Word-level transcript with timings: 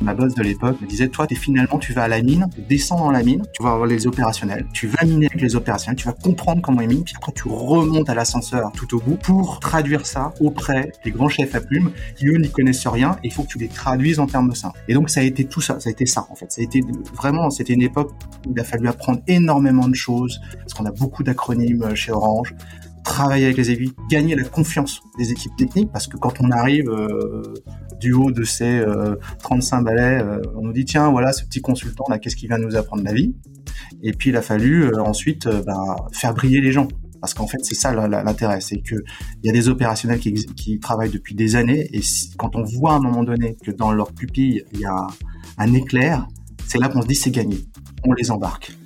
Ma 0.00 0.14
boss 0.14 0.34
de 0.34 0.42
l'époque 0.42 0.80
me 0.80 0.86
disait, 0.86 1.08
toi, 1.08 1.26
es, 1.28 1.34
finalement, 1.34 1.78
tu 1.78 1.92
vas 1.92 2.04
à 2.04 2.08
la 2.08 2.22
mine, 2.22 2.46
descends 2.68 2.98
dans 2.98 3.10
la 3.10 3.22
mine, 3.22 3.42
tu 3.52 3.62
vas 3.62 3.72
avoir 3.72 3.86
les 3.86 4.06
opérationnels, 4.06 4.66
tu 4.72 4.86
vas 4.86 5.04
miner 5.04 5.26
avec 5.26 5.40
les 5.40 5.56
opérationnels, 5.56 5.96
tu 5.96 6.06
vas 6.06 6.12
comprendre 6.12 6.62
comment 6.62 6.80
ils 6.80 6.88
minent, 6.88 7.04
puis 7.04 7.14
après 7.16 7.32
tu 7.32 7.48
remontes 7.48 8.08
à 8.08 8.14
l'ascenseur 8.14 8.70
tout 8.72 8.96
au 8.96 9.00
bout 9.00 9.16
pour 9.16 9.58
traduire 9.60 10.06
ça 10.06 10.32
auprès 10.40 10.92
des 11.04 11.10
grands 11.10 11.28
chefs 11.28 11.54
à 11.54 11.60
plumes 11.60 11.90
qui 12.16 12.28
eux 12.28 12.38
n'y 12.38 12.50
connaissent 12.50 12.86
rien 12.86 13.16
et 13.24 13.28
il 13.28 13.32
faut 13.32 13.42
que 13.42 13.48
tu 13.48 13.58
les 13.58 13.68
traduises 13.68 14.20
en 14.20 14.26
termes 14.26 14.54
simples. 14.54 14.78
Et 14.88 14.94
donc 14.94 15.10
ça 15.10 15.20
a 15.20 15.22
été 15.24 15.44
tout 15.44 15.60
ça, 15.60 15.80
ça 15.80 15.88
a 15.88 15.92
été 15.92 16.06
ça 16.06 16.26
en 16.30 16.34
fait. 16.34 16.50
Ça 16.52 16.60
a 16.60 16.64
été 16.64 16.80
vraiment, 17.14 17.50
c'était 17.50 17.74
une 17.74 17.82
époque 17.82 18.12
où 18.46 18.52
il 18.52 18.60
a 18.60 18.64
fallu 18.64 18.88
apprendre 18.88 19.20
énormément 19.26 19.88
de 19.88 19.94
choses 19.94 20.40
parce 20.58 20.74
qu'on 20.74 20.86
a 20.86 20.92
beaucoup 20.92 21.22
d'acronymes 21.22 21.94
chez 21.94 22.12
Orange 22.12 22.54
travailler 23.04 23.46
avec 23.46 23.56
les 23.56 23.70
équipes, 23.70 23.96
gagner 24.08 24.34
la 24.34 24.44
confiance 24.44 25.00
des 25.18 25.32
équipes 25.32 25.56
techniques, 25.56 25.90
parce 25.92 26.06
que 26.06 26.16
quand 26.16 26.40
on 26.40 26.50
arrive 26.50 26.88
euh, 26.88 27.54
du 28.00 28.12
haut 28.12 28.30
de 28.30 28.44
ces 28.44 28.84
35 29.40 29.78
euh, 29.78 29.82
balais, 29.82 30.22
euh, 30.22 30.40
on 30.56 30.62
nous 30.62 30.72
dit 30.72 30.84
tiens 30.84 31.10
voilà 31.10 31.32
ce 31.32 31.44
petit 31.44 31.60
consultant 31.60 32.04
là, 32.08 32.18
qu'est-ce 32.18 32.36
qu'il 32.36 32.48
vient 32.48 32.58
nous 32.58 32.76
apprendre 32.76 33.02
la 33.02 33.12
vie? 33.12 33.34
Et 34.02 34.12
puis 34.12 34.30
il 34.30 34.36
a 34.36 34.42
fallu 34.42 34.94
ensuite 34.96 35.48
bah, 35.66 35.96
faire 36.12 36.34
briller 36.34 36.60
les 36.60 36.72
gens. 36.72 36.88
Parce 37.20 37.34
qu'en 37.34 37.48
fait, 37.48 37.58
c'est 37.62 37.74
ça 37.74 37.92
l'intérêt, 37.92 38.60
c'est 38.60 38.78
que 38.78 38.94
il 39.42 39.46
y 39.48 39.50
a 39.50 39.52
des 39.52 39.68
opérationnels 39.68 40.20
qui, 40.20 40.32
qui, 40.32 40.78
travaillent 40.78 41.10
depuis 41.10 41.34
des 41.34 41.56
années, 41.56 41.88
et 41.92 42.00
quand 42.36 42.54
on 42.54 42.62
voit 42.62 42.92
à 42.92 42.96
un 42.98 43.00
moment 43.00 43.24
donné 43.24 43.56
que 43.60 43.72
dans 43.72 43.90
leur 43.90 44.12
pupille 44.12 44.62
il 44.72 44.78
y 44.78 44.84
a 44.84 45.08
un 45.58 45.72
éclair, 45.72 46.28
c'est 46.68 46.78
là 46.78 46.88
qu'on 46.88 47.02
se 47.02 47.08
dit 47.08 47.16
c'est 47.16 47.32
gagné, 47.32 47.58
on 48.04 48.12
les 48.12 48.30
embarque. 48.30 48.77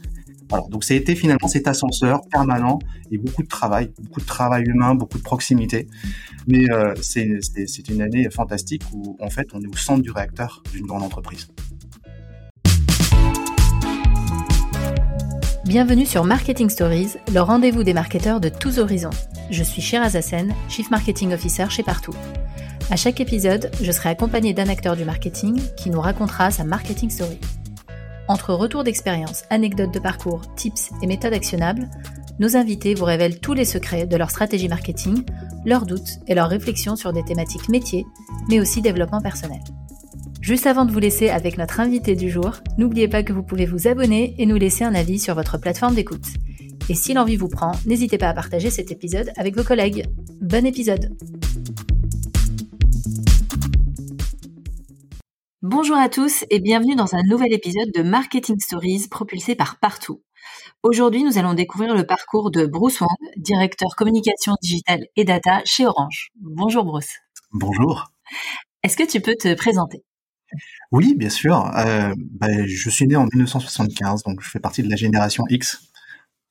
Voilà, 0.53 0.67
donc 0.69 0.85
ça 0.85 0.93
a 0.93 0.99
été 0.99 1.15
finalement 1.15 1.49
cet 1.49 1.67
ascenseur 1.67 2.21
permanent 2.31 2.79
et 3.11 3.17
beaucoup 3.17 3.43
de 3.43 3.49
travail, 3.49 3.91
beaucoup 3.99 4.21
de 4.21 4.27
travail 4.27 4.65
humain, 4.67 4.95
beaucoup 4.95 5.17
de 5.17 5.23
proximité. 5.23 5.87
Mais 6.47 6.71
euh, 6.71 6.93
c'est 7.01 7.89
une 7.89 8.03
année 8.03 8.29
fantastique 8.31 8.83
où 8.93 9.17
en 9.19 9.31
fait 9.31 9.49
on 9.55 9.63
est 9.63 9.67
au 9.67 9.77
centre 9.77 10.03
du 10.03 10.11
réacteur 10.11 10.63
d'une 10.75 10.85
grande 10.85 11.05
entreprise. 11.05 11.49
Bienvenue 15.65 16.05
sur 16.05 16.25
Marketing 16.25 16.69
Stories, 16.69 17.15
le 17.33 17.41
rendez-vous 17.41 17.83
des 17.83 17.95
marketeurs 17.95 18.39
de 18.39 18.51
tous 18.51 18.79
horizons. 18.79 19.09
Je 19.51 19.63
suis 19.63 19.81
Shiraz 19.81 20.17
Hassen, 20.19 20.55
Chief 20.69 20.91
Marketing 20.91 21.33
Officer 21.33 21.71
chez 21.71 21.83
Partout. 21.83 22.15
À 22.91 22.97
chaque 22.97 23.21
épisode, 23.21 23.71
je 23.81 23.91
serai 23.91 24.11
accompagné 24.11 24.53
d'un 24.53 24.69
acteur 24.69 24.97
du 24.97 25.07
marketing 25.07 25.59
qui 25.79 25.89
nous 25.89 26.03
racontera 26.03 26.51
sa 26.51 26.65
marketing 26.65 27.09
story. 27.09 27.39
Entre 28.33 28.55
retours 28.55 28.83
d'expérience, 28.83 29.45
anecdotes 29.51 29.93
de 29.93 29.99
parcours, 29.99 30.41
tips 30.57 30.91
et 31.03 31.07
méthodes 31.07 31.35
actionnables, 31.35 31.91
nos 32.39 32.57
invités 32.57 32.95
vous 32.95 33.05
révèlent 33.05 33.41
tous 33.41 33.53
les 33.53 33.67
secrets 33.67 34.07
de 34.07 34.17
leur 34.17 34.31
stratégie 34.31 34.69
marketing, 34.69 35.23
leurs 35.67 35.85
doutes 35.85 36.19
et 36.27 36.35
leurs 36.35 36.49
réflexions 36.49 36.97
sur 36.97 37.13
des 37.13 37.23
thématiques 37.23 37.69
métiers, 37.69 38.07
mais 38.49 38.59
aussi 38.59 38.81
développement 38.81 39.21
personnel. 39.21 39.61
Juste 40.41 40.67
avant 40.67 40.87
de 40.87 40.93
vous 40.93 40.99
laisser 40.99 41.29
avec 41.29 41.59
notre 41.59 41.79
invité 41.79 42.17
du 42.17 42.31
jour, 42.31 42.53
n'oubliez 42.79 43.07
pas 43.07 43.23
que 43.23 43.35
vous 43.35 43.43
pouvez 43.43 43.67
vous 43.67 43.87
abonner 43.87 44.35
et 44.39 44.47
nous 44.47 44.57
laisser 44.57 44.85
un 44.85 44.95
avis 44.95 45.19
sur 45.19 45.35
votre 45.35 45.59
plateforme 45.59 45.95
d'écoute. 45.95 46.29
Et 46.89 46.95
si 46.95 47.13
l'envie 47.13 47.37
vous 47.37 47.49
prend, 47.49 47.73
n'hésitez 47.85 48.17
pas 48.17 48.31
à 48.31 48.35
partager 48.35 48.71
cet 48.71 48.91
épisode 48.91 49.31
avec 49.37 49.55
vos 49.55 49.63
collègues. 49.63 50.07
Bon 50.41 50.65
épisode 50.65 51.15
Bonjour 55.75 55.97
à 55.97 56.11
tous 56.11 56.45
et 56.51 56.61
bienvenue 56.61 56.97
dans 56.97 57.15
un 57.15 57.23
nouvel 57.23 57.51
épisode 57.55 57.91
de 57.95 58.03
Marketing 58.03 58.61
Stories 58.61 59.09
propulsé 59.11 59.55
par 59.55 59.79
Partout. 59.79 60.23
Aujourd'hui, 60.83 61.25
nous 61.25 61.39
allons 61.39 61.55
découvrir 61.55 61.95
le 61.95 62.05
parcours 62.05 62.51
de 62.51 62.67
Bruce 62.67 63.01
Wang, 63.01 63.09
directeur 63.39 63.97
communication 63.97 64.53
digitale 64.61 65.07
et 65.17 65.25
data 65.25 65.63
chez 65.65 65.87
Orange. 65.87 66.29
Bonjour 66.39 66.85
Bruce. 66.85 67.15
Bonjour. 67.55 68.13
Est-ce 68.83 68.99
que 68.99 69.11
tu 69.11 69.23
peux 69.23 69.35
te 69.35 69.55
présenter? 69.55 70.05
Oui, 70.91 71.15
bien 71.17 71.31
sûr. 71.31 71.65
Euh, 71.75 72.13
bah, 72.19 72.67
je 72.67 72.91
suis 72.91 73.07
né 73.07 73.17
en 73.17 73.25
1975, 73.25 74.25
donc 74.25 74.43
je 74.43 74.51
fais 74.51 74.61
partie 74.61 74.83
de 74.83 74.91
la 74.91 74.97
génération 74.97 75.45
X, 75.49 75.89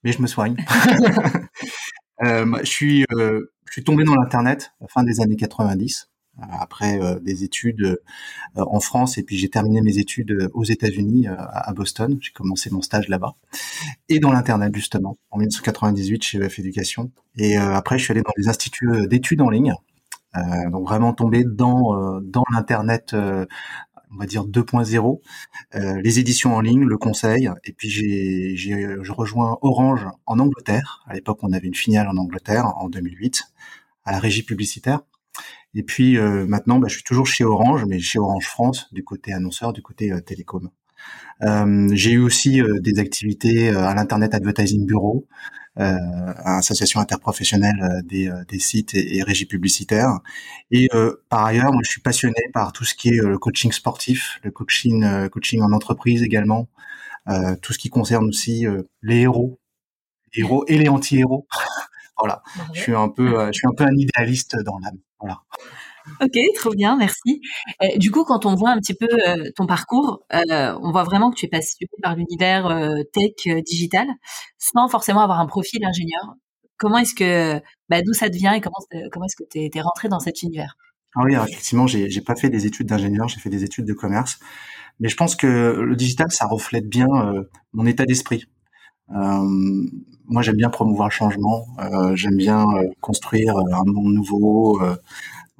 mais 0.03 0.13
je 0.13 0.21
me 0.23 0.25
soigne. 0.25 0.55
euh, 2.23 2.57
je, 2.63 2.71
suis, 2.71 3.05
euh, 3.11 3.53
je 3.67 3.71
suis 3.71 3.83
tombé 3.83 4.03
dans 4.03 4.15
l'Internet 4.15 4.73
à 4.79 4.85
la 4.85 4.87
fin 4.87 5.03
des 5.03 5.21
années 5.21 5.35
90 5.35 6.10
après 6.49 6.99
euh, 7.01 7.19
des 7.19 7.43
études 7.43 7.81
euh, 7.83 7.97
en 8.55 8.79
France 8.79 9.17
et 9.17 9.23
puis 9.23 9.37
j'ai 9.37 9.49
terminé 9.49 9.81
mes 9.81 9.97
études 9.97 10.31
euh, 10.31 10.49
aux 10.53 10.63
États-Unis 10.63 11.27
à 11.27 11.73
Boston. 11.73 12.17
J'ai 12.21 12.31
commencé 12.31 12.69
mon 12.69 12.81
stage 12.81 13.07
là-bas 13.07 13.35
et 14.09 14.19
dans 14.19 14.31
l'internet 14.31 14.73
justement 14.75 15.17
en 15.29 15.37
1998 15.37 16.23
chez 16.23 16.37
EF 16.39 16.59
Éducation. 16.59 17.11
Et 17.37 17.57
après 17.57 17.97
je 17.97 18.03
suis 18.03 18.11
allé 18.11 18.21
dans 18.21 18.33
des 18.37 18.49
instituts 18.49 19.07
d'études 19.07 19.41
en 19.41 19.49
ligne. 19.49 19.73
donc 20.71 20.87
vraiment 20.87 21.13
tombé 21.13 21.43
dans 21.43 22.19
dans 22.21 22.43
l'internet 22.51 23.13
on 23.13 24.17
va 24.17 24.25
dire 24.25 24.45
2.0, 24.45 25.21
les 25.73 26.19
éditions 26.19 26.55
en 26.55 26.59
ligne, 26.59 26.83
le 26.83 26.97
conseil, 26.97 27.49
et 27.63 27.71
puis 27.71 27.89
j'ai, 27.89 28.57
je 28.57 29.11
rejoins 29.13 29.57
Orange 29.61 30.05
en 30.25 30.39
Angleterre. 30.39 31.05
À 31.07 31.13
l'époque, 31.13 31.39
on 31.43 31.53
avait 31.53 31.67
une 31.67 31.75
filiale 31.75 32.09
en 32.09 32.17
Angleterre 32.17 32.65
en 32.75 32.89
2008 32.89 33.43
à 34.03 34.11
la 34.11 34.19
régie 34.19 34.43
publicitaire. 34.43 35.01
Et 35.73 35.83
puis 35.83 36.17
euh, 36.17 36.45
maintenant, 36.47 36.79
bah, 36.79 36.87
je 36.87 36.95
suis 36.95 37.03
toujours 37.03 37.27
chez 37.27 37.43
Orange, 37.43 37.85
mais 37.87 37.99
chez 37.99 38.19
Orange 38.19 38.45
France, 38.45 38.87
du 38.91 39.03
côté 39.03 39.33
annonceur, 39.33 39.73
du 39.73 39.81
côté 39.81 40.11
euh, 40.11 40.19
télécom. 40.19 40.69
Euh, 41.43 41.89
j'ai 41.93 42.11
eu 42.11 42.19
aussi 42.19 42.61
des 42.81 42.99
activités 42.99 43.69
à 43.69 43.95
l'Internet 43.95 44.35
Advertising 44.35 44.85
Bureau, 44.85 45.27
euh, 45.79 45.95
association 46.45 46.99
interprofessionnelle 46.99 48.03
des, 48.05 48.31
des 48.47 48.59
sites 48.59 48.93
et, 48.93 49.17
et, 49.17 49.23
régies 49.23 49.47
publicitaires. 49.47 50.19
Et 50.69 50.89
par 51.29 51.45
ailleurs, 51.45 51.73
moi, 51.73 51.81
je 51.83 51.89
suis 51.89 52.01
passionné 52.01 52.41
par 52.53 52.71
tout 52.73 52.85
ce 52.85 52.93
qui 52.93 53.09
est 53.09 53.21
le 53.21 53.39
coaching 53.39 53.71
sportif, 53.71 54.39
le 54.43 54.51
coaching, 54.51 55.29
coaching 55.29 55.61
en 55.61 55.71
entreprise 55.71 56.21
également, 56.21 56.69
tout 57.61 57.73
ce 57.73 57.79
qui 57.79 57.89
concerne 57.89 58.27
aussi 58.27 58.67
les 59.01 59.21
héros, 59.21 59.59
les 60.35 60.41
héros 60.41 60.63
et 60.67 60.77
les 60.77 60.89
anti-héros. 60.89 61.47
voilà, 62.21 62.41
je 62.73 62.81
suis 62.81 62.95
un 62.95 63.09
peu, 63.09 63.47
je 63.47 63.57
suis 63.57 63.67
un 63.67 63.73
peu 63.75 63.83
un 63.83 63.95
idéaliste 63.97 64.55
dans 64.63 64.77
l'âme. 64.79 64.99
Voilà. 65.19 65.41
Ok, 66.19 66.37
trop 66.55 66.71
bien, 66.71 66.97
merci. 66.97 67.41
du 67.97 68.11
coup, 68.11 68.23
quand 68.23 68.45
on 68.45 68.55
voit 68.55 68.71
un 68.71 68.77
petit 68.77 68.93
peu 68.93 69.07
euh, 69.27 69.49
ton 69.55 69.65
parcours, 69.65 70.23
euh, 70.33 70.77
on 70.81 70.91
voit 70.91 71.03
vraiment 71.03 71.31
que 71.31 71.35
tu 71.35 71.45
es 71.45 71.49
passionné 71.49 71.89
par 72.01 72.15
l'univers 72.15 72.67
euh, 72.67 73.03
tech 73.13 73.63
digital, 73.63 74.07
sans 74.57 74.87
forcément 74.87 75.21
avoir 75.21 75.39
un 75.39 75.45
profil 75.45 75.83
ingénieur. 75.85 76.35
Comment 76.77 76.97
est-ce 76.97 77.13
que, 77.13 77.61
bah, 77.89 78.01
d'où 78.01 78.13
ça 78.13 78.29
te 78.29 78.35
vient 78.35 78.53
et 78.53 78.61
comment, 78.61 78.79
comment 79.11 79.25
est-ce 79.25 79.35
que 79.35 79.47
tu 79.49 79.77
es, 79.77 79.81
rentré 79.81 80.09
dans 80.09 80.19
cet 80.19 80.41
univers? 80.41 80.75
Ah 81.15 81.21
oui, 81.23 81.35
effectivement, 81.35 81.87
j'ai, 81.87 82.09
j'ai 82.09 82.21
pas 82.21 82.35
fait 82.35 82.49
des 82.49 82.65
études 82.65 82.87
d'ingénieur, 82.87 83.27
j'ai 83.27 83.39
fait 83.39 83.49
des 83.49 83.63
études 83.63 83.85
de 83.85 83.93
commerce, 83.93 84.39
mais 84.99 85.09
je 85.09 85.15
pense 85.15 85.35
que 85.35 85.47
le 85.47 85.95
digital, 85.95 86.31
ça 86.31 86.47
reflète 86.47 86.87
bien 86.87 87.07
mon 87.73 87.85
état 87.85 88.05
d'esprit. 88.05 88.45
Moi, 89.11 90.41
j'aime 90.41 90.55
bien 90.55 90.69
promouvoir 90.69 91.09
le 91.09 91.13
changement, 91.13 91.67
j'aime 92.15 92.37
bien 92.37 92.65
construire 93.01 93.57
un 93.57 93.83
monde 93.85 94.13
nouveau 94.13 94.79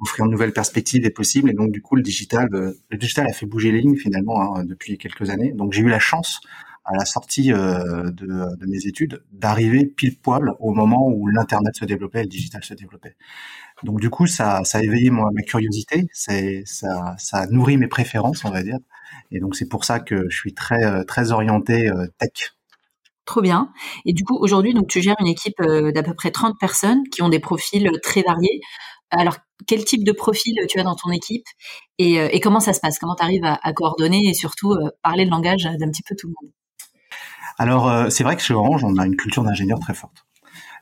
offrir 0.02 0.24
une 0.24 0.32
nouvelle 0.32 0.52
perspective 0.52 1.06
est 1.06 1.10
possible. 1.10 1.50
Et 1.50 1.54
donc, 1.54 1.70
du 1.70 1.80
coup, 1.80 1.96
le 1.96 2.02
digital, 2.02 2.48
euh, 2.52 2.72
le 2.90 2.98
digital 2.98 3.26
a 3.28 3.32
fait 3.32 3.46
bouger 3.46 3.72
les 3.72 3.80
lignes 3.80 3.96
finalement 3.96 4.56
hein, 4.56 4.64
depuis 4.64 4.98
quelques 4.98 5.30
années. 5.30 5.52
Donc, 5.52 5.72
j'ai 5.72 5.82
eu 5.82 5.88
la 5.88 6.00
chance 6.00 6.40
à 6.84 6.96
la 6.96 7.04
sortie 7.04 7.52
euh, 7.52 8.10
de, 8.10 8.66
mes 8.66 8.86
études 8.86 9.22
d'arriver 9.32 9.86
pile 9.86 10.18
poil 10.18 10.50
au 10.58 10.72
moment 10.74 11.08
où 11.08 11.28
l'internet 11.28 11.76
se 11.76 11.84
développait 11.84 12.20
et 12.20 12.24
le 12.24 12.28
digital 12.28 12.64
se 12.64 12.74
développait. 12.74 13.16
Donc, 13.84 14.00
du 14.00 14.10
coup, 14.10 14.26
ça, 14.26 14.62
a 14.72 14.82
éveillé 14.82 15.10
ma 15.10 15.42
curiosité, 15.46 16.08
ça, 16.12 16.34
ça 17.18 17.38
a 17.38 17.46
nourri 17.46 17.76
mes 17.76 17.86
préférences, 17.86 18.44
on 18.44 18.50
va 18.50 18.64
dire. 18.64 18.78
Et 19.30 19.38
donc, 19.38 19.54
c'est 19.54 19.68
pour 19.68 19.84
ça 19.84 20.00
que 20.00 20.28
je 20.28 20.36
suis 20.36 20.54
très, 20.54 20.84
euh, 20.84 21.04
très 21.04 21.30
orienté 21.30 21.90
tech. 22.18 22.54
Trop 23.24 23.40
bien. 23.40 23.70
Et 24.04 24.12
du 24.12 24.24
coup, 24.24 24.36
aujourd'hui, 24.40 24.74
donc 24.74 24.88
tu 24.88 25.00
gères 25.00 25.16
une 25.20 25.28
équipe 25.28 25.60
d'à 25.62 26.02
peu 26.02 26.14
près 26.14 26.30
30 26.30 26.54
personnes 26.58 27.02
qui 27.12 27.22
ont 27.22 27.28
des 27.28 27.38
profils 27.38 27.88
très 28.02 28.22
variés. 28.22 28.60
Alors, 29.12 29.36
quel 29.66 29.84
type 29.84 30.04
de 30.04 30.12
profil 30.12 30.54
tu 30.68 30.80
as 30.80 30.82
dans 30.82 30.96
ton 30.96 31.10
équipe 31.10 31.44
et, 31.98 32.18
euh, 32.18 32.28
comment 32.42 32.60
ça 32.60 32.72
se 32.72 32.80
passe? 32.80 32.98
Comment 32.98 33.14
tu 33.14 33.22
arrives 33.22 33.44
à, 33.44 33.72
coordonner 33.74 34.26
et 34.26 34.34
surtout 34.34 34.72
euh, 34.72 34.90
parler 35.02 35.24
le 35.24 35.30
langage 35.30 35.64
d'un 35.64 35.90
petit 35.90 36.02
peu 36.02 36.16
tout 36.18 36.28
le 36.28 36.34
monde? 36.42 36.52
Alors, 37.58 37.88
euh, 37.88 38.08
c'est 38.08 38.24
vrai 38.24 38.36
que 38.36 38.42
chez 38.42 38.54
Orange, 38.54 38.82
on 38.84 38.96
a 38.96 39.06
une 39.06 39.16
culture 39.16 39.44
d'ingénieur 39.44 39.78
très 39.78 39.94
forte. 39.94 40.24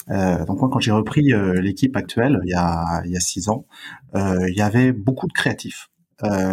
donc 0.09 0.61
moi, 0.61 0.69
quand 0.73 0.81
j'ai 0.81 0.93
repris 0.93 1.33
l'équipe 1.61 1.97
actuelle 1.97 2.41
il 2.45 2.51
y 2.51 2.55
a 2.55 3.03
il 3.05 3.11
y 3.13 3.17
a 3.17 3.21
six 3.21 3.49
ans, 3.49 3.67
il 4.15 4.55
y 4.57 4.63
avait 4.63 4.93
beaucoup 4.93 5.27
de 5.27 5.33
créatifs. 5.33 5.89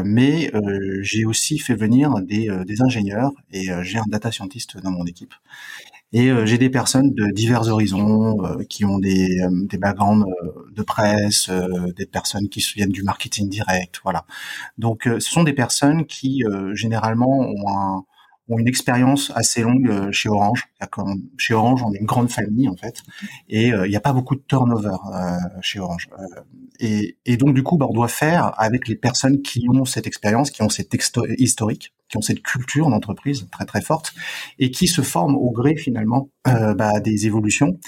Mais 0.05 0.51
j'ai 1.01 1.25
aussi 1.25 1.59
fait 1.59 1.75
venir 1.75 2.13
des, 2.21 2.49
des 2.65 2.81
ingénieurs 2.81 3.31
et 3.51 3.69
j'ai 3.81 3.97
un 3.97 4.05
data 4.07 4.31
scientist 4.31 4.77
dans 4.81 4.91
mon 4.91 5.05
équipe. 5.05 5.33
Et 6.13 6.29
euh, 6.29 6.45
j'ai 6.45 6.57
des 6.57 6.69
personnes 6.69 7.13
de 7.13 7.27
divers 7.31 7.67
horizons 7.67 8.43
euh, 8.45 8.63
qui 8.63 8.85
ont 8.85 8.97
des, 8.97 9.41
euh, 9.41 9.49
des 9.65 9.77
backgrounds 9.77 10.25
de 10.73 10.81
presse, 10.81 11.49
des 11.97 12.05
personnes 12.05 12.47
qui 12.49 12.63
viennent 12.75 12.91
du 12.91 13.03
marketing 13.03 13.49
direct, 13.49 13.99
voilà. 14.03 14.25
Donc 14.77 15.03
ce 15.05 15.19
sont 15.19 15.43
des 15.43 15.53
personnes 15.53 16.05
qui 16.05 16.43
généralement 16.73 17.39
ont 17.39 17.67
un, 17.67 18.05
ont 18.49 18.59
une 18.59 18.67
expérience 18.67 19.31
assez 19.35 19.61
longue 19.61 19.89
euh, 19.89 20.11
chez 20.11 20.29
Orange. 20.29 20.67
Chez 21.37 21.53
Orange, 21.53 21.83
on 21.83 21.93
est 21.93 21.97
une 21.97 22.05
grande 22.05 22.29
famille 22.29 22.69
en 22.69 22.75
fait, 22.75 23.01
et 23.49 23.73
euh, 23.73 23.87
il 23.87 23.89
n'y 23.89 23.95
a 23.95 24.01
pas 24.01 24.13
beaucoup 24.13 24.35
de 24.35 24.43
turnover 24.47 24.95
euh, 25.13 25.37
chez 25.61 25.79
Orange. 25.79 26.09
Et, 26.79 27.17
et, 27.25 27.37
donc 27.37 27.53
du 27.55 27.63
coup, 27.63 27.77
bah, 27.77 27.87
on 27.89 27.93
doit 27.93 28.07
faire 28.07 28.53
avec 28.59 28.87
les 28.87 28.95
personnes 28.95 29.41
qui 29.41 29.67
ont 29.69 29.85
cette 29.85 30.07
expérience, 30.07 30.51
qui 30.51 30.61
ont 30.61 30.69
cette 30.69 30.95
historique, 31.37 31.93
qui 32.09 32.17
ont 32.17 32.21
cette 32.21 32.41
culture 32.43 32.89
d'entreprise 32.89 33.47
très 33.51 33.65
très 33.65 33.81
forte, 33.81 34.13
et 34.59 34.71
qui 34.71 34.87
se 34.87 35.01
forment 35.01 35.35
au 35.35 35.51
gré 35.51 35.75
finalement 35.75 36.29
bah, 36.45 36.99
des 36.99 37.25
évolutions. 37.25 37.79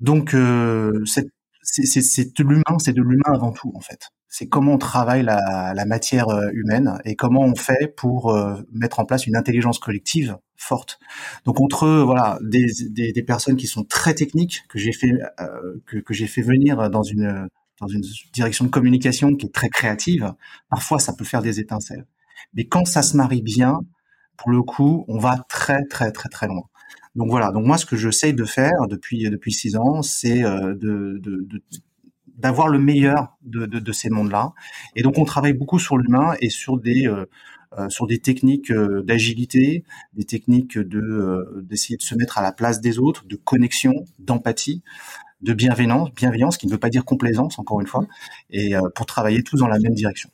Donc 0.00 0.30
c'est 0.30 1.26
de 1.26 2.42
l'humain, 2.42 2.78
c'est 2.78 2.94
de 2.94 3.02
l'humain 3.02 3.32
avant 3.32 3.52
tout 3.52 3.72
en 3.74 3.80
fait 3.80 4.10
c'est 4.28 4.48
comment 4.48 4.74
on 4.74 4.78
travaille 4.78 5.22
la, 5.22 5.84
matière 5.86 6.28
euh, 6.28 6.50
humaine 6.52 6.98
et 7.04 7.14
comment 7.16 7.42
on 7.42 7.54
fait 7.54 7.94
pour 7.96 8.30
euh, 8.30 8.60
mettre 8.72 8.98
en 8.98 9.04
place 9.04 9.26
une 9.26 9.36
intelligence 9.36 9.78
collective 9.78 10.36
forte. 10.56 10.98
Donc 11.44 11.60
entre 11.60 11.88
voilà 12.02 12.38
des, 12.42 12.66
des, 12.90 13.22
personnes 13.22 13.56
qui 13.56 13.66
sont 13.66 13.84
très 13.84 14.14
techniques 14.14 14.62
que 14.68 14.78
j'ai 14.78 14.92
fait 14.92 15.12
euh, 15.40 15.80
que, 15.86 15.98
que 15.98 16.14
j'ai 16.14 16.26
fait 16.26 16.42
venir 16.42 16.90
dans 16.90 17.02
une 17.02 17.48
dans 17.80 17.88
une 17.88 18.02
direction 18.32 18.64
de 18.64 18.70
communication 18.70 19.34
qui 19.36 19.46
est 19.46 19.54
très 19.54 19.68
créative, 19.68 20.32
parfois 20.70 20.98
ça 20.98 21.12
peut 21.12 21.26
faire 21.26 21.42
des 21.42 21.60
étincelles. 21.60 22.06
Mais 22.54 22.64
quand 22.64 22.86
ça 22.86 23.02
se 23.02 23.16
marie 23.18 23.42
bien, 23.42 23.80
pour 24.38 24.50
le 24.50 24.62
coup, 24.62 25.04
on 25.08 25.18
va 25.18 25.44
très 25.50 25.84
très 25.84 26.10
très 26.10 26.30
très 26.30 26.46
loin. 26.46 26.62
Donc 27.16 27.28
voilà. 27.28 27.50
Donc 27.52 27.66
moi, 27.66 27.76
ce 27.76 27.84
que 27.86 27.96
j'essaye 27.96 28.32
de 28.32 28.44
faire 28.44 28.86
depuis 28.88 29.28
depuis 29.28 29.52
six 29.52 29.76
ans, 29.76 30.00
c'est 30.02 30.40
de, 30.40 30.74
de, 30.74 31.18
de, 31.20 31.62
d'avoir 32.36 32.68
le 32.68 32.78
meilleur 32.78 33.36
de, 33.42 33.66
de, 33.66 33.78
de 33.78 33.92
ces 33.92 34.10
mondes-là. 34.10 34.52
Et 34.94 35.02
donc 35.02 35.18
on 35.18 35.24
travaille 35.24 35.52
beaucoup 35.52 35.78
sur 35.78 35.96
l'humain 35.96 36.34
et 36.40 36.50
sur 36.50 36.78
des 36.78 37.06
euh, 37.06 37.26
euh 37.78 37.88
sur 37.88 38.06
des 38.06 38.18
techniques 38.18 38.70
euh, 38.70 39.02
d'agilité, 39.02 39.84
des 40.14 40.24
techniques 40.24 40.78
de 40.78 41.00
euh, 41.00 41.62
d'essayer 41.62 41.96
de 41.96 42.02
se 42.02 42.14
mettre 42.14 42.38
à 42.38 42.42
la 42.42 42.52
place 42.52 42.80
des 42.80 42.98
autres, 42.98 43.26
de 43.26 43.36
connexion, 43.36 43.92
d'empathie, 44.18 44.82
de 45.40 45.52
bienveillance, 45.52 46.12
bienveillance 46.14 46.56
qui 46.56 46.66
ne 46.66 46.72
veut 46.72 46.78
pas 46.78 46.90
dire 46.90 47.04
complaisance 47.04 47.58
encore 47.58 47.80
une 47.80 47.86
fois, 47.86 48.06
et 48.50 48.74
pour 48.94 49.06
travailler 49.06 49.42
tous 49.42 49.58
dans 49.58 49.68
la 49.68 49.78
même 49.78 49.94
direction. 49.94 50.30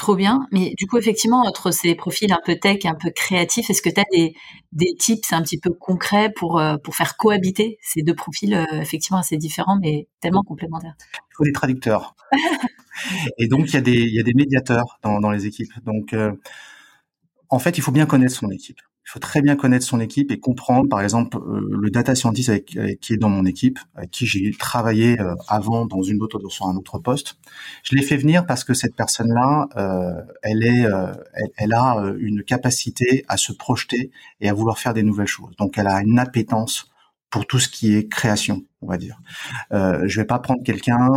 Trop 0.00 0.16
bien. 0.16 0.46
Mais 0.50 0.72
du 0.78 0.86
coup, 0.86 0.96
effectivement, 0.96 1.42
entre 1.42 1.70
ces 1.72 1.94
profils 1.94 2.32
un 2.32 2.40
peu 2.42 2.56
tech 2.56 2.78
et 2.86 2.88
un 2.88 2.94
peu 2.94 3.10
créatifs, 3.10 3.68
est-ce 3.68 3.82
que 3.82 3.90
tu 3.90 4.00
as 4.00 4.04
des, 4.10 4.34
des 4.72 4.94
tips 4.98 5.30
un 5.34 5.42
petit 5.42 5.58
peu 5.58 5.74
concrets 5.74 6.32
pour, 6.34 6.58
euh, 6.58 6.78
pour 6.78 6.96
faire 6.96 7.18
cohabiter 7.18 7.76
ces 7.82 8.00
deux 8.00 8.14
profils 8.14 8.54
euh, 8.54 8.64
effectivement 8.80 9.18
assez 9.18 9.36
différents, 9.36 9.78
mais 9.78 10.08
tellement 10.20 10.42
complémentaires? 10.42 10.94
Il 11.12 11.34
faut 11.36 11.44
des 11.44 11.52
traducteurs. 11.52 12.16
et 13.36 13.46
donc, 13.46 13.68
il 13.68 13.74
y, 13.74 13.76
a 13.76 13.82
des, 13.82 13.92
il 13.92 14.14
y 14.14 14.20
a 14.20 14.22
des 14.22 14.32
médiateurs 14.32 14.98
dans, 15.02 15.20
dans 15.20 15.30
les 15.30 15.44
équipes. 15.44 15.72
Donc, 15.84 16.14
euh, 16.14 16.32
en 17.50 17.58
fait, 17.58 17.76
il 17.76 17.82
faut 17.82 17.92
bien 17.92 18.06
connaître 18.06 18.34
son 18.34 18.50
équipe 18.50 18.80
il 19.10 19.14
faut 19.14 19.18
très 19.18 19.42
bien 19.42 19.56
connaître 19.56 19.84
son 19.84 19.98
équipe 19.98 20.30
et 20.30 20.38
comprendre, 20.38 20.88
par 20.88 21.00
exemple, 21.00 21.36
euh, 21.36 21.60
le 21.68 21.90
data 21.90 22.14
scientist 22.14 22.48
avec, 22.48 22.78
qui 23.00 23.12
est 23.12 23.16
dans 23.16 23.28
mon 23.28 23.44
équipe, 23.44 23.80
avec 23.96 24.12
qui 24.12 24.24
j'ai 24.24 24.52
travaillé 24.52 25.18
euh, 25.18 25.34
avant 25.48 25.84
dans 25.84 26.00
une 26.00 26.22
autre 26.22 26.38
sur 26.48 26.68
un 26.68 26.76
autre 26.76 27.00
poste. 27.00 27.36
Je 27.82 27.96
l'ai 27.96 28.02
fait 28.02 28.16
venir 28.16 28.46
parce 28.46 28.62
que 28.62 28.72
cette 28.72 28.94
personne-là, 28.94 29.66
euh, 29.76 30.22
elle 30.44 30.62
est, 30.62 30.86
elle, 31.56 31.72
a 31.72 31.96
une 32.20 32.44
capacité 32.44 33.24
à 33.26 33.36
se 33.36 33.52
projeter 33.52 34.12
et 34.40 34.48
à 34.48 34.52
vouloir 34.52 34.78
faire 34.78 34.94
des 34.94 35.02
nouvelles 35.02 35.26
choses. 35.26 35.56
Donc, 35.58 35.76
elle 35.76 35.88
a 35.88 36.00
une 36.02 36.20
appétence 36.20 36.86
pour 37.30 37.48
tout 37.48 37.58
ce 37.58 37.68
qui 37.68 37.96
est 37.96 38.08
création, 38.08 38.62
on 38.80 38.86
va 38.86 38.96
dire. 38.96 39.20
Euh, 39.72 40.02
je 40.06 40.20
vais 40.20 40.26
pas 40.26 40.38
prendre 40.38 40.62
quelqu'un 40.62 41.08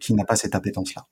qui 0.00 0.14
n'a 0.14 0.24
pas 0.24 0.34
cette 0.34 0.56
appétence-là. 0.56 1.06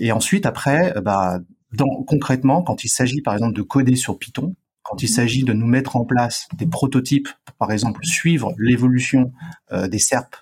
et 0.00 0.10
ensuite, 0.10 0.46
après, 0.46 0.94
bah, 1.00 1.38
dans, 1.72 2.02
concrètement, 2.08 2.62
quand 2.62 2.82
il 2.82 2.88
s'agit 2.88 3.20
par 3.22 3.34
exemple 3.34 3.54
de 3.54 3.62
coder 3.62 3.94
sur 3.94 4.18
Python, 4.18 4.56
quand 4.88 5.02
il 5.02 5.08
s'agit 5.08 5.44
de 5.44 5.52
nous 5.52 5.66
mettre 5.66 5.96
en 5.96 6.04
place 6.04 6.48
des 6.56 6.66
prototypes, 6.66 7.28
par 7.58 7.72
exemple 7.72 8.04
suivre 8.04 8.54
l'évolution 8.58 9.32
euh, 9.72 9.88
des 9.88 9.98
SERP 9.98 10.34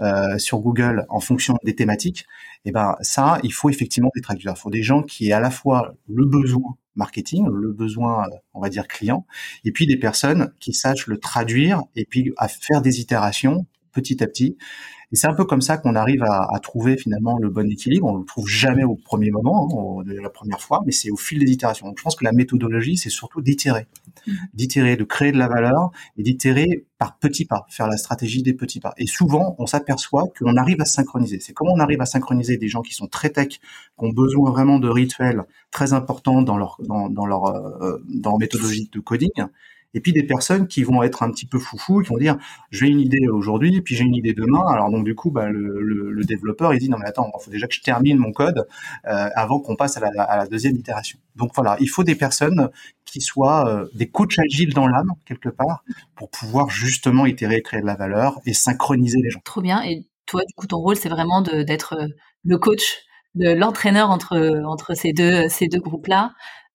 euh, 0.00 0.38
sur 0.38 0.58
Google 0.58 1.06
en 1.08 1.20
fonction 1.20 1.56
des 1.64 1.74
thématiques, 1.74 2.26
et 2.66 2.70
eh 2.70 2.72
ben 2.72 2.96
ça, 3.02 3.38
il 3.42 3.52
faut 3.52 3.68
effectivement 3.68 4.10
des 4.14 4.22
traducteurs. 4.22 4.54
Il 4.56 4.60
faut 4.60 4.70
des 4.70 4.82
gens 4.82 5.02
qui 5.02 5.28
aient 5.28 5.32
à 5.32 5.40
la 5.40 5.50
fois 5.50 5.94
le 6.08 6.24
besoin 6.24 6.76
marketing, 6.96 7.46
le 7.46 7.72
besoin, 7.72 8.26
on 8.54 8.60
va 8.60 8.70
dire 8.70 8.88
client, 8.88 9.26
et 9.64 9.72
puis 9.72 9.86
des 9.86 9.98
personnes 9.98 10.50
qui 10.60 10.72
sachent 10.72 11.06
le 11.06 11.18
traduire 11.18 11.82
et 11.94 12.06
puis 12.06 12.32
à 12.38 12.48
faire 12.48 12.80
des 12.80 13.00
itérations 13.00 13.66
petit 13.92 14.22
à 14.22 14.26
petit 14.26 14.56
et 15.12 15.16
c'est 15.16 15.26
un 15.26 15.34
peu 15.34 15.44
comme 15.44 15.60
ça 15.60 15.76
qu'on 15.76 15.94
arrive 15.94 16.22
à, 16.22 16.48
à, 16.52 16.58
trouver 16.58 16.96
finalement 16.96 17.38
le 17.38 17.50
bon 17.50 17.70
équilibre. 17.70 18.06
On 18.06 18.18
le 18.18 18.24
trouve 18.24 18.48
jamais 18.48 18.84
au 18.84 18.96
premier 18.96 19.30
moment, 19.30 20.00
hein, 20.00 20.04
la 20.06 20.30
première 20.30 20.60
fois, 20.60 20.82
mais 20.86 20.92
c'est 20.92 21.10
au 21.10 21.16
fil 21.16 21.38
des 21.38 21.50
itérations. 21.50 21.86
Donc 21.86 21.98
je 21.98 22.02
pense 22.02 22.16
que 22.16 22.24
la 22.24 22.32
méthodologie, 22.32 22.96
c'est 22.96 23.10
surtout 23.10 23.40
d'itérer, 23.42 23.86
mmh. 24.26 24.32
d'itérer, 24.54 24.96
de 24.96 25.04
créer 25.04 25.32
de 25.32 25.38
la 25.38 25.48
valeur 25.48 25.90
et 26.16 26.22
d'itérer 26.22 26.86
par 26.98 27.18
petits 27.18 27.44
pas, 27.44 27.66
faire 27.68 27.86
la 27.86 27.96
stratégie 27.96 28.42
des 28.42 28.54
petits 28.54 28.80
pas. 28.80 28.94
Et 28.96 29.06
souvent, 29.06 29.56
on 29.58 29.66
s'aperçoit 29.66 30.24
qu'on 30.38 30.56
arrive 30.56 30.80
à 30.80 30.84
synchroniser. 30.84 31.40
C'est 31.40 31.52
comment 31.52 31.72
on 31.74 31.80
arrive 31.80 32.00
à 32.00 32.06
synchroniser 32.06 32.56
des 32.56 32.68
gens 32.68 32.82
qui 32.82 32.94
sont 32.94 33.06
très 33.06 33.30
tech, 33.30 33.48
qui 33.48 33.60
ont 33.98 34.10
besoin 34.10 34.50
vraiment 34.50 34.78
de 34.78 34.88
rituels 34.88 35.42
très 35.70 35.92
importants 35.92 36.42
dans 36.42 36.56
leur 36.56 36.78
dans, 36.80 37.08
dans 37.08 37.26
leur 37.26 37.46
euh, 37.46 38.02
dans 38.08 38.30
leur 38.30 38.38
méthodologie 38.38 38.88
de 38.92 39.00
coding 39.00 39.30
et 39.94 40.00
puis 40.00 40.12
des 40.12 40.24
personnes 40.24 40.66
qui 40.66 40.82
vont 40.82 41.02
être 41.02 41.22
un 41.22 41.30
petit 41.30 41.46
peu 41.46 41.58
foufou, 41.58 42.02
qui 42.02 42.10
vont 42.10 42.18
dire 42.18 42.36
j'ai 42.70 42.86
une 42.86 43.00
idée 43.00 43.28
aujourd'hui, 43.28 43.80
puis 43.80 43.94
j'ai 43.94 44.04
une 44.04 44.14
idée 44.14 44.34
demain. 44.34 44.66
Alors 44.68 44.90
donc 44.90 45.04
du 45.04 45.14
coup, 45.14 45.30
bah, 45.30 45.48
le, 45.48 45.80
le, 45.80 46.10
le, 46.10 46.24
développeur 46.24 46.74
il 46.74 46.80
dit 46.80 46.88
non 46.88 46.98
mais 46.98 47.06
attends, 47.06 47.30
il 47.38 47.44
faut 47.44 47.50
déjà 47.50 47.66
que 47.66 47.74
je 47.74 47.82
termine 47.82 48.18
mon 48.18 48.32
code 48.32 48.66
euh, 49.06 49.28
avant 49.34 49.60
qu'on 49.60 49.76
passe 49.76 49.96
à 49.96 50.00
la, 50.00 50.22
à 50.22 50.36
la, 50.36 50.46
deuxième 50.46 50.76
itération. 50.76 51.18
Donc 51.36 51.52
voilà, 51.54 51.76
il 51.80 51.88
faut 51.88 52.04
des 52.04 52.16
personnes 52.16 52.70
qui 53.04 53.20
soient 53.20 53.68
euh, 53.68 53.88
des 53.94 54.08
coachs 54.08 54.38
agiles 54.38 54.74
dans 54.74 54.86
l'âme 54.86 55.12
quelque 55.24 55.48
part 55.48 55.84
pour 56.16 56.30
pouvoir 56.30 56.68
justement 56.70 57.26
itérer, 57.26 57.62
créer 57.62 57.80
de 57.80 57.86
la 57.86 57.94
valeur 57.94 58.40
et 58.46 58.52
synchroniser 58.52 59.20
les 59.22 59.30
gens. 59.30 59.40
Trop 59.44 59.62
bien. 59.62 59.82
Et 59.84 60.06
toi, 60.26 60.42
du 60.46 60.54
coup, 60.54 60.66
ton 60.66 60.78
rôle 60.78 60.96
c'est 60.96 61.08
vraiment 61.08 61.40
d'être 61.40 61.94
euh, 61.94 62.08
le 62.44 62.58
coach, 62.58 63.04
l'entraîneur 63.34 64.10
entre 64.10 64.62
entre 64.64 64.94
ces 64.94 65.12
deux 65.12 65.48
ces 65.48 65.68
deux 65.68 65.80
groupes 65.80 66.06
là. 66.06 66.32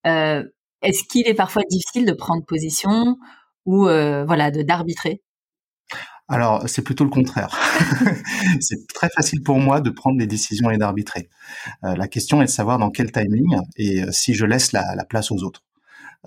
Euh, 0.08 0.44
est-ce 0.82 1.04
qu'il 1.04 1.28
est 1.28 1.34
parfois 1.34 1.64
difficile 1.70 2.06
de 2.06 2.14
prendre 2.14 2.46
position 2.46 3.18
ou 3.66 3.88
euh, 3.88 4.26
voilà 4.26 4.52
de 4.52 4.62
d'arbitrer? 4.62 5.22
Alors, 6.32 6.70
c'est 6.70 6.84
plutôt 6.84 7.04
le 7.04 7.10
contraire. 7.10 7.58
c'est 8.62 8.88
très 8.94 9.10
facile 9.10 9.42
pour 9.42 9.58
moi 9.58 9.82
de 9.82 9.90
prendre 9.90 10.20
des 10.20 10.28
décisions 10.28 10.70
et 10.70 10.78
d'arbitrer. 10.78 11.28
Euh, 11.84 11.96
la 11.96 12.08
question 12.08 12.42
est 12.42 12.46
de 12.46 12.52
savoir 12.52 12.78
dans 12.78 12.92
quel 12.92 13.12
timing 13.12 13.58
et 13.78 14.04
euh, 14.04 14.12
si 14.12 14.36
je 14.36 14.46
laisse 14.46 14.72
la, 14.72 14.94
la 14.96 15.06
place 15.06 15.32
aux 15.32 15.44
autres. 15.44 15.64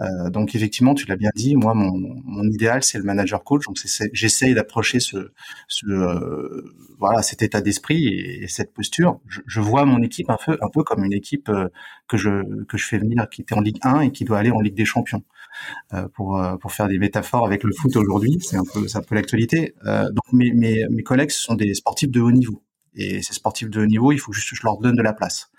Euh, 0.00 0.30
donc 0.30 0.54
effectivement, 0.54 0.94
tu 0.94 1.06
l'as 1.06 1.16
bien 1.16 1.30
dit, 1.34 1.54
moi 1.54 1.74
mon, 1.74 2.44
idéal 2.44 2.82
c'est 2.82 2.98
le 2.98 3.04
manager 3.04 3.44
coach. 3.44 3.64
Donc 3.66 3.76
j'essaye 4.12 4.54
d'approcher 4.54 5.00
ce, 5.00 5.30
euh, 5.88 6.74
voilà 6.98 7.22
cet 7.22 7.42
état 7.42 7.60
d'esprit 7.60 8.08
et, 8.08 8.48
cette 8.48 8.72
posture. 8.72 9.20
Je, 9.26 9.60
vois 9.60 9.84
mon 9.84 10.02
équipe 10.02 10.30
un 10.30 10.38
peu 10.72 10.82
comme 10.82 11.04
une 11.04 11.12
équipe 11.12 11.48
euh, 11.48 11.68
que 12.08 12.16
je 12.16 12.64
que 12.64 12.78
je 12.78 12.86
fais 12.86 12.98
venir 12.98 13.28
qui 13.30 13.42
était 13.42 13.54
en 13.54 13.60
Ligue 13.60 13.78
1 13.82 14.00
et 14.00 14.12
qui 14.12 14.24
doit 14.24 14.38
aller 14.38 14.50
en 14.50 14.60
Ligue 14.60 14.74
des 14.74 14.84
Champions. 14.84 15.22
Pour 16.14 16.42
pour 16.60 16.72
faire 16.72 16.88
des 16.88 16.98
métaphores 16.98 17.44
avec 17.46 17.62
le 17.62 17.72
foot 17.74 17.94
aujourd'hui, 17.96 18.38
c'est 18.40 18.56
un 18.56 18.64
peu 18.64 18.88
c'est 18.88 18.98
un 18.98 19.02
peu 19.02 19.14
l'actualité. 19.14 19.74
donc 19.84 20.32
mes, 20.32 20.52
mes 20.52 20.86
mes 20.90 21.02
collègues 21.02 21.30
ce 21.30 21.42
sont 21.42 21.54
des 21.54 21.74
sportifs 21.74 22.10
de 22.10 22.20
haut 22.20 22.32
niveau. 22.32 22.62
Et 22.94 23.22
ces 23.22 23.34
sportifs 23.34 23.70
de 23.70 23.82
haut 23.82 23.86
niveau, 23.86 24.12
il 24.12 24.18
faut 24.18 24.32
juste 24.32 24.50
que 24.50 24.56
je 24.56 24.62
leur 24.64 24.78
donne 24.78 24.96
de 24.96 25.02
la 25.02 25.12
place 25.12 25.50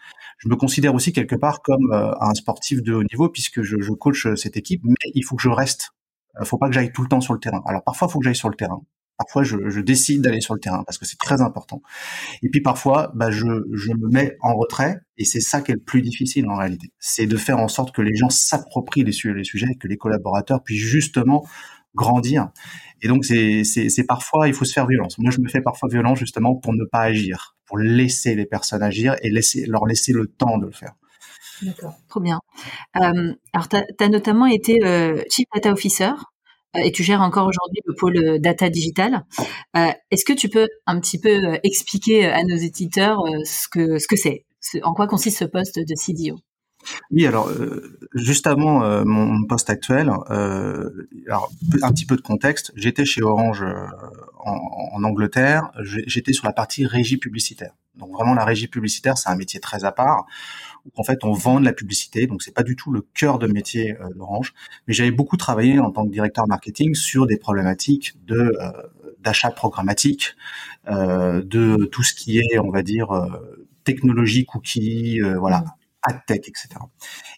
je 0.44 0.50
me 0.50 0.56
considère 0.56 0.94
aussi 0.94 1.14
quelque 1.14 1.36
part 1.36 1.62
comme 1.62 1.92
euh, 1.94 2.12
un 2.20 2.34
sportif 2.34 2.82
de 2.82 2.94
haut 2.94 3.04
niveau 3.04 3.30
puisque 3.30 3.62
je, 3.62 3.78
je 3.80 3.92
coach 3.94 4.26
euh, 4.26 4.36
cette 4.36 4.58
équipe, 4.58 4.82
mais 4.84 5.12
il 5.14 5.24
faut 5.24 5.38
que 5.38 5.42
je 5.42 5.50
reste. 5.50 5.92
Il 6.36 6.42
euh, 6.42 6.46
faut 6.46 6.58
pas 6.58 6.68
que 6.68 6.74
j'aille 6.74 6.92
tout 6.92 7.02
le 7.02 7.08
temps 7.08 7.22
sur 7.22 7.34
le 7.34 7.40
terrain. 7.40 7.62
Alors 7.66 7.84
parfois, 7.84 8.10
il 8.10 8.12
faut 8.12 8.20
que 8.20 8.26
j'aille 8.26 8.36
sur 8.36 8.50
le 8.50 8.56
terrain. 8.56 8.82
Parfois, 9.18 9.44
je, 9.44 9.70
je 9.70 9.80
décide 9.80 10.22
d'aller 10.22 10.42
sur 10.42 10.54
le 10.54 10.60
terrain 10.60 10.84
parce 10.84 10.98
que 10.98 11.06
c'est 11.06 11.18
très 11.18 11.42
important. 11.42 11.82
Et 12.42 12.50
puis 12.50 12.62
parfois, 12.62 13.12
bah, 13.16 13.32
je, 13.32 13.46
je 13.72 13.92
me 13.94 14.10
mets 14.12 14.36
en 14.42 14.54
retrait 14.56 14.98
et 15.18 15.24
c'est 15.24 15.40
ça 15.40 15.62
qui 15.62 15.72
est 15.72 15.76
le 15.76 15.82
plus 15.82 16.02
difficile 16.02 16.50
en 16.50 16.58
réalité. 16.58 16.90
C'est 17.00 17.28
de 17.28 17.38
faire 17.38 17.60
en 17.60 17.70
sorte 17.70 17.96
que 17.96 18.02
les 18.02 18.16
gens 18.16 18.30
s'approprient 18.30 19.06
les, 19.06 19.34
les 19.34 19.44
sujets, 19.46 19.76
que 19.80 19.88
les 19.88 19.98
collaborateurs 19.98 20.62
puissent 20.62 20.84
justement 20.84 21.46
grandir. 21.96 22.50
Et 23.02 23.08
donc, 23.08 23.26
c'est 23.26 24.06
parfois, 24.08 24.48
il 24.48 24.54
faut 24.54 24.66
se 24.66 24.74
faire 24.74 24.88
violence. 24.88 25.18
Moi, 25.18 25.32
je 25.32 25.40
me 25.40 25.50
fais 25.50 25.62
parfois 25.62 25.90
violence 25.90 26.20
justement 26.20 26.56
pour 26.56 26.74
ne 26.74 26.86
pas 26.86 27.02
agir, 27.02 27.56
pour 27.66 27.78
laisser 27.78 28.36
les 28.36 28.46
personnes 28.46 28.84
agir 28.84 29.16
et 29.22 29.30
laisser, 29.30 29.66
leur 29.66 29.86
laisser 29.86 30.14
le 30.14 30.28
temps 30.28 30.58
de 30.58 30.68
le 30.68 30.72
faire. 30.72 30.94
D'accord, 31.62 31.96
trop 32.10 32.20
bien. 32.20 32.40
Euh, 32.98 33.34
alors, 33.54 33.68
tu 33.70 33.76
as, 33.76 34.10
notamment 34.10 34.46
été 34.46 34.84
euh, 34.84 35.22
Chief 35.30 35.46
Data 35.54 35.72
Officer 35.72 36.12
euh, 36.76 36.80
et 36.80 36.92
tu 36.92 37.04
gères 37.04 37.22
encore 37.22 37.48
aujourd'hui 37.48 37.80
le 37.86 37.94
pôle 37.94 38.40
data 38.40 38.70
digital. 38.70 39.26
Est-ce 39.76 40.26
que 40.26 40.34
tu 40.34 40.50
peux 40.50 40.68
un 40.88 41.00
petit 41.00 41.20
peu 41.20 41.60
expliquer 41.64 42.26
à 42.26 42.44
nos 42.44 42.56
éditeurs 42.56 43.20
ce 43.46 43.68
que 43.70 44.00
ce 44.00 44.08
que 44.08 44.16
c'est, 44.16 44.46
en 44.84 44.94
quoi 44.94 45.08
consiste 45.08 45.40
ce 45.40 45.46
poste 45.46 45.78
de 45.78 45.96
CDO 45.96 46.40
oui, 47.12 47.26
alors 47.26 47.50
euh, 47.50 47.98
juste 48.14 48.48
avant 48.48 48.84
euh, 48.84 49.04
mon 49.06 49.44
poste 49.46 49.70
actuel, 49.70 50.12
euh, 50.30 51.08
un 51.82 51.92
petit 51.92 52.06
peu 52.06 52.16
de 52.16 52.22
contexte, 52.22 52.72
j'étais 52.76 53.06
chez 53.06 53.22
Orange 53.22 53.64
en, 54.40 55.04
Angleterre, 55.04 55.72
j'étais 55.82 56.34
sur 56.34 56.46
la 56.46 56.54
partie 56.54 56.86
régie 56.86 57.18
publicitaire. 57.18 57.74
Donc 57.96 58.12
vraiment 58.12 58.34
la 58.34 58.46
régie 58.46 58.68
publicitaire, 58.68 59.18
c'est 59.18 59.30
un 59.30 59.36
métier 59.36 59.60
très 59.60 59.86
à 59.86 59.92
part 59.92 60.26
où 60.86 60.90
en 60.98 61.04
fait 61.04 61.24
on 61.24 61.34
vend 61.34 61.60
de 61.60 61.66
la 61.66 61.74
publicité, 61.74 62.26
donc 62.28 62.42
c'est 62.42 62.54
pas 62.54 62.64
du 62.64 62.76
tout 62.76 62.92
le 62.92 63.02
cœur 63.14 63.40
de 63.40 63.48
métier 63.48 63.96
d'Orange. 64.16 64.54
Mais 64.88 64.94
j'avais 64.94 65.12
beaucoup 65.12 65.38
travaillé 65.38 65.80
en 65.80 65.92
tant 65.92 66.06
que 66.06 66.12
directeur 66.12 66.48
marketing 66.48 66.96
sur 66.96 67.28
des 67.28 67.38
problématiques 67.38 68.16
de 68.26 68.54
d'achat 69.20 69.52
programmatique, 69.52 70.36
de 70.88 71.86
tout 71.86 72.04
ce 72.04 72.14
qui 72.14 72.40
est, 72.40 72.60
on 72.60 72.72
va 72.72 72.82
dire, 72.82 73.08
technologie 73.86 74.46
cookie, 74.46 75.22
voilà, 75.22 75.64
mmh 76.10 76.20
tech, 76.28 76.40
etc. 76.48 76.68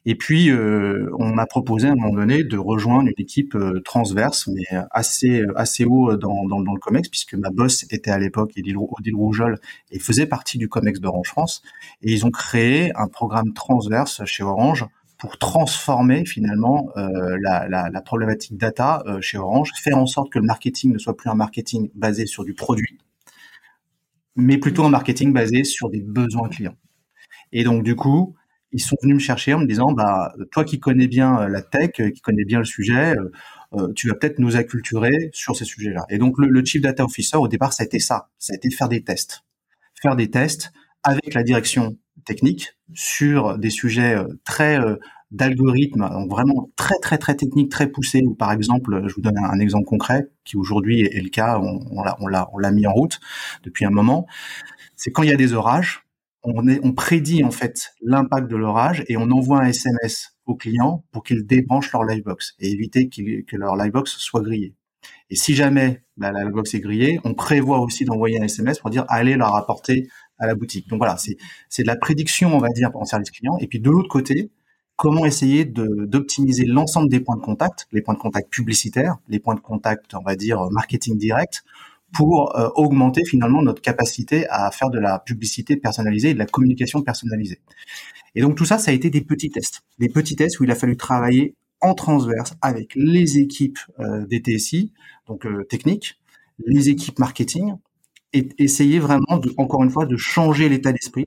Et 0.05 0.15
puis, 0.15 0.49
euh, 0.49 1.09
on 1.19 1.33
m'a 1.33 1.45
proposé 1.45 1.87
à 1.87 1.91
un 1.91 1.95
moment 1.95 2.13
donné 2.13 2.43
de 2.43 2.57
rejoindre 2.57 3.07
une 3.07 3.13
équipe 3.17 3.55
euh, 3.55 3.81
transverse, 3.83 4.47
mais 4.47 4.77
assez 4.91 5.43
assez 5.55 5.85
haut 5.85 6.15
dans, 6.15 6.45
dans, 6.45 6.61
dans, 6.61 6.73
le 6.73 6.79
Comex, 6.79 7.09
puisque 7.09 7.35
ma 7.35 7.49
boss 7.49 7.85
était 7.91 8.11
à 8.11 8.19
l'époque 8.19 8.51
Odile 8.57 9.15
Rougeol 9.15 9.59
et 9.91 9.99
faisait 9.99 10.25
partie 10.25 10.57
du 10.57 10.69
Comex 10.69 10.99
d'Orange 10.99 11.27
France. 11.27 11.61
Et 12.01 12.11
ils 12.11 12.25
ont 12.25 12.31
créé 12.31 12.91
un 12.95 13.07
programme 13.07 13.53
transverse 13.53 14.23
chez 14.25 14.43
Orange 14.43 14.85
pour 15.17 15.37
transformer 15.37 16.25
finalement 16.25 16.89
euh, 16.97 17.37
la, 17.41 17.67
la, 17.67 17.89
la, 17.89 18.01
problématique 18.01 18.57
data 18.57 19.03
euh, 19.07 19.21
chez 19.21 19.37
Orange, 19.37 19.71
faire 19.81 19.97
en 19.97 20.05
sorte 20.05 20.31
que 20.31 20.39
le 20.39 20.45
marketing 20.45 20.93
ne 20.93 20.97
soit 20.97 21.15
plus 21.15 21.29
un 21.29 21.35
marketing 21.35 21.89
basé 21.95 22.25
sur 22.25 22.43
du 22.43 22.53
produit, 22.53 22.97
mais 24.35 24.57
plutôt 24.57 24.83
un 24.83 24.89
marketing 24.89 25.33
basé 25.33 25.63
sur 25.63 25.89
des 25.89 26.01
besoins 26.01 26.49
clients. 26.49 26.75
Et 27.51 27.63
donc 27.63 27.83
du 27.83 27.95
coup, 27.95 28.35
ils 28.75 28.81
sont 28.81 28.97
venus 29.01 29.15
me 29.15 29.19
chercher 29.19 29.53
en 29.53 29.59
me 29.59 29.65
disant 29.65 29.93
bah 29.93 30.33
toi 30.51 30.65
qui 30.65 30.79
connais 30.79 31.07
bien 31.07 31.39
euh, 31.39 31.47
la 31.47 31.61
tech, 31.61 31.91
euh, 32.01 32.09
qui 32.11 32.19
connais 32.19 32.43
bien 32.43 32.59
le 32.59 32.65
sujet, 32.65 33.15
euh, 33.73 33.93
tu 33.95 34.09
vas 34.09 34.15
peut-être 34.15 34.37
nous 34.37 34.57
acculturer 34.57 35.29
sur 35.31 35.55
ces 35.55 35.63
sujets-là. 35.63 36.05
Et 36.09 36.17
donc 36.17 36.35
le, 36.37 36.65
chief 36.65 36.81
data 36.81 37.05
officer 37.05 37.37
au 37.37 37.47
départ 37.47 37.71
ça 37.71 37.83
a 37.83 37.85
été 37.85 37.99
ça, 37.99 38.29
ça 38.37 38.51
a 38.53 38.57
été 38.57 38.69
faire 38.69 38.89
des 38.89 39.01
tests, 39.01 39.45
faire 40.01 40.17
des 40.17 40.29
tests 40.29 40.73
avec 41.03 41.33
la 41.33 41.43
direction 41.43 41.97
technique 42.25 42.75
sur 42.93 43.57
des 43.57 43.69
sujets 43.69 44.17
très 44.43 44.77
d'algorithmes, 45.31 46.09
donc 46.09 46.29
vraiment 46.29 46.69
très 46.75 46.97
très 47.01 47.17
très 47.17 47.35
techniques, 47.35 47.71
très 47.71 47.87
poussés. 47.87 48.23
Ou 48.25 48.33
par 48.33 48.51
exemple, 48.51 49.03
je 49.07 49.13
vous 49.13 49.21
donne 49.21 49.37
un, 49.37 49.59
exemple 49.59 49.85
concret 49.85 50.27
qui 50.43 50.57
aujourd'hui 50.57 51.01
est, 51.01 51.21
le 51.21 51.29
cas, 51.29 51.59
on, 51.59 51.79
on 52.19 52.57
l'a 52.57 52.71
mis 52.71 52.87
en 52.87 52.93
route 52.93 53.19
depuis 53.63 53.85
un 53.85 53.89
moment. 53.91 54.27
C'est 54.95 55.11
quand 55.11 55.23
il 55.23 55.29
y 55.29 55.33
a 55.33 55.37
des 55.37 55.53
orages, 55.53 56.04
on, 56.45 56.93
prédit 56.93 57.43
en 57.43 57.51
fait 57.51 57.91
l'impact 58.01 58.49
de 58.49 58.55
l'orage 58.55 59.03
et 59.07 59.17
on 59.17 59.29
envoie 59.31 59.61
un 59.61 59.67
SMS 59.67 60.35
aux 60.45 60.55
clients 60.55 61.03
pour 61.11 61.23
qu'ils 61.23 61.45
débranchent 61.45 61.91
leur 61.91 62.03
livebox 62.03 62.55
et 62.59 62.71
éviter 62.71 63.09
que 63.09 63.55
leur 63.55 63.75
livebox 63.75 64.11
soit 64.17 64.41
grillé. 64.41 64.75
Et 65.29 65.35
si 65.35 65.55
jamais 65.55 66.03
bah, 66.17 66.31
la 66.31 66.43
livebox 66.43 66.73
est 66.73 66.79
grillée, 66.79 67.19
on 67.23 67.33
prévoit 67.33 67.79
aussi 67.79 68.05
d'envoyer 68.05 68.39
un 68.39 68.43
SMS 68.43 68.79
pour 68.79 68.89
dire 68.89 69.05
allez 69.09 69.35
leur 69.35 69.55
apporter 69.55 70.07
à 70.37 70.47
la 70.47 70.55
boutique. 70.55 70.87
Donc 70.87 70.99
voilà, 70.99 71.17
c'est 71.17 71.83
de 71.83 71.87
la 71.87 71.95
prédiction, 71.95 72.55
on 72.55 72.59
va 72.59 72.69
dire, 72.69 72.91
en 72.95 73.05
service 73.05 73.31
client. 73.31 73.57
Et 73.59 73.67
puis 73.67 73.79
de 73.79 73.89
l'autre 73.89 74.09
côté, 74.09 74.51
comment 74.95 75.25
essayer 75.25 75.65
d'optimiser 75.65 76.65
l'ensemble 76.65 77.09
des 77.09 77.19
points 77.19 77.37
de 77.37 77.41
contact, 77.41 77.87
les 77.91 78.01
points 78.01 78.13
de 78.13 78.19
contact 78.19 78.51
publicitaires, 78.51 79.17
les 79.27 79.39
points 79.39 79.55
de 79.55 79.59
contact, 79.59 80.13
on 80.13 80.21
va 80.21 80.35
dire, 80.35 80.61
marketing 80.71 81.17
direct, 81.17 81.63
pour 82.13 82.55
euh, 82.55 82.69
augmenter 82.75 83.23
finalement 83.25 83.61
notre 83.61 83.81
capacité 83.81 84.47
à 84.49 84.71
faire 84.71 84.89
de 84.89 84.99
la 84.99 85.19
publicité 85.19 85.75
personnalisée 85.75 86.29
et 86.29 86.33
de 86.33 86.39
la 86.39 86.45
communication 86.45 87.01
personnalisée. 87.01 87.59
Et 88.35 88.41
donc 88.41 88.55
tout 88.55 88.65
ça, 88.65 88.77
ça 88.77 88.91
a 88.91 88.93
été 88.93 89.09
des 89.09 89.21
petits 89.21 89.49
tests, 89.49 89.81
des 89.99 90.09
petits 90.09 90.35
tests 90.35 90.59
où 90.59 90.63
il 90.63 90.71
a 90.71 90.75
fallu 90.75 90.97
travailler 90.97 91.55
en 91.81 91.93
transverse 91.93 92.55
avec 92.61 92.93
les 92.95 93.37
équipes 93.37 93.79
euh, 93.99 94.25
des 94.27 94.39
TSI, 94.39 94.93
donc 95.27 95.45
euh, 95.45 95.63
techniques, 95.69 96.19
les 96.65 96.89
équipes 96.89 97.19
marketing, 97.19 97.75
et 98.33 98.49
essayer 98.57 98.99
vraiment, 98.99 99.37
de, 99.37 99.53
encore 99.57 99.83
une 99.83 99.89
fois, 99.89 100.05
de 100.05 100.17
changer 100.17 100.67
l'état 100.67 100.91
d'esprit, 100.91 101.25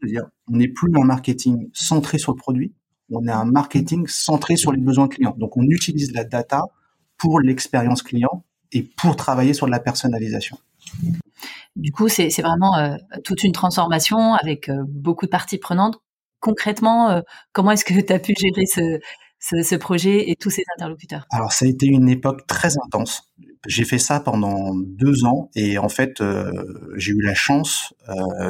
on 0.50 0.56
n'est 0.56 0.68
plus 0.68 0.92
un 0.94 1.04
marketing 1.04 1.68
centré 1.72 2.18
sur 2.18 2.32
le 2.32 2.36
produit, 2.36 2.74
on 3.10 3.26
est 3.26 3.32
un 3.32 3.46
marketing 3.46 4.06
centré 4.06 4.56
sur 4.56 4.72
les 4.72 4.80
besoins 4.80 5.08
clients. 5.08 5.34
Donc 5.38 5.56
on 5.56 5.62
utilise 5.62 6.12
la 6.12 6.24
data 6.24 6.64
pour 7.16 7.40
l'expérience 7.40 8.02
client 8.02 8.44
et 8.72 8.82
pour 8.82 9.16
travailler 9.16 9.54
sur 9.54 9.66
de 9.66 9.70
la 9.70 9.80
personnalisation. 9.80 10.58
Du 11.76 11.92
coup, 11.92 12.08
c'est 12.08 12.28
vraiment 12.42 12.76
euh, 12.76 12.96
toute 13.24 13.44
une 13.44 13.52
transformation 13.52 14.34
avec 14.34 14.68
euh, 14.68 14.82
beaucoup 14.88 15.26
de 15.26 15.30
parties 15.30 15.58
prenantes. 15.58 15.98
Concrètement, 16.40 17.10
euh, 17.10 17.20
comment 17.52 17.70
est-ce 17.70 17.84
que 17.84 18.00
tu 18.00 18.12
as 18.12 18.18
pu 18.18 18.34
gérer 18.36 18.66
ce, 18.66 18.98
ce, 19.62 19.76
projet 19.76 20.28
et 20.28 20.34
tous 20.34 20.50
ces 20.50 20.64
interlocuteurs? 20.76 21.26
Alors, 21.30 21.52
ça 21.52 21.66
a 21.66 21.68
été 21.68 21.86
une 21.86 22.08
époque 22.08 22.46
très 22.48 22.76
intense. 22.84 23.30
J'ai 23.66 23.84
fait 23.84 23.98
ça 23.98 24.18
pendant 24.20 24.74
deux 24.74 25.24
ans 25.24 25.50
et 25.54 25.78
en 25.78 25.88
fait, 25.88 26.22
j'ai 26.96 27.12
eu 27.12 27.20
la 27.20 27.34
chance 27.34 27.92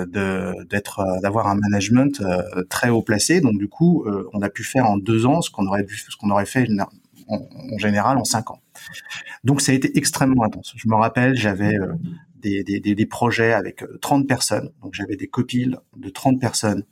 d'être, 0.07 1.03
d'avoir 1.23 1.47
un 1.47 1.55
management 1.55 2.23
très 2.69 2.91
haut 2.91 3.03
placé. 3.03 3.41
Donc, 3.41 3.59
du 3.59 3.69
coup, 3.69 4.05
on 4.35 4.43
a 4.43 4.51
pu 4.51 4.65
faire 4.65 4.85
en 4.85 4.99
deux 4.99 5.25
ans 5.25 5.41
ce 5.41 5.51
qu'on 5.51 5.67
aurait, 5.67 5.87
ce 5.89 6.15
qu'on 6.19 6.29
aurait 6.29 6.45
fait 6.45 6.69
en, 7.29 7.79
général 7.79 8.19
en 8.19 8.25
cinq 8.25 8.51
ans. 8.51 8.61
Donc, 9.45 9.61
ça 9.61 9.73
a 9.73 9.75
été 9.75 9.97
extrêmement 9.97 10.45
intense. 10.45 10.75
Je 10.77 10.89
me 10.89 10.95
rappelle, 10.95 11.35
j'avais 11.37 11.77
des, 12.41 12.63
des, 12.63 12.81
des, 12.81 13.07
projets 13.07 13.53
avec 13.53 13.85
30 14.01 14.23
euh, 14.23 14.27
personnes. 14.27 14.71
Donc 14.83 14.95
j'avais 14.95 15.17
des 15.17 15.29
copiles 15.29 15.79
de 15.97 16.09
30 16.09 16.41
personnes 16.41 16.85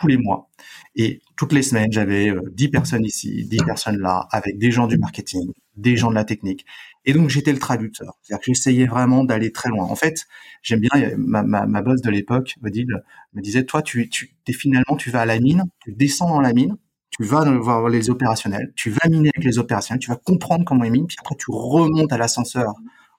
tous 0.00 0.06
les 0.06 0.16
mois. 0.16 0.48
Et 0.94 1.20
toutes 1.36 1.52
les 1.52 1.62
semaines, 1.62 1.90
j'avais 1.92 2.32
10 2.52 2.66
euh, 2.66 2.70
personnes 2.70 3.04
ici, 3.04 3.44
10 3.44 3.58
personnes 3.64 3.98
là, 3.98 4.28
avec 4.30 4.58
des 4.58 4.70
gens 4.70 4.86
du 4.86 4.98
marketing, 4.98 5.52
des 5.76 5.96
gens 5.96 6.10
de 6.10 6.14
la 6.14 6.24
technique. 6.24 6.64
Et 7.04 7.12
donc 7.12 7.30
j'étais 7.30 7.52
le 7.52 7.58
traducteur. 7.58 8.18
C'est-à-dire 8.22 8.40
que 8.40 8.52
j'essayais 8.52 8.86
vraiment 8.86 9.24
d'aller 9.24 9.50
très 9.52 9.70
loin. 9.70 9.84
En 9.84 9.96
fait, 9.96 10.26
j'aime 10.62 10.80
bien, 10.80 10.90
ma, 11.16 11.42
ma, 11.42 11.66
ma 11.66 11.82
boss 11.82 12.00
de 12.00 12.10
l'époque, 12.10 12.54
Odile, 12.62 13.02
me 13.32 13.40
disait, 13.40 13.64
toi, 13.64 13.82
tu, 13.82 14.08
tu 14.08 14.34
es 14.46 14.52
finalement, 14.52 14.96
tu 14.96 15.10
vas 15.10 15.22
à 15.22 15.26
la 15.26 15.40
mine, 15.40 15.64
tu 15.80 15.92
descends 15.92 16.28
dans 16.28 16.40
la 16.40 16.52
mine, 16.52 16.76
tu 17.10 17.24
vas 17.24 17.44
voir 17.58 17.88
les 17.88 18.10
opérationnels, 18.10 18.72
tu 18.76 18.90
vas 18.90 19.08
miner 19.08 19.30
avec 19.34 19.44
les 19.44 19.58
opérationnels, 19.58 20.00
tu 20.00 20.10
vas 20.10 20.16
comprendre 20.16 20.64
comment 20.64 20.84
ils 20.84 20.92
minent, 20.92 21.06
puis 21.06 21.16
après 21.20 21.34
tu 21.36 21.46
remontes 21.50 22.12
à 22.12 22.18
l'ascenseur 22.18 22.74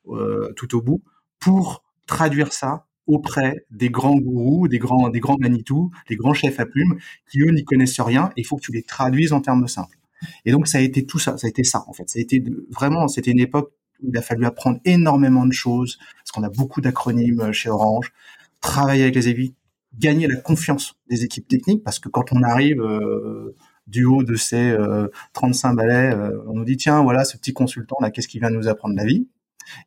euh, 0.07 0.53
tout 0.55 0.75
au 0.75 0.81
bout 0.81 1.01
pour 1.39 1.83
traduire 2.05 2.53
ça 2.53 2.85
auprès 3.07 3.65
des 3.71 3.89
grands 3.89 4.17
gourous, 4.17 4.67
des 4.67 4.77
grands, 4.77 5.09
des 5.09 5.19
grands 5.19 5.37
Manitou, 5.39 5.91
des 6.07 6.15
grands 6.15 6.33
chefs 6.33 6.59
à 6.59 6.65
plumes, 6.65 6.97
qui 7.29 7.41
eux 7.41 7.51
n'y 7.51 7.63
connaissent 7.63 7.99
rien, 7.99 8.29
et 8.37 8.41
il 8.41 8.43
faut 8.45 8.57
que 8.57 8.61
tu 8.61 8.71
les 8.71 8.83
traduises 8.83 9.33
en 9.33 9.41
termes 9.41 9.67
simples. 9.67 9.97
Et 10.45 10.51
donc 10.51 10.67
ça 10.67 10.77
a 10.77 10.81
été 10.81 11.05
tout 11.05 11.19
ça, 11.19 11.37
ça 11.37 11.47
a 11.47 11.49
été 11.49 11.63
ça 11.63 11.83
en 11.87 11.93
fait. 11.93 12.07
Ça 12.09 12.19
a 12.19 12.21
été 12.21 12.43
vraiment, 12.69 13.07
c'était 13.07 13.31
une 13.31 13.39
époque 13.39 13.71
où 14.01 14.09
il 14.13 14.17
a 14.17 14.21
fallu 14.21 14.45
apprendre 14.45 14.79
énormément 14.85 15.45
de 15.45 15.53
choses, 15.53 15.97
parce 16.17 16.31
qu'on 16.31 16.43
a 16.43 16.49
beaucoup 16.49 16.81
d'acronymes 16.81 17.41
euh, 17.41 17.51
chez 17.51 17.69
Orange, 17.69 18.13
travailler 18.61 19.03
avec 19.03 19.15
les 19.15 19.27
équipes, 19.27 19.55
gagner 19.97 20.27
la 20.27 20.35
confiance 20.35 20.95
des 21.09 21.23
équipes 21.23 21.47
techniques, 21.47 21.83
parce 21.83 21.99
que 21.99 22.09
quand 22.09 22.31
on 22.31 22.43
arrive 22.43 22.81
euh, 22.81 23.55
du 23.89 24.05
haut 24.05 24.23
de 24.23 24.35
ces 24.35 24.77
35 25.33 25.71
euh, 25.71 25.73
balais, 25.73 26.15
on 26.47 26.53
nous 26.53 26.65
dit 26.65 26.77
tiens 26.77 27.01
voilà 27.01 27.25
ce 27.25 27.37
petit 27.37 27.53
consultant 27.53 27.97
là, 28.01 28.11
qu'est-ce 28.11 28.27
qu'il 28.27 28.41
vient 28.41 28.49
nous 28.49 28.67
apprendre 28.67 28.95
la 28.95 29.05
vie? 29.05 29.27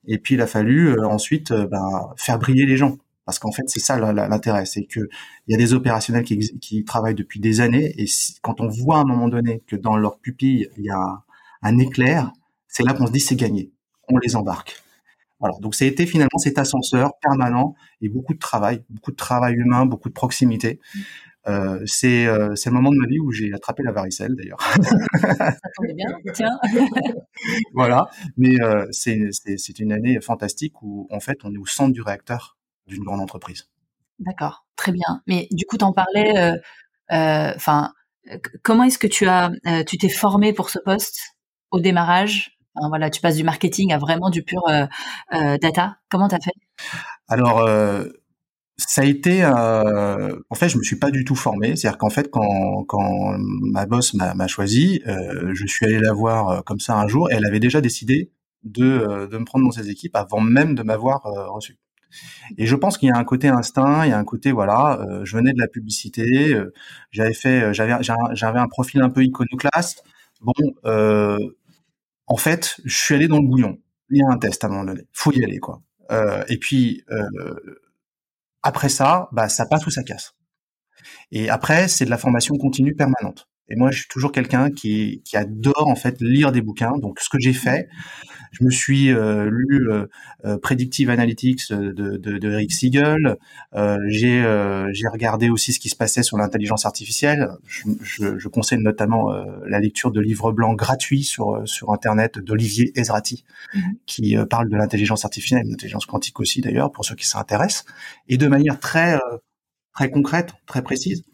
Et 0.07 0.19
puis 0.19 0.35
il 0.35 0.41
a 0.41 0.47
fallu 0.47 0.89
euh, 0.89 1.07
ensuite 1.07 1.51
euh, 1.51 1.67
ben, 1.67 2.13
faire 2.17 2.39
briller 2.39 2.67
les 2.67 2.77
gens. 2.77 2.99
Parce 3.25 3.39
qu'en 3.39 3.53
fait, 3.53 3.63
c'est 3.67 3.79
ça 3.79 3.97
l'intérêt, 3.99 4.67
c'est 4.67 4.83
que 4.83 5.09
il 5.47 5.53
y 5.53 5.55
a 5.55 5.57
des 5.57 5.75
opérationnels 5.75 6.25
qui, 6.25 6.39
qui 6.59 6.85
travaillent 6.85 7.15
depuis 7.15 7.39
des 7.39 7.61
années, 7.61 7.95
et 7.97 8.07
quand 8.43 8.61
on 8.61 8.67
voit 8.67 8.99
à 8.99 9.01
un 9.03 9.05
moment 9.05 9.29
donné 9.29 9.63
que 9.69 9.77
dans 9.77 9.97
leur 9.97 10.19
pupille 10.19 10.69
il 10.77 10.85
y 10.85 10.91
a 10.91 11.23
un, 11.63 11.79
éclair, 11.79 12.33
c'est 12.67 12.83
là 12.83 12.95
qu'on 12.95 13.07
se 13.07 13.13
dit 13.13 13.21
c'est 13.21 13.37
gagné, 13.37 13.71
on 14.09 14.19
les 14.19 14.35
embarque. 14.35 14.83
Voilà. 15.39 15.55
Donc 15.61 15.77
ça 15.77 15.85
a 15.85 15.89
été 15.89 16.05
finalement 16.05 16.37
cet 16.39 16.59
ascenseur 16.59 17.13
permanent 17.21 17.77
et 18.01 18.09
beaucoup 18.09 18.35
de 18.35 18.41
travail, 18.41 18.83
beaucoup 18.91 19.13
de 19.13 19.17
travail 19.17 19.55
humain, 19.55 19.87
beaucoup 19.87 20.09
de 20.09 20.15
proximité. 20.15 20.81
Euh, 21.49 21.81
c'est 21.87 22.27
euh, 22.27 22.55
c'est 22.55 22.71
le 22.71 22.75
moment 22.75 22.91
de 22.91 22.97
ma 22.97 23.07
vie 23.07 23.19
où 23.19 23.33
j'ai 23.33 23.53
attrapé 23.53 23.83
la 23.83 23.91
varicelle 23.91 24.37
d'ailleurs. 24.37 24.61
Ça 25.21 25.55
tombait 25.77 25.95
bien, 25.95 26.07
tiens. 26.35 26.57
voilà, 27.75 28.09
mais 28.37 28.61
euh, 28.63 28.87
c'est 28.93 29.79
une 29.79 29.93
année 29.93 30.21
fantastique 30.21 30.81
où 30.83 31.09
en 31.11 31.19
fait 31.21 31.39
on 31.43 31.53
est 31.53 31.59
au 31.59 31.67
centre 31.67 31.93
du 31.93 32.03
réacteur 32.03 32.57
d'une 32.87 33.03
grande 33.03 33.21
entreprise. 33.21 33.69
D'accord, 34.21 34.67
très 34.77 34.93
bien. 34.93 35.23
Mais 35.27 35.49
du 35.51 35.65
coup, 35.65 35.79
t'en 35.79 35.93
parlais. 35.93 36.61
Enfin, 37.11 37.93
comment 38.63 38.85
est-ce 38.85 38.99
que 38.99 39.09
tu 39.09 39.27
as 39.27 39.51
tu 39.87 39.99
t'es 39.99 40.09
formé 40.09 40.53
pour 40.53 40.71
ce 40.71 40.79
poste 40.79 41.19
au 41.73 41.81
démarrage? 41.81 42.57
Enfin, 42.75 42.89
Voilà, 42.89 43.11
tu 43.11 43.21
passes 43.21 43.37
du 43.37 43.45
marketing 43.45 43.93
à 43.93 43.99
vraiment 43.99 44.31
du 44.31 44.45
pur 44.45 44.63
data. 45.33 45.97
Comment 46.09 46.29
t'as 46.29 46.41
fait? 46.41 46.53
Alors 47.27 47.69
ça 48.89 49.03
a 49.03 49.05
été, 49.05 49.45
euh, 49.45 50.37
en 50.51 50.55
fait, 50.55 50.69
je 50.69 50.79
me 50.79 50.83
suis 50.83 50.97
pas 50.97 51.11
du 51.11 51.25
tout 51.25 51.35
formé. 51.35 51.77
C'est-à-dire 51.77 51.99
qu'en 51.99 52.11
fait, 52.11 52.31
quand, 52.31 52.87
ma 53.39 53.87
boss 53.87 54.15
m'a 54.15 54.47
choisi, 54.47 55.03
euh, 55.07 55.51
je 55.55 55.67
suis 55.67 55.87
allé 55.87 55.99
la 55.99 56.13
voir 56.13 56.49
euh, 56.49 56.61
comme 56.63 56.81
ça 56.81 56.97
un 56.99 57.07
jour, 57.09 57.31
et 57.31 57.35
elle 57.35 57.47
avait 57.47 57.61
déjà 57.61 57.81
décidé 57.81 58.31
de, 58.65 59.29
me 59.33 59.45
prendre 59.45 59.65
dans 59.65 59.73
ses 59.73 59.91
équipes 59.91 60.17
avant 60.17 60.41
même 60.41 60.75
de 60.75 60.83
m'avoir 60.83 61.23
reçu. 61.23 61.79
Et 62.59 62.67
je 62.67 62.77
pense 62.77 62.99
qu'il 62.99 63.09
y 63.09 63.13
a 63.13 63.17
un 63.17 63.25
côté 63.25 63.49
instinct, 63.49 64.05
il 64.05 64.11
y 64.11 64.13
a 64.13 64.19
un 64.19 64.25
côté 64.25 64.53
voilà, 64.53 65.01
je 65.25 65.37
venais 65.37 65.53
de 65.53 65.59
la 65.59 65.67
publicité, 65.67 66.55
j'avais 67.11 67.33
fait, 67.33 67.73
j'avais 67.73 68.59
un 68.59 68.69
profil 68.69 69.01
un 69.03 69.11
peu 69.11 69.25
iconoclaste. 69.25 70.05
Bon, 70.43 70.53
en 72.27 72.37
fait, 72.37 72.81
je 72.85 72.97
suis 72.97 73.15
allé 73.15 73.29
dans 73.29 73.41
le 73.41 73.49
bouillon. 73.49 73.79
Il 74.11 74.19
y 74.19 74.23
a 74.23 74.27
un 74.31 74.37
test 74.37 74.63
à 74.63 74.67
un 74.67 74.71
moment 74.71 74.85
donné, 74.85 75.03
faut 75.13 75.33
y 75.33 75.43
aller 75.43 75.59
quoi. 75.59 75.81
et 76.49 76.59
puis 76.59 77.03
après 78.63 78.89
ça, 78.89 79.29
bah, 79.33 79.49
ça 79.49 79.67
passe 79.67 79.87
ou 79.87 79.91
ça 79.91 80.03
casse. 80.03 80.35
Et 81.31 81.51
après, 81.51 81.89
c'est 81.89 82.05
de 82.05 82.11
la 82.11 82.19
formation 82.19 82.57
continue 82.57 82.95
permanente. 82.95 83.49
Et 83.69 83.77
moi, 83.77 83.91
je 83.91 83.99
suis 83.99 84.09
toujours 84.09 84.33
quelqu'un 84.33 84.71
qui, 84.71 85.23
qui 85.25 85.37
adore 85.37 85.89
en 85.89 85.95
fait 85.95 86.21
lire 86.21 86.53
des 86.53 86.61
bouquins. 86.61 86.99
Donc, 86.99 87.21
ce 87.21 87.29
que 87.29 87.39
j'ai 87.39 87.53
fait, 87.53 87.89
je 88.53 88.65
me 88.65 88.71
suis 88.71 89.11
euh, 89.11 89.49
lu 89.51 89.91
euh, 89.91 90.07
euh, 90.45 90.59
Predictive 90.59 91.09
Analytics 91.11 91.73
de, 91.73 91.91
de, 91.91 92.39
de 92.39 92.51
Eric 92.51 92.71
Siegel. 92.71 93.37
j'ai 94.09 94.43
j'ai 94.93 95.09
regardé 95.09 95.49
aussi 95.49 95.73
ce 95.73 95.81
qui 95.81 95.89
se 95.89 95.97
passait 95.97 96.23
sur 96.23 96.37
l'intelligence 96.37 96.85
artificielle. 96.85 97.49
Je, 97.67 97.85
je, 98.03 98.39
je, 98.39 98.49
conseille 98.49 98.79
notamment 98.79 99.31
la 99.67 99.81
lecture 99.81 100.11
de 100.11 100.21
livres 100.21 100.53
blancs 100.53 100.79
gratuits 100.79 101.23
sur 101.25 101.63
sur 101.67 101.93
Internet 101.93 102.39
d'Olivier 102.39 102.93
Ezrati, 102.95 103.45
mm-hmm. 103.75 103.81
qui 104.07 104.37
parle 104.51 104.69
de 104.69 104.77
l'intelligence 104.77 105.25
artificielle, 105.25 105.63
l'intelligence 105.67 106.07
quantique 106.07 106.39
aussi 106.41 106.61
d'ailleurs, 106.61 106.93
pour 106.93 107.05
ceux 107.05 107.15
qui 107.15 107.27
s'intéressent, 107.27 107.85
et 108.29 108.37
de 108.37 108.47
manière 108.49 108.79
très 108.79 109.19
très 109.95 110.11
concrète, 110.11 110.53
très 110.67 110.83
précise. 110.83 111.25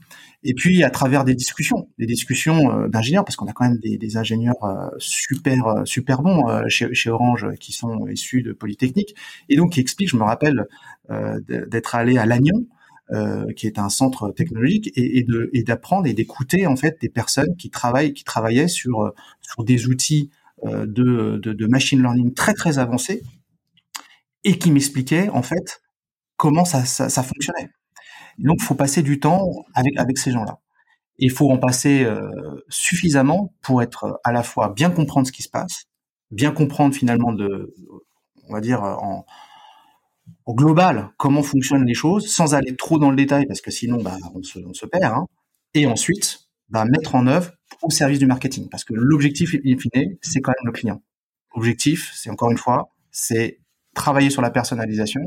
Et 0.44 0.54
puis 0.54 0.84
à 0.84 0.90
travers 0.90 1.24
des 1.24 1.34
discussions, 1.34 1.88
des 1.98 2.06
discussions 2.06 2.70
euh, 2.70 2.88
d'ingénieurs, 2.88 3.24
parce 3.24 3.34
qu'on 3.34 3.46
a 3.46 3.52
quand 3.52 3.68
même 3.68 3.78
des, 3.78 4.16
ingénieurs 4.16 4.62
euh, 4.62 4.88
super 4.98 5.66
euh, 5.66 5.84
super 5.84 6.22
bons 6.22 6.44
chez, 6.68 7.10
Orange 7.10 7.46
qui 7.58 7.72
sont 7.72 8.06
issus 8.06 8.42
de 8.42 8.52
Polytechnique, 8.52 9.16
et 9.48 9.56
donc 9.56 9.72
qui 9.72 9.80
expliquent, 9.80 10.10
je 10.10 10.16
me 10.16 10.22
rappelle 10.22 10.66
d'être 11.48 11.94
allé 11.94 12.18
à 12.18 12.26
Lannion, 12.26 12.66
qui 13.56 13.66
est 13.66 13.78
un 13.78 13.88
centre 13.88 14.30
technologique, 14.30 14.92
et, 14.94 15.24
d'apprendre 15.62 16.06
et 16.06 16.12
d'écouter 16.12 16.66
en 16.66 16.76
fait 16.76 16.98
des 17.00 17.08
personnes 17.08 17.56
qui 17.56 17.70
travaillent 17.70 18.12
qui 18.12 18.24
travaillaient 18.24 18.68
sur 18.68 19.12
sur 19.40 19.64
des 19.64 19.86
outils 19.86 20.30
de, 20.64 21.66
machine 21.66 22.00
learning 22.00 22.34
très 22.34 22.52
très 22.52 22.78
avancés 22.78 23.22
et 24.44 24.58
qui 24.58 24.70
m'expliquaient 24.70 25.30
en 25.30 25.42
fait 25.42 25.80
comment 26.36 26.66
ça, 26.66 26.84
ça 26.84 27.22
fonctionnait. 27.22 27.70
Donc, 28.38 28.58
il 28.60 28.64
faut 28.64 28.74
passer 28.74 29.02
du 29.02 29.20
temps 29.20 29.50
avec, 29.74 29.98
avec 29.98 30.18
ces 30.18 30.30
gens-là. 30.30 30.58
Il 31.18 31.30
faut 31.30 31.50
en 31.50 31.58
passer 31.58 32.04
euh, 32.04 32.30
suffisamment 32.68 33.52
pour 33.62 33.82
être 33.82 34.20
à 34.24 34.32
la 34.32 34.42
fois 34.42 34.72
bien 34.74 34.90
comprendre 34.90 35.26
ce 35.26 35.32
qui 35.32 35.42
se 35.42 35.48
passe, 35.48 35.86
bien 36.30 36.52
comprendre 36.52 36.94
finalement 36.94 37.32
de, 37.32 37.74
on 38.48 38.52
va 38.52 38.60
dire 38.60 38.82
en, 38.82 39.26
au 40.46 40.54
global 40.54 41.10
comment 41.16 41.42
fonctionnent 41.42 41.84
les 41.84 41.94
choses, 41.94 42.28
sans 42.28 42.54
aller 42.54 42.76
trop 42.76 42.98
dans 42.98 43.10
le 43.10 43.16
détail 43.16 43.46
parce 43.46 43.60
que 43.60 43.70
sinon 43.70 44.02
bah, 44.02 44.16
on, 44.34 44.42
se, 44.42 44.58
on 44.60 44.72
se 44.72 44.86
perd. 44.86 45.12
Hein. 45.12 45.26
Et 45.74 45.86
ensuite, 45.86 46.48
bah, 46.68 46.84
mettre 46.84 47.14
en 47.14 47.26
œuvre 47.26 47.52
au 47.82 47.90
service 47.90 48.18
du 48.18 48.26
marketing 48.26 48.68
parce 48.70 48.84
que 48.84 48.94
l'objectif 48.94 49.54
in 49.54 49.76
fine, 49.76 50.16
c'est 50.22 50.40
quand 50.40 50.52
même 50.52 50.66
le 50.66 50.72
client. 50.72 51.02
L'objectif, 51.54 52.12
c'est 52.14 52.30
encore 52.30 52.50
une 52.50 52.58
fois, 52.58 52.90
c'est 53.10 53.60
travailler 53.94 54.30
sur 54.30 54.42
la 54.42 54.50
personnalisation 54.50 55.20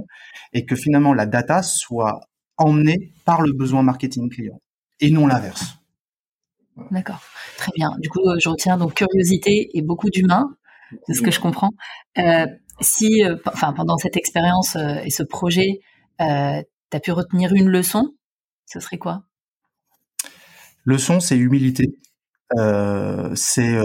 et 0.54 0.66
que 0.66 0.76
finalement 0.76 1.14
la 1.14 1.26
data 1.26 1.62
soit 1.62 2.22
emmené 2.64 3.12
par 3.26 3.42
le 3.42 3.54
besoin 3.54 3.84
marketing 3.84 4.30
client 4.30 4.60
et 5.00 5.12
non 5.12 5.28
l'inverse. 5.28 5.78
D'accord, 6.90 7.22
très 7.58 7.72
bien. 7.76 7.92
Du 8.00 8.10
coup, 8.10 8.22
euh, 8.22 8.38
je 8.40 8.50
retiens 8.50 8.78
donc 8.78 8.94
curiosité 8.94 9.70
et 9.74 9.82
beaucoup 9.82 10.10
d'humain, 10.10 10.56
c'est 11.06 11.14
ce 11.14 11.22
que 11.22 11.32
je 11.32 11.40
comprends. 11.40 11.72
Euh, 12.18 12.46
si, 12.80 13.24
euh, 13.24 13.36
enfin, 13.46 13.74
pendant 13.74 13.98
cette 13.98 14.18
expérience 14.18 14.76
et 14.76 15.10
ce 15.10 15.24
projet, 15.24 15.80
tu 16.20 16.26
as 16.26 17.00
pu 17.02 17.12
retenir 17.12 17.54
une 17.54 17.68
leçon, 17.68 18.14
ce 18.66 18.80
serait 18.80 18.98
quoi? 18.98 19.24
Leçon, 20.86 21.20
c'est 21.20 21.38
humilité. 21.38 21.86
c'est 23.36 23.78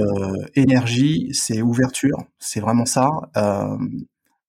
énergie, 0.55 1.29
c'est 1.33 1.63
ouverture, 1.63 2.19
c'est 2.39 2.61
vraiment 2.61 2.87
ça. 2.87 3.09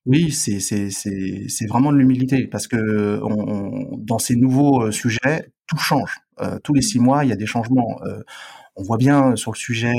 Oui, 0.07 0.31
c'est 0.31 0.61
c'est 0.61 0.89
c'est 0.89 1.49
c'est 1.49 1.65
vraiment 1.67 1.91
de 1.91 1.97
l'humilité 1.97 2.47
parce 2.47 2.67
que 2.67 3.19
on, 3.21 3.97
dans 3.97 4.19
ces 4.19 4.37
nouveaux 4.37 4.83
euh, 4.83 4.91
sujets, 4.91 5.51
tout 5.67 5.77
change. 5.77 6.21
Euh, 6.39 6.59
tous 6.63 6.73
les 6.73 6.81
six 6.81 6.97
mois, 6.99 7.25
il 7.25 7.29
y 7.29 7.33
a 7.33 7.35
des 7.35 7.45
changements. 7.45 7.99
Euh, 8.05 8.21
on 8.77 8.83
voit 8.83 8.95
bien 8.97 9.35
sur 9.35 9.51
le 9.51 9.57
sujet 9.57 9.93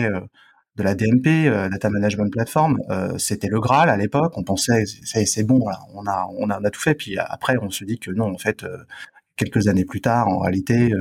de 0.76 0.82
la 0.82 0.94
DMP, 0.94 1.50
Data 1.70 1.90
Management 1.90 2.30
Platform, 2.32 2.78
c'était 3.18 3.48
le 3.48 3.60
Graal 3.60 3.90
à 3.90 3.96
l'époque. 3.96 4.32
On 4.36 4.44
pensait 4.44 4.84
c'est 4.86 5.42
bon, 5.44 5.60
on 5.94 6.06
a 6.06 6.28
on 6.30 6.48
a 6.50 6.56
on 6.60 6.64
a 6.64 6.70
tout 6.70 6.80
fait. 6.80 6.94
Puis 6.94 7.18
après, 7.18 7.56
on 7.60 7.70
se 7.70 7.84
dit 7.84 7.98
que 7.98 8.10
non, 8.10 8.32
en 8.32 8.38
fait. 8.38 8.64
Quelques 9.36 9.68
années 9.68 9.84
plus 9.84 10.00
tard, 10.00 10.26
en 10.28 10.40
réalité, 10.40 10.92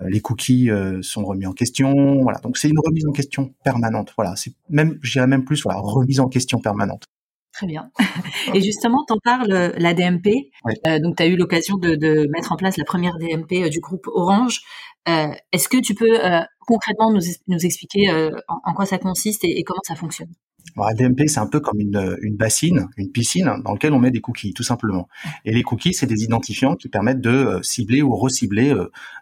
les 0.00 0.20
cookies 0.20 0.70
sont 1.02 1.24
remis 1.24 1.46
en 1.46 1.52
question. 1.52 2.22
Voilà, 2.22 2.38
donc 2.40 2.58
c'est 2.58 2.68
une 2.68 2.78
remise 2.78 3.06
en 3.06 3.12
question 3.12 3.54
permanente. 3.64 4.12
Voilà, 4.16 4.36
c'est 4.36 4.52
même, 4.68 4.98
je 5.02 5.12
dirais 5.12 5.26
même 5.26 5.44
plus, 5.44 5.62
voilà, 5.62 5.80
remise 5.80 6.20
en 6.20 6.28
question 6.28 6.60
permanente. 6.60 7.11
Très 7.52 7.66
bien. 7.66 7.90
Et 8.54 8.62
justement, 8.62 9.04
t'en 9.06 9.18
parles 9.22 9.52
euh, 9.52 9.72
la 9.76 9.92
DMP. 9.92 10.50
Euh, 10.86 10.98
donc, 11.00 11.16
tu 11.16 11.22
as 11.22 11.26
eu 11.26 11.36
l'occasion 11.36 11.76
de, 11.76 11.94
de, 11.94 12.26
mettre 12.30 12.52
en 12.52 12.56
place 12.56 12.76
la 12.76 12.84
première 12.84 13.18
DMP 13.18 13.64
euh, 13.64 13.68
du 13.68 13.80
groupe 13.80 14.06
Orange. 14.06 14.62
Euh, 15.08 15.28
Est-ce 15.52 15.68
que 15.68 15.78
tu 15.78 15.94
peux 15.94 16.24
euh, 16.24 16.40
concrètement 16.60 17.12
nous, 17.12 17.20
nous 17.48 17.66
expliquer 17.66 18.10
en, 18.48 18.72
quoi 18.72 18.86
ça 18.86 18.98
consiste 18.98 19.44
et, 19.44 19.58
et 19.58 19.64
comment 19.64 19.82
ça 19.86 19.96
fonctionne? 19.96 20.30
La 20.76 20.94
DMP, 20.94 21.26
c'est 21.26 21.40
un 21.40 21.48
peu 21.48 21.60
comme 21.60 21.80
une, 21.80 22.16
une, 22.22 22.36
bassine, 22.36 22.88
une 22.96 23.10
piscine 23.10 23.50
dans 23.64 23.72
laquelle 23.72 23.92
on 23.92 23.98
met 23.98 24.12
des 24.12 24.20
cookies, 24.20 24.54
tout 24.54 24.62
simplement. 24.62 25.08
Et 25.44 25.52
les 25.52 25.64
cookies, 25.64 25.92
c'est 25.92 26.06
des 26.06 26.22
identifiants 26.22 26.76
qui 26.76 26.88
permettent 26.88 27.20
de 27.20 27.58
cibler 27.62 28.00
ou 28.00 28.14
recibler 28.14 28.72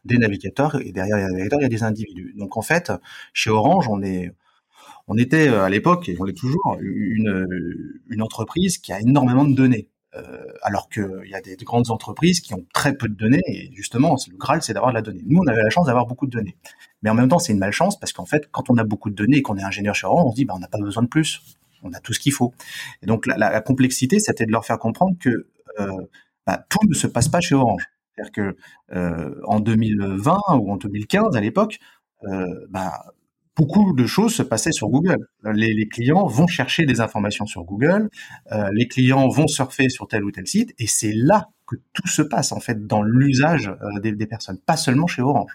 des 0.05 0.19
navigateurs. 0.19 0.77
Et 0.81 0.93
derrière 0.93 1.17
les 1.17 1.25
navigateurs, 1.25 1.61
il 1.61 1.63
y 1.63 1.67
a 1.67 1.71
des 1.71 1.83
individus. 1.83 2.35
Donc, 2.37 2.57
en 2.57 2.63
fait, 2.63 2.93
chez 3.33 3.51
Orange, 3.51 3.89
on 3.89 4.03
est 4.03 4.31
on 5.11 5.19
était 5.19 5.49
euh, 5.49 5.65
à 5.65 5.69
l'époque, 5.69 6.09
et 6.09 6.17
on 6.19 6.25
l'est 6.25 6.37
toujours, 6.37 6.79
une, 6.81 7.99
une 8.09 8.23
entreprise 8.23 8.79
qui 8.79 8.93
a 8.93 9.01
énormément 9.01 9.45
de 9.45 9.55
données. 9.55 9.89
Euh, 10.17 10.45
alors 10.63 10.89
qu'il 10.89 11.29
y 11.29 11.35
a 11.35 11.41
des, 11.41 11.55
grandes 11.57 11.91
entreprises 11.93 12.41
qui 12.41 12.53
ont 12.53 12.67
très 12.75 12.97
peu 12.97 13.09
de 13.09 13.15
données, 13.15 13.43
et 13.47 13.71
justement, 13.75 14.17
le 14.29 14.37
Graal, 14.37 14.63
c'est 14.63 14.73
d'avoir 14.73 14.91
de 14.91 14.97
la 14.97 15.03
donnée. 15.03 15.23
Nous, 15.27 15.39
on 15.39 15.47
avait 15.47 15.63
la 15.63 15.71
chance 15.71 15.87
d'avoir 15.87 16.07
beaucoup 16.07 16.27
de 16.27 16.33
données. 16.33 16.57
Mais 17.03 17.11
en 17.11 17.15
même 17.15 17.29
temps, 17.29 17.39
c'est 17.39 17.53
une 17.53 17.59
malchance, 17.59 17.99
parce 17.99 18.13
qu'en 18.13 18.25
fait, 18.25 18.49
quand 18.51 18.71
on 18.71 18.77
a 18.77 18.85
beaucoup 18.85 19.11
de 19.11 19.15
données 19.15 19.39
et 19.39 19.43
qu'on 19.43 19.57
est 19.57 19.63
ingénieur 19.63 19.95
chez 19.95 20.07
Orange, 20.07 20.25
on 20.27 20.31
se 20.31 20.37
dit, 20.37 20.45
bah, 20.45 20.55
on 20.57 20.59
n'a 20.59 20.69
pas 20.69 20.79
besoin 20.79 21.03
de 21.03 21.09
plus. 21.09 21.41
On 21.83 21.93
a 21.93 22.01
tout 22.01 22.13
ce 22.13 22.21
qu'il 22.21 22.33
faut. 22.33 22.53
Et 23.03 23.07
donc, 23.07 23.27
la, 23.27 23.61
complexité, 23.61 24.19
c'était 24.19 24.47
de 24.47 24.53
leur 24.53 24.65
faire 24.65 24.79
comprendre 24.79 25.17
que 25.19 25.49
euh, 25.79 26.07
bah, 26.47 26.65
tout 26.69 26.87
ne 26.89 26.95
se 26.95 27.07
passe 27.07 27.29
pas 27.29 27.41
chez 27.41 27.55
Orange. 27.55 27.87
C'est-à-dire 28.15 28.33
que 28.33 28.57
euh, 28.95 29.41
en 29.45 29.61
2020 29.61 30.39
ou 30.59 30.73
en 30.73 30.77
2015, 30.77 31.37
à 31.37 31.41
l'époque, 31.41 31.79
euh, 32.25 32.67
bah, 32.69 33.05
beaucoup 33.57 33.93
de 33.93 34.07
choses 34.07 34.35
se 34.35 34.43
passaient 34.43 34.73
sur 34.73 34.89
Google. 34.89 35.29
Les, 35.45 35.89
clients 35.89 36.27
vont 36.27 36.47
chercher 36.47 36.87
des 36.87 37.01
informations 37.01 37.47
sur 37.47 37.65
Google, 37.65 38.09
euh, 38.53 38.69
les 38.73 38.89
clients 38.89 39.29
vont 39.29 39.47
surfer 39.47 39.89
sur 39.89 40.09
tel 40.09 40.25
ou 40.25 40.31
tel 40.31 40.47
site, 40.47 40.75
et 40.79 40.87
c'est 40.87 41.13
là 41.13 41.49
que 41.67 41.77
tout 41.93 42.09
se 42.09 42.23
passe 42.23 42.53
en 42.53 42.61
fait 42.61 42.87
dans 42.87 43.03
l'usage 43.03 43.69
euh, 43.69 44.01
des, 44.01 44.27
personnes, 44.27 44.59
pas 44.59 44.77
seulement 44.77 45.07
chez 45.07 45.23
Orange. 45.23 45.53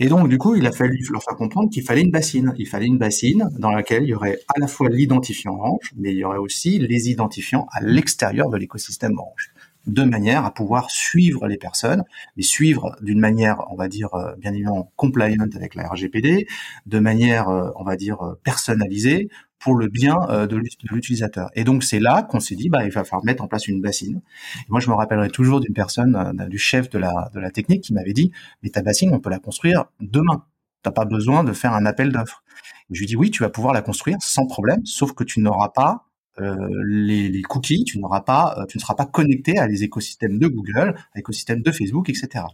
Et 0.00 0.08
donc 0.08 0.28
du 0.28 0.38
coup, 0.38 0.54
il 0.54 0.66
a 0.66 0.72
fallu 0.72 0.98
leur 1.10 1.22
faire 1.22 1.36
comprendre 1.36 1.70
qu'il 1.70 1.82
fallait 1.82 2.02
une 2.02 2.10
bassine. 2.10 2.52
Il 2.58 2.66
fallait 2.66 2.86
une 2.86 2.98
bassine 2.98 3.48
dans 3.58 3.70
laquelle 3.70 4.02
il 4.02 4.10
y 4.10 4.14
aurait 4.14 4.40
à 4.54 4.60
la 4.60 4.66
fois 4.66 4.90
l'identifiant 4.90 5.54
Orange, 5.54 5.92
mais 5.96 6.12
il 6.12 6.18
y 6.18 6.24
aurait 6.24 6.38
aussi 6.38 6.78
les 6.78 7.08
identifiants 7.08 7.66
à 7.72 7.82
l'extérieur 7.82 8.50
de 8.50 8.56
l'écosystème 8.58 9.16
Orange 9.18 9.52
de 9.86 10.02
manière 10.02 10.44
à 10.44 10.52
pouvoir 10.52 10.90
suivre 10.90 11.46
les 11.46 11.56
personnes, 11.56 12.02
mais 12.36 12.42
suivre 12.42 12.96
d'une 13.00 13.20
manière, 13.20 13.62
on 13.70 13.76
va 13.76 13.88
dire, 13.88 14.14
euh, 14.14 14.34
bien 14.36 14.52
évidemment, 14.52 14.92
compliant 14.96 15.46
avec 15.54 15.74
la 15.74 15.88
RGPD, 15.88 16.46
de 16.86 16.98
manière, 16.98 17.48
euh, 17.48 17.70
on 17.76 17.84
va 17.84 17.96
dire, 17.96 18.22
euh, 18.22 18.34
personnalisée 18.42 19.28
pour 19.58 19.74
le 19.76 19.88
bien 19.88 20.16
de 20.46 20.56
l'utilisateur. 20.90 21.50
Et 21.54 21.64
donc, 21.64 21.82
c'est 21.82 21.98
là 21.98 22.22
qu'on 22.22 22.40
s'est 22.40 22.54
dit, 22.54 22.68
bah, 22.68 22.84
il 22.84 22.92
va 22.92 23.04
falloir 23.04 23.24
mettre 23.24 23.42
en 23.42 23.48
place 23.48 23.66
une 23.66 23.80
bassine. 23.80 24.20
moi, 24.68 24.80
je 24.80 24.90
me 24.90 24.94
rappellerai 24.94 25.30
toujours 25.30 25.60
d'une 25.60 25.72
personne, 25.72 26.46
du 26.48 26.58
chef 26.58 26.90
de 26.90 26.98
la, 26.98 27.30
de 27.34 27.40
la 27.40 27.50
technique 27.50 27.82
qui 27.82 27.94
m'avait 27.94 28.12
dit, 28.12 28.30
mais 28.62 28.68
ta 28.68 28.82
bassine, 28.82 29.12
on 29.14 29.18
peut 29.18 29.30
la 29.30 29.38
construire 29.38 29.86
demain. 29.98 30.44
T'as 30.82 30.90
pas 30.90 31.06
besoin 31.06 31.42
de 31.42 31.52
faire 31.52 31.72
un 31.72 31.86
appel 31.86 32.12
d'offres. 32.12 32.44
Je 32.90 33.00
lui 33.00 33.06
dis, 33.06 33.16
oui, 33.16 33.30
tu 33.30 33.42
vas 33.42 33.48
pouvoir 33.48 33.72
la 33.72 33.80
construire 33.80 34.18
sans 34.20 34.46
problème, 34.46 34.84
sauf 34.84 35.12
que 35.14 35.24
tu 35.24 35.40
n'auras 35.40 35.70
pas 35.70 36.05
euh, 36.40 36.56
les, 36.86 37.42
cookies, 37.42 37.84
euh, 37.84 37.86
tu 37.86 37.98
ne 37.98 38.80
seras 38.80 38.94
pas 38.94 39.06
connecté 39.06 39.58
à 39.58 39.66
les 39.66 39.84
écosystèmes 39.84 40.38
de 40.38 40.48
Google, 40.48 40.94
à 40.96 41.16
l'écosystème 41.16 41.62
de 41.62 41.72
Facebook, 41.72 42.08
etc. 42.08 42.44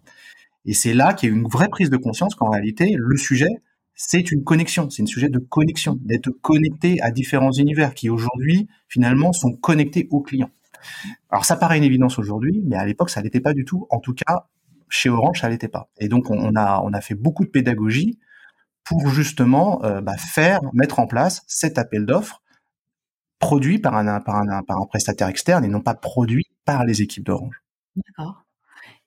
Et 0.64 0.74
c'est 0.74 0.94
là 0.94 1.14
qu'il 1.14 1.28
y 1.28 1.32
a 1.32 1.34
une 1.34 1.48
vraie 1.48 1.68
prise 1.68 1.90
de 1.90 1.96
conscience 1.96 2.34
qu'en 2.34 2.50
réalité, 2.50 2.94
le 2.96 3.16
sujet, 3.16 3.48
c'est 3.94 4.30
une 4.30 4.44
connexion, 4.44 4.88
c'est 4.90 5.02
un 5.02 5.06
sujet 5.06 5.28
de 5.28 5.38
connexion, 5.38 5.98
d'être 6.00 6.30
connecté 6.30 7.00
à 7.02 7.10
différents 7.10 7.52
univers 7.52 7.94
qui 7.94 8.08
aujourd'hui, 8.08 8.68
finalement, 8.88 9.32
sont 9.32 9.52
connectés 9.52 10.08
aux 10.10 10.20
clients. 10.20 10.50
Alors 11.30 11.44
ça 11.44 11.56
paraît 11.56 11.78
une 11.78 11.84
évidence 11.84 12.18
aujourd'hui, 12.18 12.62
mais 12.64 12.76
à 12.76 12.86
l'époque, 12.86 13.10
ça 13.10 13.20
l'était 13.20 13.40
pas 13.40 13.52
du 13.52 13.64
tout. 13.64 13.86
En 13.90 13.98
tout 13.98 14.14
cas, 14.14 14.46
chez 14.88 15.08
Orange, 15.08 15.40
ça 15.40 15.48
l'était 15.48 15.68
pas. 15.68 15.88
Et 15.98 16.08
donc, 16.08 16.30
on 16.30 16.54
a, 16.54 16.80
on 16.84 16.92
a 16.92 17.00
fait 17.00 17.14
beaucoup 17.14 17.44
de 17.44 17.50
pédagogie 17.50 18.18
pour 18.84 19.08
justement 19.08 19.82
euh, 19.84 20.00
bah, 20.00 20.16
faire, 20.16 20.60
mettre 20.72 20.98
en 20.98 21.06
place 21.06 21.42
cet 21.46 21.78
appel 21.78 22.04
d'offres 22.06 22.41
produit 23.42 23.78
par 23.78 23.94
un, 23.96 24.20
par 24.20 24.36
un, 24.36 24.62
par 24.62 24.78
un 24.80 24.86
prestataire 24.86 25.28
externe 25.28 25.64
et 25.64 25.68
non 25.68 25.80
pas 25.80 25.94
produit 25.94 26.46
par 26.64 26.84
les 26.84 27.02
équipes 27.02 27.26
d'Orange. 27.26 27.60
D'accord. 27.96 28.44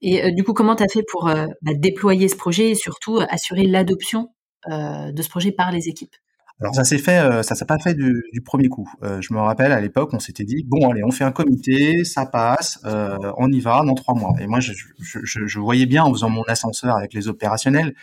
Et 0.02 0.24
euh, 0.24 0.32
du 0.32 0.43
coup, 0.43 0.54
comment 0.54 0.76
tu 0.76 0.84
as 0.84 0.88
fait 0.88 1.04
pour 1.10 1.28
euh, 1.28 1.48
bah, 1.62 1.71
déployer 1.74 2.28
ce 2.28 2.36
projet 2.36 2.71
et 2.71 2.76
surtout 2.76 3.19
assurer 3.30 3.65
l'adoption 3.65 4.30
euh, 4.69 5.12
de 5.12 5.21
ce 5.21 5.30
projet 5.30 5.52
par 5.54 5.71
les 5.71 5.88
équipes? 5.88 6.13
Alors 6.62 6.76
ça 6.76 6.84
s'est 6.84 6.98
fait, 7.00 7.19
euh, 7.19 7.43
ça 7.43 7.56
s'est 7.56 7.65
pas 7.65 7.80
fait 7.80 7.93
du, 7.93 8.24
du 8.32 8.41
premier 8.41 8.67
coup. 8.67 8.89
Euh, 9.04 9.21
je 9.21 9.34
me 9.34 9.39
rappelle 9.39 9.71
à 9.71 9.82
l'époque, 9.82 10.10
on 10.13 10.19
s'était 10.19 10.43
dit 10.43 10.65
bon 10.67 10.89
allez, 10.89 11.04
on 11.04 11.12
fait 11.12 11.24
un 11.24 11.32
comité, 11.32 12.04
ça 12.04 12.26
passe, 12.26 12.80
euh, 12.86 13.17
on 13.38 13.52
y 13.52 13.60
va 13.62 13.84
dans 13.84 13.95
trois 13.95 14.15
mois. 14.15 14.34
Et 14.39 14.48
moi, 14.48 14.60
je, 14.60 14.74
je, 15.02 15.19
je, 15.24 15.48
je 15.48 15.60
voyais 15.60 15.86
bien 15.86 16.04
en 16.04 16.12
faisant 16.12 16.30
mon 16.30 16.43
ascenseur 16.43 16.95
avec 16.98 17.13
les 17.13 17.28
opérationnels 17.28 17.93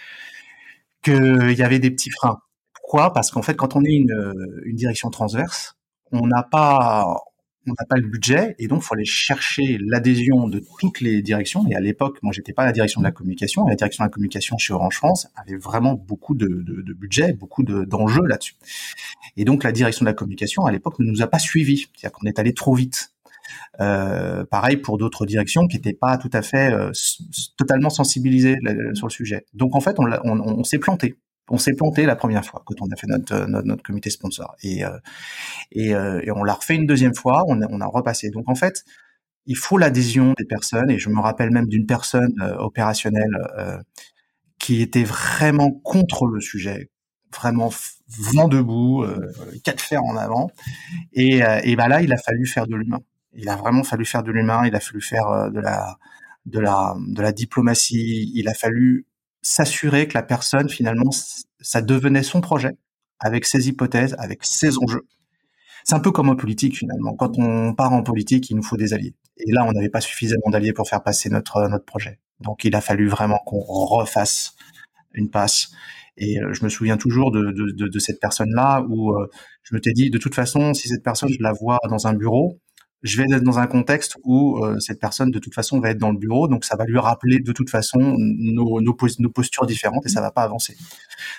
qu'il 1.02 1.54
y 1.56 1.62
avait 1.62 1.78
des 1.78 1.90
petits 1.90 2.10
freins. 2.10 2.38
Pourquoi? 2.74 3.12
Parce 3.12 3.30
qu'en 3.30 3.42
fait, 3.42 3.54
quand 3.54 3.76
on 3.76 3.84
est 3.84 3.94
une, 3.94 4.34
une 4.64 4.76
direction 4.76 5.08
transverse, 5.10 5.76
on 6.12 6.26
n'a 6.26 6.42
pas 6.42 7.16
le 7.96 8.08
budget 8.08 8.54
et 8.58 8.66
donc 8.66 8.82
faut 8.82 8.94
aller 8.94 9.04
chercher 9.04 9.78
l'adhésion 9.80 10.48
de 10.48 10.62
toutes 10.78 11.00
les 11.00 11.22
directions. 11.22 11.66
Et 11.68 11.74
à 11.74 11.80
l'époque, 11.80 12.18
moi, 12.22 12.32
j'étais 12.32 12.52
pas 12.52 12.62
à 12.62 12.66
la 12.66 12.72
direction 12.72 13.00
de 13.00 13.06
la 13.06 13.12
communication. 13.12 13.66
La 13.66 13.74
direction 13.74 14.04
de 14.04 14.08
la 14.08 14.12
communication 14.12 14.58
chez 14.58 14.72
Orange 14.72 14.96
France 14.96 15.28
avait 15.36 15.56
vraiment 15.56 15.94
beaucoup 15.94 16.34
de, 16.34 16.46
budget, 16.94 17.32
beaucoup 17.32 17.62
d'enjeux 17.62 18.26
là-dessus. 18.26 18.54
Et 19.36 19.44
donc 19.44 19.64
la 19.64 19.72
direction 19.72 20.04
de 20.04 20.10
la 20.10 20.14
communication 20.14 20.66
à 20.66 20.72
l'époque 20.72 20.98
ne 20.98 21.10
nous 21.10 21.22
a 21.22 21.26
pas 21.26 21.38
suivis, 21.38 21.88
c'est-à-dire 21.94 22.12
qu'on 22.12 22.26
est 22.26 22.38
allé 22.38 22.52
trop 22.54 22.74
vite. 22.74 23.10
Euh, 23.80 24.44
pareil 24.44 24.76
pour 24.76 24.98
d'autres 24.98 25.26
directions 25.26 25.66
qui 25.66 25.76
n'étaient 25.76 25.94
pas 25.94 26.16
tout 26.16 26.30
à 26.32 26.42
fait 26.42 26.72
euh, 26.72 26.92
totalement 27.56 27.90
sensibilisées 27.90 28.56
sur 28.94 29.06
le 29.06 29.12
sujet. 29.12 29.46
Donc 29.54 29.74
en 29.74 29.80
fait, 29.80 29.96
on 29.98 30.64
s'est 30.64 30.78
planté 30.78 31.16
on 31.48 31.58
s'est 31.58 31.74
planté 31.74 32.06
la 32.06 32.16
première 32.16 32.44
fois 32.44 32.62
quand 32.64 32.80
on 32.80 32.86
a 32.86 32.96
fait 32.96 33.06
notre, 33.06 33.34
euh, 33.34 33.46
notre, 33.46 33.82
comité 33.82 34.10
sponsor. 34.10 34.54
Et, 34.62 34.84
euh, 34.84 34.90
euh, 35.76 36.20
et, 36.22 36.30
on 36.30 36.44
l'a 36.44 36.54
refait 36.54 36.74
une 36.74 36.86
deuxième 36.86 37.14
fois, 37.14 37.44
on 37.48 37.60
a, 37.62 37.66
on 37.70 37.80
a 37.80 37.86
repassé. 37.86 38.30
Donc 38.30 38.48
en 38.48 38.54
fait, 38.54 38.84
il 39.46 39.56
faut 39.56 39.76
l'adhésion 39.78 40.34
des 40.38 40.44
personnes, 40.44 40.90
et 40.90 40.98
je 40.98 41.08
me 41.08 41.20
rappelle 41.20 41.50
même 41.50 41.66
d'une 41.66 41.86
personne 41.86 42.32
opérationnelle 42.60 43.36
qui 44.60 44.80
était 44.80 45.02
vraiment 45.02 45.72
contre 45.72 46.26
le 46.26 46.40
sujet, 46.40 46.90
vraiment 47.36 47.70
vent 48.06 48.46
debout, 48.46 49.04
quatre 49.64 49.80
fers 49.82 50.04
en 50.04 50.16
avant. 50.16 50.52
Et, 51.12 51.40
et 51.64 51.74
ben 51.74 51.88
là, 51.88 52.02
il 52.02 52.12
a 52.12 52.18
fallu 52.18 52.46
faire 52.46 52.68
de 52.68 52.76
l'humain. 52.76 53.00
Il 53.32 53.48
a 53.48 53.56
vraiment 53.56 53.82
fallu 53.82 54.04
faire 54.04 54.22
de 54.22 54.30
l'humain, 54.30 54.64
il 54.64 54.76
a 54.76 54.80
fallu 54.80 55.00
faire 55.00 55.50
de 55.50 55.58
la, 55.58 55.98
de 56.46 56.60
la, 56.60 56.94
de 57.08 57.20
la 57.20 57.32
diplomatie, 57.32 58.30
il 58.36 58.48
a 58.48 58.54
fallu 58.54 59.06
s'assurer 59.42 60.08
que 60.08 60.14
la 60.14 60.22
personne, 60.22 60.68
finalement, 60.68 61.10
ça 61.60 61.82
devenait 61.82 62.22
son 62.22 62.40
projet, 62.40 62.76
avec 63.18 63.44
ses 63.44 63.68
hypothèses, 63.68 64.14
avec 64.18 64.44
ses 64.44 64.78
enjeux. 64.78 65.06
C'est 65.84 65.94
un 65.94 66.00
peu 66.00 66.12
comme 66.12 66.28
en 66.28 66.36
politique, 66.36 66.78
finalement. 66.78 67.14
Quand 67.14 67.38
on 67.38 67.74
part 67.74 67.92
en 67.92 68.02
politique, 68.02 68.50
il 68.50 68.56
nous 68.56 68.62
faut 68.62 68.76
des 68.76 68.94
alliés. 68.94 69.14
Et 69.38 69.50
là, 69.50 69.64
on 69.66 69.72
n'avait 69.72 69.88
pas 69.88 70.00
suffisamment 70.00 70.50
d'alliés 70.50 70.72
pour 70.72 70.88
faire 70.88 71.02
passer 71.02 71.28
notre, 71.28 71.68
notre 71.68 71.84
projet. 71.84 72.20
Donc, 72.40 72.64
il 72.64 72.74
a 72.76 72.80
fallu 72.80 73.08
vraiment 73.08 73.38
qu'on 73.44 73.60
refasse 73.60 74.54
une 75.12 75.28
passe. 75.28 75.70
Et 76.16 76.38
euh, 76.40 76.52
je 76.52 76.64
me 76.64 76.68
souviens 76.68 76.96
toujours 76.96 77.32
de, 77.32 77.50
de, 77.50 77.72
de, 77.72 77.88
de 77.88 77.98
cette 77.98 78.20
personne-là 78.20 78.84
où 78.88 79.12
euh, 79.12 79.28
je 79.62 79.74
me 79.74 79.80
t'ai 79.80 79.92
dit, 79.92 80.10
de 80.10 80.18
toute 80.18 80.34
façon, 80.34 80.74
si 80.74 80.88
cette 80.88 81.02
personne, 81.02 81.30
je 81.30 81.42
la 81.42 81.52
vois 81.52 81.78
dans 81.88 82.06
un 82.06 82.14
bureau, 82.14 82.60
je 83.02 83.16
vais 83.16 83.24
être 83.24 83.42
dans 83.42 83.58
un 83.58 83.66
contexte 83.66 84.16
où 84.24 84.64
euh, 84.64 84.78
cette 84.80 85.00
personne 85.00 85.30
de 85.30 85.38
toute 85.38 85.54
façon 85.54 85.80
va 85.80 85.90
être 85.90 85.98
dans 85.98 86.10
le 86.10 86.18
bureau, 86.18 86.48
donc 86.48 86.64
ça 86.64 86.76
va 86.76 86.84
lui 86.84 86.98
rappeler 86.98 87.40
de 87.40 87.52
toute 87.52 87.70
façon 87.70 87.98
nos, 88.18 88.80
nos, 88.80 88.96
nos 89.18 89.30
postures 89.30 89.66
différentes 89.66 90.06
et 90.06 90.08
ça 90.08 90.20
va 90.20 90.30
pas 90.30 90.42
avancer. 90.42 90.76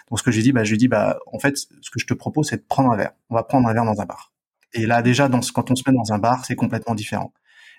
Donc 0.09 0.19
ce 0.19 0.23
que 0.23 0.31
j'ai 0.31 0.41
dit, 0.41 0.51
bah, 0.51 0.63
je 0.63 0.71
lui 0.71 0.77
dis, 0.77 0.87
bah, 0.87 1.17
en 1.31 1.39
fait, 1.39 1.57
ce 1.57 1.89
que 1.89 1.99
je 1.99 2.05
te 2.05 2.13
propose, 2.13 2.49
c'est 2.49 2.57
de 2.57 2.65
prendre 2.67 2.91
un 2.91 2.97
verre. 2.97 3.11
On 3.29 3.35
va 3.35 3.43
prendre 3.43 3.67
un 3.67 3.73
verre 3.73 3.85
dans 3.85 4.01
un 4.01 4.05
bar. 4.05 4.33
Et 4.73 4.85
là, 4.85 5.01
déjà, 5.01 5.29
dans 5.29 5.41
ce, 5.41 5.51
quand 5.51 5.71
on 5.71 5.75
se 5.75 5.83
met 5.87 5.95
dans 5.95 6.13
un 6.13 6.19
bar, 6.19 6.45
c'est 6.45 6.55
complètement 6.55 6.95
différent. 6.95 7.33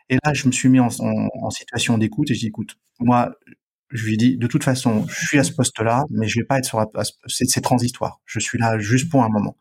Et 0.08 0.18
là, 0.24 0.32
je 0.34 0.46
me 0.46 0.52
suis 0.52 0.68
mis 0.68 0.80
en, 0.80 0.88
en, 1.00 1.28
en 1.42 1.50
situation 1.50 1.98
d'écoute 1.98 2.30
et 2.30 2.34
j'ai 2.34 2.40
dit, 2.40 2.46
écoute, 2.48 2.78
moi, 3.00 3.32
je 3.90 4.04
lui 4.06 4.16
dis, 4.16 4.36
de 4.36 4.46
toute 4.46 4.64
façon, 4.64 5.06
je 5.08 5.26
suis 5.26 5.38
à 5.38 5.44
ce 5.44 5.52
poste-là, 5.52 6.04
mais 6.10 6.26
je 6.28 6.40
vais 6.40 6.44
pas 6.46 6.58
être 6.58 6.64
sur, 6.64 6.84
c'est 7.26 7.60
transitoire. 7.60 8.20
Je 8.26 8.40
suis 8.40 8.58
là 8.58 8.78
juste 8.78 9.10
pour 9.10 9.22
un 9.22 9.28
moment. 9.28 9.56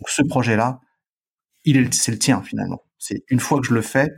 Donc 0.00 0.08
ce 0.08 0.22
projet-là, 0.22 0.80
il 1.64 1.76
est, 1.76 1.92
c'est 1.94 2.12
le 2.12 2.18
tien 2.18 2.42
finalement. 2.42 2.83
C'est 2.98 3.22
une 3.28 3.40
fois 3.40 3.60
que 3.60 3.66
je 3.66 3.74
le 3.74 3.82
fais, 3.82 4.08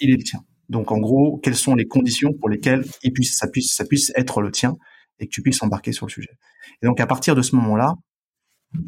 il 0.00 0.10
est 0.10 0.16
le 0.16 0.22
tien. 0.22 0.40
Donc 0.68 0.90
en 0.92 0.98
gros, 0.98 1.38
quelles 1.38 1.56
sont 1.56 1.74
les 1.74 1.86
conditions 1.86 2.32
pour 2.32 2.48
lesquelles 2.48 2.84
ça 3.22 3.46
puisse 3.48 4.12
être 4.16 4.40
le 4.40 4.50
tien 4.50 4.74
et 5.18 5.26
que 5.26 5.30
tu 5.30 5.42
puisses 5.42 5.62
embarquer 5.62 5.92
sur 5.92 6.06
le 6.06 6.10
sujet. 6.10 6.32
Et 6.82 6.86
donc 6.86 7.00
à 7.00 7.06
partir 7.06 7.34
de 7.34 7.42
ce 7.42 7.56
moment-là, 7.56 7.94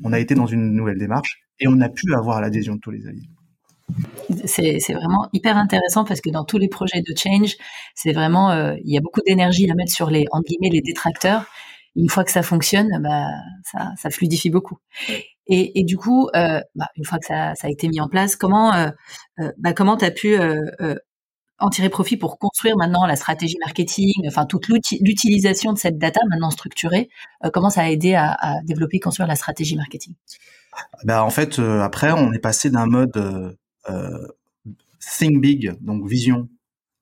on 0.05 0.13
a 0.13 0.19
été 0.19 0.35
dans 0.35 0.47
une 0.47 0.73
nouvelle 0.73 0.99
démarche 0.99 1.41
et 1.61 1.69
on 1.69 1.81
a 1.81 1.89
pu 1.89 2.13
avoir 2.15 2.41
l'adhésion 2.41 2.75
de 2.75 2.81
tous 2.81 2.91
les 2.91 3.07
alliés. 3.07 3.29
C'est, 4.45 4.93
vraiment 4.93 5.29
hyper 5.33 5.57
intéressant 5.57 6.05
parce 6.05 6.21
que 6.21 6.29
dans 6.29 6.45
tous 6.45 6.59
les 6.59 6.69
projets 6.69 7.01
de 7.01 7.15
change, 7.17 7.57
c'est 7.95 8.13
vraiment 8.13 8.51
euh, 8.51 8.75
il 8.85 8.93
y 8.93 8.99
a 8.99 9.01
beaucoup 9.01 9.23
d'énergie 9.27 9.71
à 9.71 9.75
mettre 9.75 9.93
sur 9.93 10.11
les 10.11 10.27
entre 10.31 10.45
guillemets 10.47 10.69
les 10.71 10.83
détracteurs. 10.83 11.47
Une 11.97 12.11
fois 12.11 12.23
que 12.23 12.31
ça 12.31 12.43
fonctionne, 12.43 13.01
bah 13.03 13.27
ça, 13.65 13.93
ça 13.97 14.11
fluidifie 14.11 14.51
beaucoup. 14.51 14.79
Et, 15.51 15.83
du 15.85 15.97
coup, 15.97 16.29
euh, 16.37 16.61
bah, 16.75 16.89
une 16.97 17.05
fois 17.05 17.19
que 17.19 17.25
ça, 17.25 17.55
a 17.61 17.69
été 17.71 17.89
mis 17.89 18.01
en 18.01 18.09
place, 18.09 18.37
comment 18.37 18.75
euh, 18.75 18.91
euh 19.41 19.51
bah, 19.57 19.73
comment 19.73 19.97
t'as 19.97 20.11
pu 20.11 20.39
euh, 20.39 20.95
en 21.59 21.71
tirer 21.71 21.89
profit 21.89 22.19
pour 22.19 22.39
construire 22.39 22.77
maintenant 22.77 23.07
la 23.07 23.17
stratégie 23.17 23.57
marketing, 23.65 24.13
enfin 24.27 24.45
toute 24.45 24.69
l'utilisation 24.69 25.73
de 25.73 25.79
cette 25.79 25.97
data 25.99 26.21
maintenant 26.29 26.51
structurée, 26.51 27.09
comment 27.53 27.71
ça 27.71 27.83
a 27.83 27.89
aidé 27.89 28.15
à, 28.15 28.37
à, 28.39 28.61
développer, 28.63 29.01
construire 29.01 29.27
la 29.27 29.37
stratégie 29.37 29.75
marketing? 29.75 30.15
Bah, 31.05 31.25
en 31.25 31.31
fait, 31.31 31.59
après, 31.59 32.13
on 32.13 32.33
est 32.33 32.39
passé 32.39 32.69
d'un 32.69 32.87
mode 32.87 33.57
think 35.19 35.41
big, 35.41 35.75
donc 35.81 36.07
vision, 36.07 36.49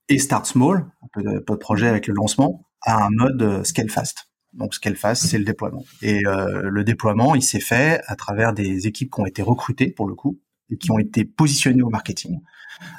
et 0.09 0.19
start 0.19 0.47
small, 0.47 0.87
un 1.03 1.09
peu 1.13 1.23
de 1.23 1.59
projet 1.59 1.89
avec 1.89 2.07
le 2.07 2.15
lancement, 2.15 2.65
à 2.83 3.05
un 3.05 3.11
mode 3.11 3.67
scale 3.67 3.91
fast. 3.91 4.26
Donc 4.57 4.75
ce 4.75 4.81
qu'elle 4.81 4.97
fasse, 4.97 5.21
c'est 5.27 5.38
le 5.38 5.45
déploiement. 5.45 5.85
Et 6.03 6.27
euh, 6.27 6.62
le 6.62 6.85
déploiement, 6.85 7.35
il 7.35 7.42
s'est 7.42 7.61
fait 7.61 8.01
à 8.07 8.16
travers 8.16 8.53
des 8.53 8.87
équipes 8.87 9.12
qui 9.12 9.21
ont 9.21 9.27
été 9.27 9.42
recrutées 9.42 9.90
pour 9.90 10.09
le 10.09 10.14
coup 10.14 10.40
et 10.71 10.77
qui 10.77 10.90
ont 10.90 10.99
été 10.99 11.25
positionnées 11.25 11.83
au 11.83 11.90
marketing. 11.90 12.40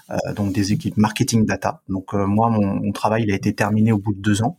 Euh, 0.09 0.33
donc 0.35 0.53
des 0.53 0.71
équipes 0.73 0.97
marketing 0.97 1.45
data. 1.45 1.81
Donc 1.87 2.13
euh, 2.13 2.25
moi, 2.25 2.49
mon, 2.49 2.75
mon, 2.75 2.91
travail, 2.91 3.23
il 3.23 3.31
a 3.31 3.35
été 3.35 3.53
terminé 3.53 3.91
au 3.91 3.97
bout 3.97 4.13
de 4.13 4.21
deux 4.21 4.41
ans. 4.41 4.57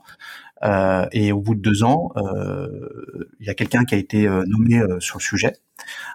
Euh, 0.65 1.07
et 1.13 1.33
au 1.33 1.41
bout 1.41 1.55
de 1.55 1.61
deux 1.61 1.83
ans, 1.85 2.11
euh, 2.17 3.29
il 3.41 3.47
y 3.47 3.51
a 3.51 3.55
quelqu'un 3.55 3.85
qui 3.85 3.95
a 3.95 3.99
été 3.99 4.27
euh, 4.27 4.45
nommé 4.47 4.81
sur 5.01 5.19
le 5.19 5.23
sujet 5.23 5.55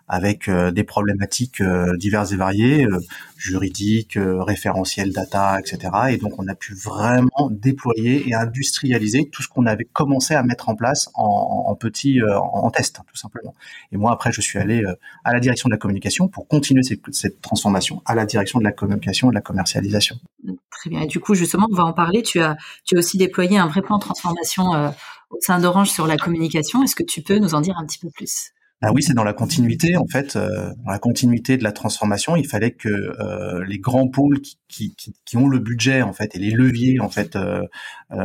avec 0.10 0.50
des 0.50 0.84
problématiques 0.84 1.64
diverses 1.96 2.34
et 2.34 2.36
variées, 2.36 2.86
juridiques, 3.38 4.20
référentiels, 4.22 5.14
data, 5.14 5.58
etc. 5.58 5.90
Et 6.10 6.18
donc 6.18 6.38
on 6.38 6.48
a 6.50 6.54
pu 6.54 6.74
vraiment 6.76 7.50
déployer 7.50 8.28
et 8.28 8.34
industrialiser 8.34 9.30
tout 9.32 9.42
ce 9.42 9.48
qu'on 9.48 9.66
avait 9.66 9.86
commencé 9.86 10.34
à 10.36 10.44
mettre 10.44 10.68
en 10.68 10.76
place 10.76 11.10
en, 11.14 11.74
petit, 11.76 12.20
en, 12.22 12.70
test, 12.72 13.00
tout 13.08 13.16
simplement. 13.16 13.56
Et 13.94 13.98
moi 13.98 14.12
après, 14.12 14.34
je 14.34 14.42
suis 14.42 14.60
allé 14.60 14.84
à 15.24 15.34
la 15.34 15.40
direction 15.40 15.70
de 15.70 15.74
la 15.74 15.80
communication 15.80 16.28
pour 16.28 16.46
continuer 16.46 16.82
cette 16.84 17.42
transformation 17.42 18.02
à 18.06 18.16
la 18.16 18.26
direction 18.26 18.60
de 18.60 18.66
la 18.66 18.74
communication 18.74 19.30
et 19.30 19.32
de 19.32 19.36
la 19.36 19.42
commercialisation. 19.42 20.20
Très 20.72 20.90
bien. 20.90 21.02
Et 21.02 21.08
du 21.08 21.20
coup, 21.20 21.36
justement, 21.36 21.68
on 21.72 21.76
va 21.76 21.86
en 21.86 21.94
parler. 21.94 22.22
Tu 22.22 22.40
as, 22.42 22.58
aussi 22.94 23.18
déployé 23.18 23.58
un 23.58 23.68
vrai 23.68 23.82
plan 23.82 23.98
de 23.98 24.02
transformation 24.02 24.74
euh, 24.74 24.90
au 25.30 25.38
sein 25.40 25.60
d'Orange 25.60 25.90
sur 25.90 26.08
la 26.08 26.18
communication. 26.18 26.84
Est-ce 26.84 26.96
que 26.96 27.04
tu 27.04 27.22
peux 27.22 27.38
nous 27.40 27.56
en 27.56 27.62
dire 27.62 27.78
un 27.78 27.86
petit 27.86 28.00
peu 28.00 28.10
plus? 28.10 28.52
Ah 28.86 28.92
oui, 28.94 29.02
c'est 29.02 29.14
dans 29.14 29.24
la 29.24 29.32
continuité 29.32 29.96
en 29.96 30.08
fait, 30.08 30.36
euh, 30.36 30.74
dans 30.84 30.92
la 30.92 31.00
continuité 31.00 31.56
de 31.56 31.64
la 31.64 31.72
transformation. 31.72 32.36
Il 32.36 32.46
fallait 32.46 32.72
que 32.72 32.90
euh, 32.90 33.64
les 33.66 33.80
grands 33.80 34.10
pôles 34.10 34.42
qui, 34.68 34.94
qui, 34.96 35.38
ont 35.38 35.48
le 35.48 35.60
budget 35.60 36.02
en 36.02 36.12
fait 36.12 36.36
et 36.36 36.40
les 36.40 36.52
leviers 36.52 37.00
en 37.00 37.08
fait 37.08 37.38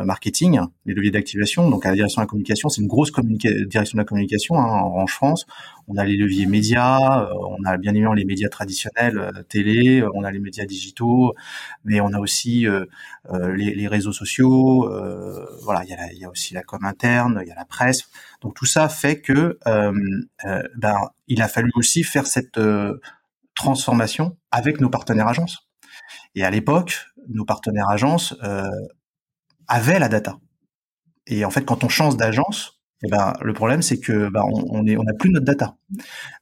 marketing, 0.05 0.61
les 0.87 0.95
leviers 0.95 1.11
d'activation. 1.11 1.71
Donc 1.71 1.87
à 1.87 1.91
la 1.91 1.95
direction 1.95 2.21
de 2.21 2.25
la 2.25 2.29
communication, 2.29 2.69
c'est 2.69 2.81
une 2.81 2.89
grosse 2.89 3.13
direction 3.13 3.97
de 3.97 4.03
la 4.03 4.05
communication 4.05 4.57
hein, 4.57 4.81
en 4.83 5.07
France. 5.07 5.47
On 5.87 5.97
a 5.97 6.05
les 6.05 6.17
leviers 6.17 6.47
médias, 6.47 7.23
euh, 7.23 7.33
on 7.33 7.65
a 7.65 7.77
bien 7.79 7.93
évidemment 7.93 8.15
les 8.15 8.25
médias 8.25 8.49
traditionnels, 8.49 9.19
euh, 9.19 9.43
télé, 9.49 10.05
on 10.15 10.25
a 10.25 10.31
les 10.31 10.39
médias 10.39 10.67
digitaux, 10.67 11.35
mais 11.85 12.01
on 12.01 12.13
a 12.13 12.19
aussi 12.19 12.67
les, 13.57 13.89
réseaux 13.89 14.13
sociaux. 14.13 14.91
voilà, 15.63 15.85
il 15.85 16.17
y, 16.17 16.21
y 16.21 16.25
a 16.25 16.31
aussi 16.31 16.55
la 16.55 16.63
com 16.63 16.85
interne, 16.85 17.41
il 17.43 17.49
y 17.49 17.53
a 17.53 17.55
la 17.55 17.65
presse. 17.65 18.09
Donc 18.43 18.55
tout 18.55 18.67
ça 18.67 18.89
fait 18.89 19.21
que 19.21 19.59
ben, 19.65 20.99
il 21.29 21.43
a 21.43 21.49
fallu 21.49 21.71
aussi 21.75 22.03
faire 22.05 22.27
cette 22.27 22.59
transformation 23.55 24.37
avec 24.51 24.81
nos 24.81 24.89
partenaires 24.89 25.29
agences. 25.29 25.69
Et 26.35 26.45
à 26.45 26.51
l'époque, 26.51 27.07
nos 27.29 27.45
partenaires 27.45 27.91
agences 27.91 28.35
euh, 28.43 28.71
avaient 29.69 29.99
la 29.99 30.09
data. 30.09 30.39
Et 31.27 31.45
en 31.45 31.51
fait, 31.51 31.65
quand 31.65 31.85
on 31.85 31.89
change 31.89 32.17
d'agence, 32.17 32.79
eh 33.05 33.09
ben, 33.09 33.35
le 33.43 33.53
problème, 33.53 33.81
c'est 33.81 34.01
que 34.01 34.29
ben, 34.29 34.43
on, 34.43 34.65
on, 34.71 34.87
est, 34.87 34.97
on 34.97 35.05
n'a 35.05 35.13
plus 35.13 35.31
notre 35.31 35.45
data. 35.45 35.77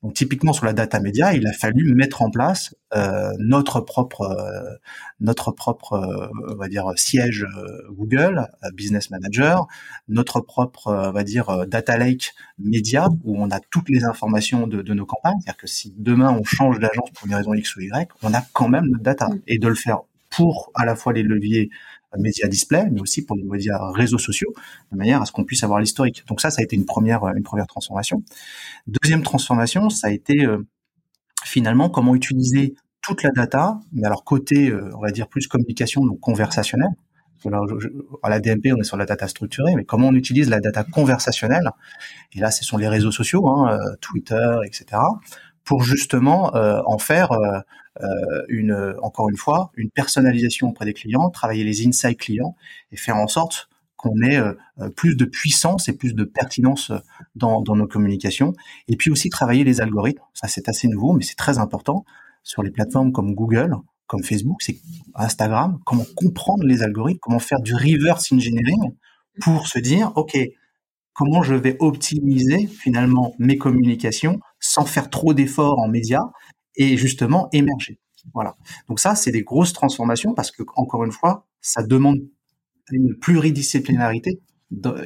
Donc, 0.03 0.15
typiquement 0.15 0.55
sur 0.55 0.65
la 0.65 0.73
data 0.73 1.01
média, 1.01 1.35
il 1.35 1.47
a 1.47 1.53
fallu 1.53 1.93
mettre 1.95 2.23
en 2.23 2.31
place 2.31 2.75
euh, 2.95 3.31
notre 3.39 3.81
propre, 3.81 4.23
euh, 4.23 4.77
notre 5.21 5.51
propre, 5.51 5.93
euh, 5.95 6.29
on 6.49 6.57
va 6.57 6.69
dire 6.69 6.91
siège 6.97 7.45
euh, 7.45 7.83
Google 7.91 8.49
euh, 8.65 8.71
Business 8.73 9.11
Manager, 9.11 9.67
notre 10.09 10.41
propre, 10.41 10.91
on 10.91 11.13
va 11.13 11.25
dire 11.25 11.67
data 11.67 11.99
lake 11.99 12.33
média 12.59 13.09
où 13.25 13.37
on 13.37 13.51
a 13.51 13.61
toutes 13.61 13.91
les 13.91 14.05
informations 14.05 14.67
de, 14.67 14.81
de 14.81 14.95
nos 14.95 15.05
campagnes. 15.05 15.39
C'est-à-dire 15.41 15.61
que 15.61 15.67
si 15.67 15.95
demain 15.99 16.31
on 16.31 16.45
change 16.45 16.79
d'agence 16.79 17.11
pour 17.11 17.27
une 17.27 17.35
raison 17.35 17.53
X 17.53 17.77
ou 17.77 17.83
Y, 17.83 18.09
on 18.23 18.33
a 18.33 18.41
quand 18.55 18.69
même 18.69 18.87
notre 18.87 19.05
data. 19.05 19.29
Mm. 19.29 19.43
Et 19.47 19.59
de 19.59 19.69
le 19.69 19.75
faire 19.75 19.99
pour 20.37 20.71
à 20.75 20.85
la 20.85 20.97
fois 20.97 21.13
les 21.13 21.23
leviers 21.23 21.71
médias 22.19 22.49
display, 22.49 22.87
mais 22.91 23.01
aussi 23.01 23.25
pour 23.25 23.37
les 23.37 23.43
médias 23.43 23.79
réseaux 23.93 24.19
sociaux, 24.19 24.53
de 24.93 24.97
manière 24.97 25.21
à 25.21 25.27
ce 25.27 25.33
qu'on 25.33 25.45
puisse 25.45 25.65
avoir 25.65 25.81
l'historique. 25.81 26.25
Donc 26.29 26.41
ça, 26.41 26.51
ça 26.51 26.61
a 26.61 26.65
été 26.65 26.77
une 26.77 26.87
première, 26.87 27.27
une 27.37 27.43
première 27.43 27.67
transformation. 27.67 28.23
Deuxième 28.87 29.23
transformation, 29.23 29.91
ça 29.91 30.09
a 30.09 30.11
été 30.11 30.47
finalement 31.45 31.91
comment 31.91 32.15
utiliser 32.15 32.75
toute 33.03 33.23
la 33.23 33.31
data, 33.31 33.81
mais 33.93 34.07
alors 34.07 34.25
côté, 34.25 34.73
on 34.95 35.01
va 35.01 35.11
dire 35.11 35.29
plus 35.29 35.47
communication, 35.47 36.07
donc 36.07 36.21
conversationnel, 36.21 36.89
à 38.23 38.31
la 38.31 38.41
DMP, 38.41 38.73
on 38.73 38.81
est 38.81 38.85
sur 38.85 38.97
la 38.97 39.07
data 39.07 39.29
structurée, 39.29 39.75
mais 39.77 39.85
comment 39.85 40.09
on 40.09 40.15
utilise 40.15 40.49
la 40.49 40.61
data 40.61 40.85
conversationnelle? 40.85 41.71
Et 42.33 42.41
là, 42.41 42.51
ce 42.51 42.65
sont 42.65 42.77
les 42.77 42.89
réseaux 42.89 43.13
sociaux, 43.13 43.49
hein, 43.49 43.73
euh, 43.73 43.97
Twitter, 44.01 44.57
etc., 44.65 45.03
pour 45.65 45.83
justement 45.83 46.55
euh, 46.55 46.81
en 46.87 46.99
faire 46.99 47.33
euh, 47.33 47.59
une, 48.49 48.95
encore 49.03 49.29
une 49.29 49.37
fois, 49.37 49.71
une 49.75 49.91
personnalisation 49.91 50.69
auprès 50.69 50.85
des 50.85 50.93
clients, 50.93 51.31
travailler 51.31 51.65
les 51.65 51.87
insights 51.87 52.19
clients 52.19 52.57
et 52.93 52.97
faire 52.97 53.17
en 53.17 53.29
sorte 53.29 53.69
qu'on 53.97 54.21
ait 54.23 54.41
plus 54.97 55.17
de 55.17 55.25
puissance 55.25 55.89
et 55.89 55.97
plus 55.97 56.15
de 56.15 56.25
pertinence 56.25 56.93
dans, 57.35 57.63
dans 57.63 57.77
nos 57.77 57.87
communications. 57.87 58.53
Et 58.89 58.97
puis 58.97 59.11
aussi 59.11 59.31
travailler 59.31 59.65
les 59.65 59.81
algorithmes. 59.81 60.23
Ça, 60.35 60.49
c'est 60.49 60.69
assez 60.69 60.89
nouveau, 60.89 61.13
mais 61.13 61.25
c'est 61.25 61.37
très 61.37 61.59
important 61.59 62.05
sur 62.43 62.63
les 62.63 62.71
plateformes 62.71 63.13
comme 63.13 63.35
Google 63.35 63.77
comme 64.07 64.23
Facebook, 64.23 64.63
c'est 64.63 64.79
Instagram, 65.15 65.81
comment 65.85 66.05
comprendre 66.15 66.65
les 66.65 66.83
algorithmes, 66.83 67.19
comment 67.21 67.39
faire 67.39 67.61
du 67.61 67.75
reverse 67.75 68.33
engineering 68.33 68.95
pour 69.41 69.67
se 69.67 69.79
dire, 69.79 70.13
OK, 70.17 70.37
comment 71.13 71.43
je 71.43 71.55
vais 71.55 71.77
optimiser 71.81 72.67
finalement 72.67 73.35
mes 73.39 73.59
communications 73.59 74.41
sans 74.61 74.85
faire 74.85 75.11
trop 75.11 75.35
d'efforts 75.35 75.79
en 75.79 75.89
médias 75.89 76.31
et 76.77 76.97
justement 76.97 77.49
émerger. 77.53 77.99
Voilà. 78.35 78.57
Donc 78.89 79.01
ça, 79.01 79.15
c'est 79.15 79.31
des 79.31 79.43
grosses 79.43 79.73
transformations 79.73 80.35
parce 80.35 80.51
que, 80.51 80.63
encore 80.75 81.05
une 81.05 81.13
fois, 81.13 81.47
ça 81.61 81.83
demande 81.83 82.19
une 82.91 83.17
pluridisciplinarité 83.17 84.41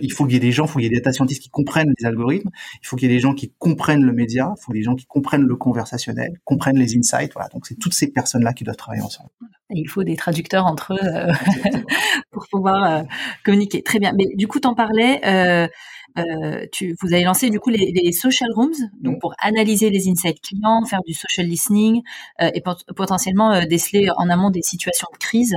il 0.01 0.13
faut 0.13 0.25
qu'il 0.25 0.35
y 0.35 0.37
ait 0.37 0.41
des 0.41 0.53
gens, 0.53 0.65
il 0.65 0.69
faut 0.69 0.79
qu'il 0.79 0.85
y 0.85 0.87
ait 0.87 0.91
des 0.91 0.97
data 0.97 1.13
scientists 1.13 1.43
qui 1.43 1.51
comprennent 1.51 1.93
les 1.99 2.07
algorithmes, 2.07 2.51
il 2.83 2.87
faut 2.87 2.97
qu'il 2.97 3.09
y 3.09 3.13
ait 3.13 3.15
des 3.15 3.21
gens 3.21 3.35
qui 3.35 3.53
comprennent 3.59 4.05
le 4.05 4.13
média, 4.13 4.55
il 4.57 4.63
faut 4.63 4.73
des 4.73 4.83
gens 4.83 4.95
qui 4.95 5.07
comprennent 5.07 5.47
le 5.47 5.57
conversationnel, 5.57 6.41
comprennent 6.45 6.79
les 6.79 6.97
insights. 6.97 7.33
Voilà, 7.35 7.49
donc 7.53 7.67
c'est 7.67 7.79
toutes 7.79 7.95
ces 7.95 8.11
personnes-là 8.11 8.53
qui 8.53 8.65
doivent 8.65 8.77
travailler 8.77 9.03
ensemble. 9.03 9.31
il 9.71 9.89
faut 9.89 10.03
des 10.03 10.17
traducteurs 10.17 10.67
entre 10.67 10.95
eux 10.95 11.07
euh, 11.07 11.33
pour 12.33 12.47
pouvoir 12.51 12.85
euh, 12.85 13.03
communiquer. 13.45 13.83
Très 13.83 13.99
bien. 13.99 14.13
Mais 14.17 14.27
du 14.35 14.49
coup, 14.49 14.61
t'en 14.61 14.75
parlais. 14.75 15.21
Euh, 15.27 15.69
euh, 16.19 16.67
tu, 16.73 16.97
vous 17.01 17.13
avez 17.13 17.25
lancé 17.25 17.51
du 17.51 17.61
coup 17.61 17.71
les, 17.71 17.93
les 17.93 18.13
social 18.13 18.51
rooms, 18.55 18.91
donc 19.01 19.17
mm. 19.17 19.19
pour 19.21 19.35
analyser 19.41 19.91
les 19.91 20.09
insights 20.09 20.41
clients, 20.41 20.85
faire 20.85 21.03
du 21.07 21.15
social 21.15 21.47
listening 21.47 22.03
euh, 22.41 22.51
et 22.55 22.63
potentiellement 22.97 23.65
déceler 23.67 24.09
en 24.17 24.29
amont 24.29 24.51
des 24.51 24.63
situations 24.63 25.09
de 25.13 25.19
crise. 25.19 25.57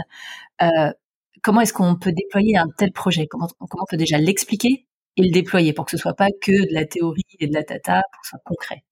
Euh, 0.61 0.91
comment 1.41 1.61
est-ce 1.61 1.73
qu'on 1.73 1.95
peut 1.95 2.11
déployer 2.11 2.57
un 2.57 2.67
tel 2.77 2.91
projet? 2.91 3.27
Comment, 3.27 3.47
comment 3.59 3.83
on 3.83 3.89
peut 3.89 3.97
déjà 3.97 4.17
l'expliquer 4.17 4.85
et 5.17 5.23
le 5.23 5.31
déployer 5.31 5.73
pour 5.73 5.85
que 5.85 5.91
ce 5.91 5.97
soit 5.97 6.15
pas 6.15 6.29
que 6.41 6.51
de 6.51 6.73
la 6.73 6.85
théorie 6.85 7.25
et 7.39 7.47
de 7.47 7.53
la 7.53 7.61
data, 7.61 8.01
pour 8.11 8.21
que 8.21 8.27
ce 8.27 8.29
soit 8.31 8.41
concret? 8.45 8.83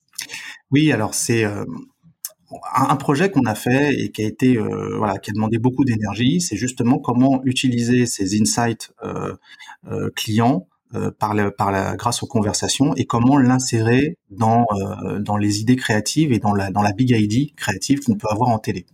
Oui, 0.69 0.91
alors 0.91 1.13
c'est 1.13 1.43
euh, 1.43 1.65
un 2.75 2.95
projet 2.95 3.31
qu'on 3.31 3.45
a 3.45 3.55
fait 3.55 3.93
et 3.93 4.11
qui 4.11 4.23
a 4.23 4.27
été 4.27 4.57
euh, 4.57 4.97
voilà, 4.97 5.17
qui 5.17 5.31
a 5.31 5.33
demandé 5.33 5.57
beaucoup 5.57 5.85
d'énergie. 5.85 6.41
C'est 6.41 6.57
justement 6.57 6.99
comment 6.99 7.41
utiliser 7.45 8.05
ces 8.05 8.39
insights 8.39 8.91
euh, 9.03 9.35
clients 10.15 10.67
par, 11.19 11.33
la, 11.33 11.51
par 11.51 11.71
la, 11.71 11.95
grâce 11.95 12.23
aux 12.23 12.27
conversations 12.27 12.93
et 12.95 13.05
comment 13.05 13.37
l'insérer 13.37 14.17
dans, 14.29 14.65
dans 15.19 15.37
les 15.37 15.61
idées 15.61 15.75
créatives 15.75 16.31
et 16.31 16.39
dans 16.39 16.53
la, 16.53 16.71
dans 16.71 16.81
la 16.81 16.91
big 16.91 17.11
idea 17.11 17.53
créative 17.55 18.01
qu'on 18.01 18.15
peut 18.15 18.27
avoir 18.29 18.49
en 18.49 18.59
télé. 18.59 18.85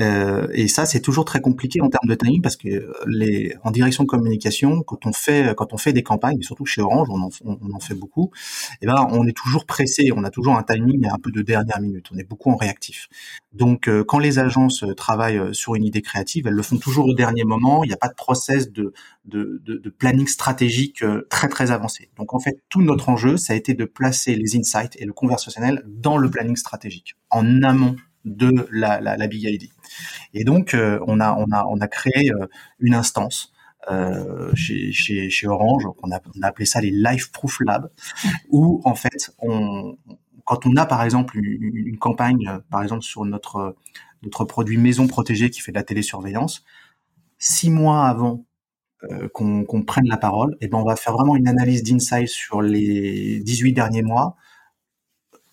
Euh, 0.00 0.46
et 0.52 0.68
ça, 0.68 0.86
c'est 0.86 1.00
toujours 1.00 1.24
très 1.24 1.40
compliqué 1.40 1.80
en 1.80 1.88
termes 1.88 2.08
de 2.08 2.14
timing 2.14 2.40
parce 2.42 2.56
que 2.56 2.92
les, 3.06 3.54
en 3.64 3.70
direction 3.70 4.04
de 4.04 4.08
communication, 4.08 4.82
quand 4.82 5.06
on 5.06 5.12
fait, 5.12 5.54
quand 5.56 5.72
on 5.72 5.78
fait 5.78 5.92
des 5.92 6.02
campagnes, 6.02 6.40
surtout 6.42 6.66
chez 6.66 6.80
Orange, 6.80 7.08
on 7.10 7.74
en, 7.74 7.80
fait 7.80 7.94
beaucoup, 7.94 8.30
et 8.74 8.76
eh 8.82 8.86
ben, 8.86 9.06
on 9.10 9.26
est 9.26 9.36
toujours 9.36 9.66
pressé, 9.66 10.10
on 10.14 10.24
a 10.24 10.30
toujours 10.30 10.56
un 10.56 10.62
timing 10.62 11.06
un 11.06 11.18
peu 11.18 11.30
de 11.30 11.42
dernière 11.42 11.80
minute, 11.80 12.06
on 12.12 12.18
est 12.18 12.28
beaucoup 12.28 12.50
en 12.50 12.56
réactif. 12.56 13.08
Donc, 13.52 13.88
euh, 13.88 14.04
quand 14.04 14.18
les 14.18 14.38
agences 14.38 14.84
travaillent 14.96 15.54
sur 15.54 15.74
une 15.74 15.84
idée 15.84 16.02
créative, 16.02 16.46
elles 16.46 16.54
le 16.54 16.62
font 16.62 16.76
toujours 16.76 17.06
au 17.06 17.14
dernier 17.14 17.44
moment. 17.44 17.82
Il 17.82 17.88
n'y 17.88 17.94
a 17.94 17.98
pas 17.98 18.08
de 18.08 18.14
process 18.14 18.70
de, 18.70 18.92
planning 19.98 20.26
stratégique 20.26 21.02
euh, 21.02 21.26
très 21.30 21.48
très 21.48 21.70
avancé. 21.70 22.10
Donc, 22.16 22.34
en 22.34 22.40
fait, 22.40 22.62
tout 22.68 22.82
notre 22.82 23.08
enjeu, 23.08 23.36
ça 23.36 23.54
a 23.54 23.56
été 23.56 23.74
de 23.74 23.84
placer 23.84 24.36
les 24.36 24.56
insights 24.56 24.96
et 24.98 25.04
le 25.04 25.12
conversationnel 25.12 25.82
dans 25.86 26.18
le 26.18 26.30
planning 26.30 26.56
stratégique, 26.56 27.14
en 27.30 27.62
amont 27.62 27.96
de 28.24 28.68
la, 28.70 29.00
la, 29.00 29.26
Big. 29.26 29.70
Et 30.34 30.44
donc, 30.44 30.74
euh, 30.74 30.98
on, 31.06 31.20
a, 31.20 31.34
on, 31.34 31.50
a, 31.50 31.64
on 31.66 31.80
a 31.80 31.88
créé 31.88 32.30
euh, 32.32 32.46
une 32.78 32.94
instance 32.94 33.52
euh, 33.90 34.54
chez, 34.54 34.92
chez, 34.92 35.46
Orange, 35.46 35.84
on 36.02 36.10
a, 36.10 36.20
on 36.36 36.42
a 36.42 36.48
appelé 36.48 36.66
ça 36.66 36.80
les 36.80 36.90
Life 36.90 37.32
Proof 37.32 37.60
Lab, 37.60 37.90
où 38.50 38.82
en 38.84 38.94
fait, 38.94 39.32
on, 39.38 39.96
quand 40.44 40.66
on 40.66 40.76
a 40.76 40.84
par 40.84 41.02
exemple 41.02 41.38
une, 41.38 41.86
une, 41.86 41.98
campagne, 41.98 42.60
par 42.70 42.82
exemple 42.82 43.02
sur 43.02 43.24
notre, 43.24 43.76
notre 44.22 44.44
produit 44.44 44.76
maison 44.76 45.06
protégée 45.06 45.48
qui 45.50 45.60
fait 45.60 45.72
de 45.72 45.78
la 45.78 45.84
télésurveillance, 45.84 46.64
six 47.38 47.70
mois 47.70 48.06
avant 48.06 48.44
qu'on 49.32 49.84
prenne 49.86 50.08
la 50.08 50.16
parole, 50.16 50.54
et 50.54 50.64
eh 50.64 50.68
ben 50.68 50.78
on 50.78 50.84
va 50.84 50.96
faire 50.96 51.12
vraiment 51.12 51.36
une 51.36 51.46
analyse 51.46 51.84
d'insight 51.84 52.26
sur 52.26 52.62
les 52.62 53.38
18 53.38 53.72
derniers 53.72 54.02
mois, 54.02 54.36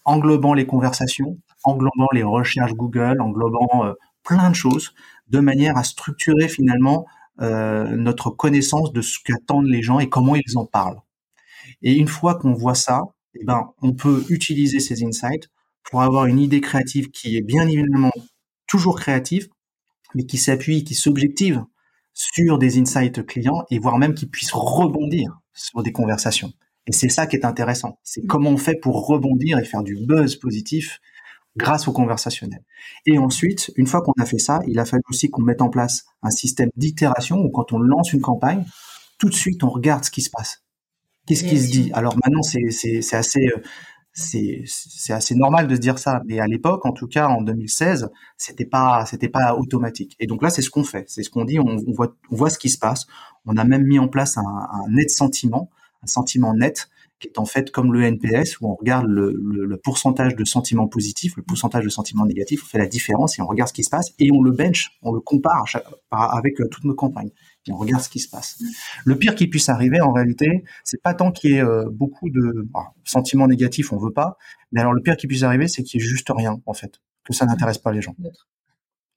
englobant 0.03 0.55
les 0.55 0.65
conversations, 0.65 1.37
englobant 1.65 2.07
les 2.13 2.23
recherches 2.23 2.73
Google, 2.73 3.21
englobant 3.21 3.85
euh, 3.85 3.93
plein 4.23 4.49
de 4.49 4.55
choses, 4.55 4.93
de 5.27 5.39
manière 5.39 5.77
à 5.77 5.83
structurer 5.83 6.47
finalement 6.47 7.05
euh, 7.41 7.95
notre 7.95 8.29
connaissance 8.29 8.93
de 8.93 9.01
ce 9.01 9.19
qu'attendent 9.23 9.67
les 9.67 9.81
gens 9.81 9.99
et 9.99 10.09
comment 10.09 10.35
ils 10.35 10.57
en 10.57 10.65
parlent. 10.65 11.01
Et 11.81 11.93
une 11.93 12.07
fois 12.07 12.35
qu'on 12.35 12.53
voit 12.53 12.75
ça, 12.75 13.03
eh 13.39 13.43
ben, 13.43 13.71
on 13.81 13.93
peut 13.93 14.23
utiliser 14.29 14.79
ces 14.79 15.03
insights 15.03 15.49
pour 15.83 16.01
avoir 16.01 16.25
une 16.25 16.39
idée 16.39 16.61
créative 16.61 17.09
qui 17.09 17.37
est 17.37 17.41
bien 17.41 17.67
évidemment 17.67 18.11
toujours 18.67 18.99
créative, 18.99 19.49
mais 20.15 20.25
qui 20.25 20.37
s'appuie, 20.37 20.83
qui 20.83 20.95
s'objective 20.95 21.63
sur 22.13 22.57
des 22.57 22.79
insights 22.79 23.25
clients 23.25 23.65
et 23.69 23.79
voire 23.79 23.97
même 23.97 24.15
qui 24.15 24.25
puisse 24.25 24.51
rebondir 24.53 25.39
sur 25.53 25.83
des 25.83 25.91
conversations. 25.91 26.53
Et 26.87 26.91
c'est 26.91 27.09
ça 27.09 27.27
qui 27.27 27.35
est 27.35 27.45
intéressant. 27.45 27.99
C'est 28.03 28.25
comment 28.25 28.51
on 28.51 28.57
fait 28.57 28.79
pour 28.79 29.07
rebondir 29.07 29.59
et 29.59 29.65
faire 29.65 29.83
du 29.83 29.97
buzz 30.05 30.35
positif 30.35 30.99
grâce 31.57 31.87
au 31.87 31.91
conversationnel. 31.91 32.63
Et 33.05 33.17
ensuite, 33.17 33.71
une 33.75 33.87
fois 33.87 34.01
qu'on 34.01 34.13
a 34.19 34.25
fait 34.25 34.39
ça, 34.39 34.59
il 34.67 34.79
a 34.79 34.85
fallu 34.85 35.03
aussi 35.09 35.29
qu'on 35.29 35.41
mette 35.41 35.61
en 35.61 35.69
place 35.69 36.05
un 36.21 36.29
système 36.29 36.69
d'itération 36.75 37.37
où 37.37 37.49
quand 37.49 37.73
on 37.73 37.79
lance 37.79 38.13
une 38.13 38.21
campagne, 38.21 38.65
tout 39.17 39.29
de 39.29 39.35
suite 39.35 39.63
on 39.63 39.69
regarde 39.69 40.03
ce 40.03 40.11
qui 40.11 40.21
se 40.21 40.29
passe. 40.29 40.63
Qu'est-ce 41.25 41.43
qui 41.43 41.59
se 41.59 41.71
dit? 41.71 41.91
Alors 41.93 42.15
maintenant, 42.23 42.43
c'est 42.43 43.15
assez 43.15 43.47
euh, 43.47 43.61
c'est 44.15 45.11
assez 45.11 45.35
normal 45.35 45.67
de 45.67 45.75
se 45.75 45.79
dire 45.79 45.99
ça, 45.99 46.21
mais 46.25 46.39
à 46.39 46.47
l'époque, 46.47 46.85
en 46.85 46.93
tout 46.93 47.07
cas 47.07 47.27
en 47.27 47.41
2016, 47.41 48.09
c'était 48.37 48.65
pas 48.65 49.05
c'était 49.05 49.27
pas 49.27 49.55
automatique. 49.55 50.15
Et 50.19 50.27
donc 50.27 50.41
là, 50.41 50.49
c'est 50.49 50.61
ce 50.61 50.69
qu'on 50.69 50.83
fait, 50.83 51.05
c'est 51.09 51.23
ce 51.23 51.29
qu'on 51.29 51.43
dit, 51.43 51.59
on, 51.59 51.77
voit 51.93 52.15
on 52.31 52.35
voit 52.35 52.49
ce 52.49 52.57
qui 52.57 52.69
se 52.69 52.77
passe. 52.77 53.07
On 53.45 53.57
a 53.57 53.63
même 53.65 53.83
mis 53.83 53.99
en 53.99 54.07
place 54.07 54.37
un, 54.37 54.43
un 54.43 54.87
net 54.89 55.09
sentiment, 55.09 55.69
un 56.03 56.07
sentiment 56.07 56.53
net 56.53 56.89
qui 57.25 57.31
est 57.33 57.39
en 57.39 57.45
fait 57.45 57.71
comme 57.71 57.93
le 57.93 58.03
NPS 58.03 58.59
où 58.59 58.67
on 58.67 58.75
regarde 58.75 59.07
le, 59.07 59.33
le, 59.33 59.77
pourcentage 59.77 60.35
de 60.35 60.43
sentiments 60.45 60.87
positifs, 60.87 61.35
le 61.37 61.43
pourcentage 61.43 61.83
de 61.83 61.89
sentiments 61.89 62.25
négatifs, 62.25 62.61
on 62.63 62.67
fait 62.67 62.77
la 62.77 62.87
différence 62.87 63.37
et 63.37 63.41
on 63.41 63.47
regarde 63.47 63.69
ce 63.69 63.73
qui 63.73 63.83
se 63.83 63.89
passe 63.89 64.13
et 64.19 64.31
on 64.31 64.41
le 64.41 64.51
bench, 64.51 64.97
on 65.01 65.11
le 65.11 65.19
compare 65.19 65.65
avec 66.11 66.59
euh, 66.59 66.67
toutes 66.69 66.83
nos 66.85 66.95
campagnes 66.95 67.31
et 67.67 67.71
on 67.71 67.77
regarde 67.77 68.03
ce 68.03 68.09
qui 68.09 68.19
se 68.19 68.29
passe. 68.29 68.61
Le 69.05 69.17
pire 69.17 69.35
qui 69.35 69.47
puisse 69.47 69.69
arriver 69.69 70.01
en 70.01 70.11
réalité, 70.11 70.63
c'est 70.83 71.01
pas 71.01 71.13
tant 71.13 71.31
qu'il 71.31 71.51
y 71.51 71.53
ait 71.55 71.61
euh, 71.61 71.89
beaucoup 71.91 72.29
de 72.29 72.67
sentiments 73.03 73.47
négatifs, 73.47 73.91
on 73.91 73.97
veut 73.97 74.13
pas, 74.13 74.37
mais 74.71 74.81
alors 74.81 74.93
le 74.93 75.01
pire 75.01 75.17
qui 75.17 75.27
puisse 75.27 75.43
arriver, 75.43 75.67
c'est 75.67 75.83
qu'il 75.83 76.01
y 76.01 76.03
ait 76.03 76.07
juste 76.07 76.31
rien 76.35 76.61
en 76.65 76.73
fait, 76.73 76.99
que 77.23 77.33
ça 77.33 77.45
n'intéresse 77.45 77.77
pas 77.77 77.91
les 77.91 78.01
gens 78.01 78.15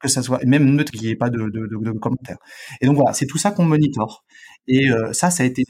que 0.00 0.08
ça 0.08 0.22
soit 0.22 0.44
même 0.44 0.64
neutre, 0.64 0.92
qu'il 0.92 1.02
n'y 1.02 1.08
ait 1.08 1.16
pas 1.16 1.30
de, 1.30 1.48
de, 1.48 1.66
de, 1.66 1.90
commentaires. 1.92 2.38
Et 2.80 2.86
donc 2.86 2.96
voilà, 2.96 3.12
c'est 3.12 3.26
tout 3.26 3.38
ça 3.38 3.50
qu'on 3.50 3.64
monitore. 3.64 4.24
Et 4.68 4.90
euh, 4.90 5.12
ça, 5.12 5.30
ça 5.30 5.42
a 5.42 5.46
été 5.46 5.64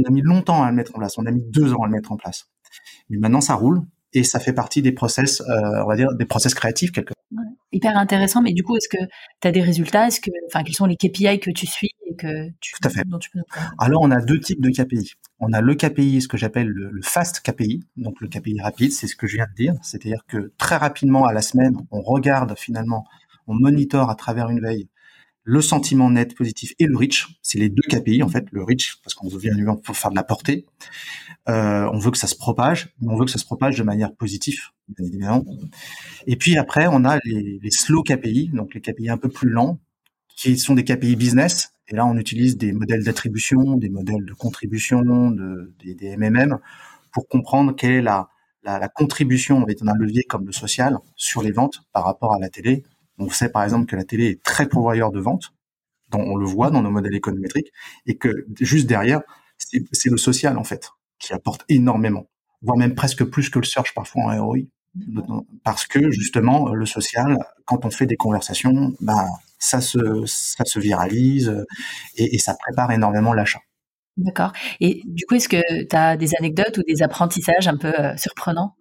on 0.00 0.08
a 0.08 0.10
mis 0.10 0.22
longtemps 0.22 0.62
à 0.62 0.70
le 0.70 0.76
mettre 0.76 0.94
en 0.94 0.98
place. 0.98 1.18
On 1.18 1.26
a 1.26 1.30
mis 1.30 1.44
deux 1.50 1.72
ans 1.72 1.82
à 1.82 1.86
le 1.86 1.92
mettre 1.92 2.12
en 2.12 2.16
place. 2.16 2.48
Mais 3.08 3.18
maintenant, 3.18 3.40
ça 3.40 3.54
roule 3.54 3.82
et 4.12 4.24
ça 4.24 4.40
fait 4.40 4.52
partie 4.52 4.82
des 4.82 4.92
process, 4.92 5.40
euh, 5.40 5.82
on 5.84 5.86
va 5.86 5.96
dire, 5.96 6.08
des 6.14 6.24
process 6.24 6.54
créatifs 6.54 6.90
quelque 6.92 7.14
part. 7.14 7.44
hyper 7.72 7.96
intéressant. 7.96 8.42
Mais 8.42 8.52
du 8.52 8.62
coup, 8.62 8.76
est-ce 8.76 8.88
que 8.88 9.02
tu 9.40 9.48
as 9.48 9.52
des 9.52 9.62
résultats? 9.62 10.08
Est-ce 10.08 10.20
que, 10.20 10.30
enfin, 10.48 10.64
quels 10.64 10.74
sont 10.74 10.86
les 10.86 10.96
KPI 10.96 11.38
que 11.38 11.50
tu 11.50 11.66
suis 11.66 11.90
et 12.06 12.16
que 12.16 12.48
tu, 12.60 12.72
Tout 12.72 12.88
à 12.88 12.90
fait. 12.90 13.02
Alors, 13.78 14.02
on 14.02 14.10
a 14.10 14.20
deux 14.20 14.40
types 14.40 14.60
de 14.60 14.70
KPI. 14.70 15.12
On 15.38 15.52
a 15.52 15.60
le 15.60 15.74
KPI, 15.74 16.22
ce 16.22 16.28
que 16.28 16.36
j'appelle 16.36 16.68
le, 16.68 16.90
le, 16.90 17.02
fast 17.02 17.40
KPI. 17.40 17.84
Donc, 17.96 18.20
le 18.20 18.28
KPI 18.28 18.60
rapide, 18.60 18.92
c'est 18.92 19.06
ce 19.06 19.14
que 19.14 19.26
je 19.26 19.36
viens 19.36 19.46
de 19.46 19.54
dire. 19.54 19.74
C'est-à-dire 19.82 20.24
que 20.26 20.52
très 20.58 20.76
rapidement 20.76 21.26
à 21.26 21.32
la 21.32 21.42
semaine, 21.42 21.76
on 21.90 22.00
regarde 22.00 22.56
finalement, 22.58 23.04
on 23.46 23.54
monitore 23.54 24.10
à 24.10 24.16
travers 24.16 24.50
une 24.50 24.60
veille 24.60 24.88
le 25.50 25.60
sentiment 25.60 26.10
net 26.10 26.36
positif 26.36 26.74
et 26.78 26.86
le 26.86 26.96
reach. 26.96 27.26
C'est 27.42 27.58
les 27.58 27.68
deux 27.68 27.82
KPI 27.82 28.22
en 28.22 28.28
fait. 28.28 28.46
Le 28.52 28.62
reach 28.62 29.00
parce 29.02 29.14
qu'on 29.14 29.28
veut 29.28 29.40
bien 29.40 29.52
faire 29.92 30.10
de 30.10 30.14
la 30.14 30.22
portée. 30.22 30.64
Euh, 31.48 31.90
on 31.92 31.98
veut 31.98 32.12
que 32.12 32.18
ça 32.18 32.28
se 32.28 32.36
propage, 32.36 32.94
mais 33.00 33.12
on 33.12 33.16
veut 33.16 33.24
que 33.24 33.32
ça 33.32 33.38
se 33.38 33.44
propage 33.44 33.76
de 33.76 33.82
manière 33.82 34.14
positive, 34.14 34.60
bien 34.88 35.08
évidemment. 35.08 35.44
Et 36.28 36.36
puis 36.36 36.56
après, 36.56 36.86
on 36.86 37.04
a 37.04 37.18
les, 37.24 37.70
slow 37.72 38.04
KPI, 38.04 38.50
donc 38.52 38.74
les 38.74 38.80
KPI 38.80 39.08
un 39.08 39.16
peu 39.16 39.28
plus 39.28 39.48
lents, 39.48 39.80
qui 40.36 40.56
sont 40.56 40.74
des 40.74 40.84
KPI 40.84 41.16
business. 41.16 41.72
Et 41.88 41.96
là, 41.96 42.06
on 42.06 42.16
utilise 42.16 42.56
des 42.56 42.70
modèles 42.70 43.02
d'attribution, 43.02 43.76
des 43.76 43.88
modèles 43.88 44.24
de 44.24 44.34
contribution, 44.34 45.02
de, 45.32 45.74
des, 45.82 46.16
MMM 46.16 46.58
pour 47.12 47.26
comprendre 47.26 47.74
quelle 47.74 47.92
est 47.92 48.02
la, 48.02 48.28
la, 48.62 48.78
la 48.78 48.88
contribution 48.88 49.60
avec 49.62 49.82
un 49.82 49.94
levier 49.94 50.22
comme 50.22 50.46
le 50.46 50.52
social 50.52 50.98
sur 51.16 51.42
les 51.42 51.50
ventes 51.50 51.82
par 51.92 52.04
rapport 52.04 52.34
à 52.34 52.38
la 52.38 52.48
télé. 52.50 52.84
On 53.20 53.28
sait 53.30 53.50
par 53.50 53.62
exemple 53.64 53.86
que 53.86 53.96
la 53.96 54.04
télé 54.04 54.26
est 54.26 54.42
très 54.42 54.66
pourvoyeur 54.66 55.12
de 55.12 55.20
ventes, 55.20 55.52
dont 56.08 56.20
on 56.20 56.36
le 56.36 56.46
voit 56.46 56.70
dans 56.70 56.82
nos 56.82 56.90
modèles 56.90 57.14
économétriques, 57.14 57.70
et 58.06 58.16
que 58.16 58.46
juste 58.60 58.86
derrière, 58.86 59.20
c'est 59.58 60.10
le 60.10 60.16
social 60.16 60.58
en 60.58 60.64
fait 60.64 60.90
qui 61.18 61.32
apporte 61.34 61.64
énormément, 61.68 62.26
voire 62.62 62.78
même 62.78 62.94
presque 62.94 63.24
plus 63.24 63.50
que 63.50 63.58
le 63.58 63.64
search 63.64 63.94
parfois 63.94 64.22
en 64.24 64.44
ROI, 64.44 64.60
parce 65.62 65.86
que 65.86 66.10
justement 66.10 66.72
le 66.74 66.86
social, 66.86 67.36
quand 67.66 67.84
on 67.84 67.90
fait 67.90 68.06
des 68.06 68.16
conversations, 68.16 68.94
bah 69.00 69.26
ça 69.58 69.80
se 69.80 70.24
ça 70.26 70.64
se 70.64 70.80
viralise 70.80 71.54
et, 72.16 72.34
et 72.34 72.38
ça 72.38 72.54
prépare 72.54 72.90
énormément 72.90 73.34
l'achat. 73.34 73.60
D'accord. 74.16 74.52
Et 74.80 75.02
du 75.06 75.24
coup, 75.26 75.34
est-ce 75.36 75.48
que 75.48 75.84
tu 75.84 75.96
as 75.96 76.16
des 76.16 76.34
anecdotes 76.34 76.78
ou 76.78 76.82
des 76.82 77.02
apprentissages 77.02 77.68
un 77.68 77.76
peu 77.76 77.92
euh, 77.98 78.16
surprenants? 78.16 78.74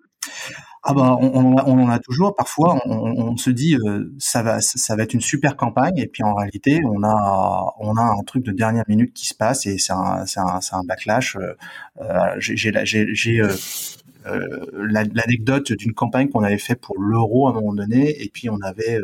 Ah 0.84 0.94
bah 0.94 1.18
on, 1.20 1.58
on, 1.58 1.80
en 1.84 1.90
a 1.90 2.00
toujours. 2.00 2.36
Parfois, 2.36 2.80
on, 2.86 3.36
se 3.36 3.50
dit 3.50 3.76
euh, 3.76 4.14
ça 4.18 4.42
va 4.44 4.62
ça 4.62 4.96
va 4.96 5.04
être 5.04 5.14
une 5.14 5.22
super 5.22 5.58
campagne 5.58 5.98
et 5.98 6.08
puis 6.08 6.24
en 6.24 6.34
réalité, 6.34 6.82
on 6.86 7.04
a 7.04 7.74
on 7.80 7.98
a 7.98 8.02
un 8.02 8.24
truc 8.24 8.46
de 8.46 8.52
dernière 8.52 8.86
minute 8.88 9.14
qui 9.14 9.26
se 9.26 9.34
passe 9.34 9.66
et 9.66 9.78
c'est 9.78 9.92
un 9.92 10.26
c'est 10.26 10.40
un, 10.40 10.60
un 10.72 10.84
backlash. 10.86 11.36
Euh, 11.36 11.54
euh 12.02 12.36
j'ai 12.40 12.72
j'ai 12.86 13.42
euh, 13.42 14.66
l'anecdote 14.74 15.74
d'une 15.74 15.94
campagne 15.94 16.30
qu'on 16.30 16.44
avait 16.44 16.58
fait 16.58 16.76
pour 16.76 16.98
l'euro 17.02 17.48
à 17.48 17.52
un 17.52 17.54
moment 17.54 17.74
donné 17.74 18.24
et 18.24 18.30
puis 18.30 18.50
on 18.50 18.62
avait 18.62 19.00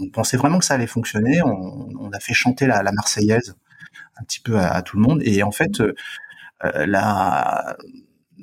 on 0.00 0.08
pensait 0.08 0.36
vraiment 0.36 0.58
que 0.58 0.64
ça 0.64 0.74
allait 0.74 0.86
fonctionner. 0.88 1.42
On, 1.42 1.88
on 2.00 2.10
a 2.10 2.18
fait 2.18 2.34
chanter 2.34 2.66
la, 2.66 2.82
la 2.82 2.92
Marseillaise 2.92 3.54
un 4.16 4.24
petit 4.24 4.40
peu 4.40 4.56
à, 4.58 4.72
à, 4.72 4.82
tout 4.82 4.96
le 4.96 5.02
monde 5.02 5.22
et 5.24 5.44
en 5.44 5.52
fait 5.52 5.80
la 6.62 7.76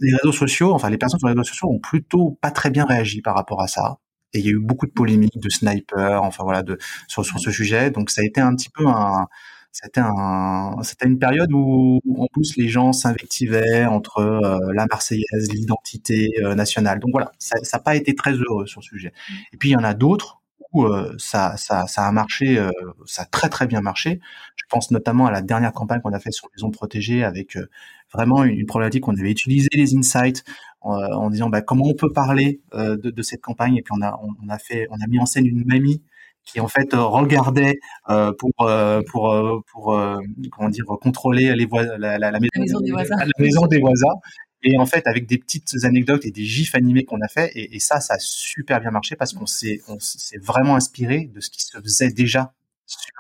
les 0.02 0.16
réseaux 0.16 0.32
sociaux, 0.32 0.74
enfin 0.74 0.90
les 0.90 0.98
personnes 0.98 1.20
sur 1.20 1.28
les 1.28 1.34
réseaux 1.34 1.44
sociaux 1.44 1.70
ont 1.70 1.80
plutôt 1.80 2.38
pas 2.42 2.52
très 2.52 2.70
bien 2.70 2.86
réagi 2.86 3.22
par 3.22 3.36
rapport 3.36 3.62
à 3.62 3.68
ça. 3.68 3.98
Et 4.34 4.40
il 4.40 4.46
y 4.46 4.50
a 4.50 4.52
eu 4.52 4.60
beaucoup 4.60 4.86
de 4.86 4.92
polémiques, 4.92 5.40
de 5.40 5.50
snipers, 5.50 6.22
enfin 6.24 6.44
voilà, 6.44 6.62
de 6.64 6.78
sur, 7.08 7.26
sur 7.26 7.40
ce 7.40 7.52
sujet. 7.52 7.92
Donc 7.92 8.12
ça 8.12 8.22
a 8.22 8.26
été 8.26 8.42
un 8.42 8.56
petit 8.56 8.70
peu 8.70 8.88
un, 8.88 9.28
c'était 9.72 10.02
un, 10.02 10.78
c'était 10.84 11.08
une 11.08 11.20
période 11.20 11.52
où 11.54 12.00
en 12.18 12.28
plus 12.34 12.58
les 12.58 12.68
gens 12.70 12.92
s'invectivaient 12.92 13.86
entre 13.86 14.20
euh, 14.20 14.58
la 14.74 14.86
Marseillaise, 14.90 15.52
l'identité 15.52 16.30
euh, 16.44 16.56
nationale. 16.56 17.00
Donc 17.00 17.12
voilà, 17.12 17.32
ça 17.40 17.56
n'a 17.74 17.80
pas 17.80 17.96
été 17.96 18.16
très 18.16 18.34
heureux 18.34 18.66
sur 18.68 18.84
ce 18.84 18.90
sujet. 18.90 19.14
Et 19.54 19.58
puis 19.58 19.70
il 19.70 19.74
y 19.74 19.78
en 19.78 19.84
a 19.84 19.94
d'autres 19.94 20.42
où 20.74 20.86
euh, 20.86 21.16
ça, 21.18 21.58
ça, 21.58 21.88
ça 21.88 22.06
a 22.06 22.12
marché, 22.12 22.64
ça 23.06 23.24
a 23.24 23.26
très 23.26 23.50
très 23.50 23.68
bien 23.68 23.82
marché. 23.82 24.20
Je 24.56 24.66
pense 24.70 24.92
notamment 24.92 25.26
à 25.28 25.32
la 25.32 25.42
dernière 25.42 25.74
campagne 25.74 26.02
qu'on 26.02 26.14
a 26.14 26.20
fait 26.20 26.32
sur 26.32 26.48
les 26.54 26.62
zones 26.62 26.72
protégées 26.72 27.24
avec 27.24 27.58
vraiment 28.14 28.44
une, 28.44 28.66
problématique 28.66 29.04
qu'on 29.04 29.16
avait 29.16 29.32
utilisé 29.32 29.70
les 29.74 29.96
insights 29.96 30.44
en, 30.82 30.94
en 30.94 31.30
disant 31.30 31.50
bah, 31.50 31.62
comment 31.62 31.86
on 31.86 31.94
peut 31.94 32.12
parler 32.12 32.62
euh, 32.74 32.98
de, 32.98 33.10
de, 33.10 33.22
cette 33.22 33.42
campagne. 33.42 33.78
Et 33.78 33.82
puis 33.82 33.94
on 33.98 34.02
a 34.02 34.20
on, 34.24 34.50
a 34.50 34.58
fait 34.58 34.88
on 34.92 34.96
a 34.96 35.08
mis 35.08 35.20
en 35.20 35.26
scène 35.26 35.46
une 35.46 35.66
mamie 35.66 36.02
qui 36.46 36.60
en 36.60 36.68
fait 36.68 36.94
regardait 36.94 37.80
euh, 38.10 38.32
pour 38.38 38.52
euh, 38.62 39.02
pour 39.12 39.64
pour 39.72 40.02
comment 40.52 40.70
dire 40.70 40.86
contrôler 41.02 41.56
les 41.56 41.66
voisins 41.66 41.98
la, 41.98 42.18
la, 42.18 42.32
la, 42.32 42.40
maison, 42.40 42.80
des 42.80 42.92
voisins. 42.92 43.16
la 43.18 43.44
maison 43.44 43.68
des 43.68 43.80
voisins. 43.80 44.16
Et 44.62 44.78
en 44.78 44.86
fait 44.86 45.08
avec 45.08 45.26
des 45.26 45.38
petites 45.38 45.72
anecdotes 45.84 46.26
et 46.26 46.32
des 46.32 46.44
gifs 46.44 46.76
animés 46.76 47.06
qu'on 47.06 47.22
a 47.22 47.28
fait. 47.28 47.52
Et, 47.56 47.76
et, 47.76 47.80
ça 47.80 48.02
ça 48.02 48.16
a 48.16 48.20
super 48.20 48.82
bien 48.82 48.92
marché 48.92 49.16
parce 49.16 49.34
qu'on 49.34 49.46
s'est 49.46 49.82
on 49.88 50.00
s'est 50.00 50.40
vraiment 50.40 50.76
inspiré 50.76 51.30
de 51.34 51.40
ce 51.40 51.50
qui 51.50 51.62
se 51.62 51.80
faisait 51.80 52.12
déjà 52.12 52.54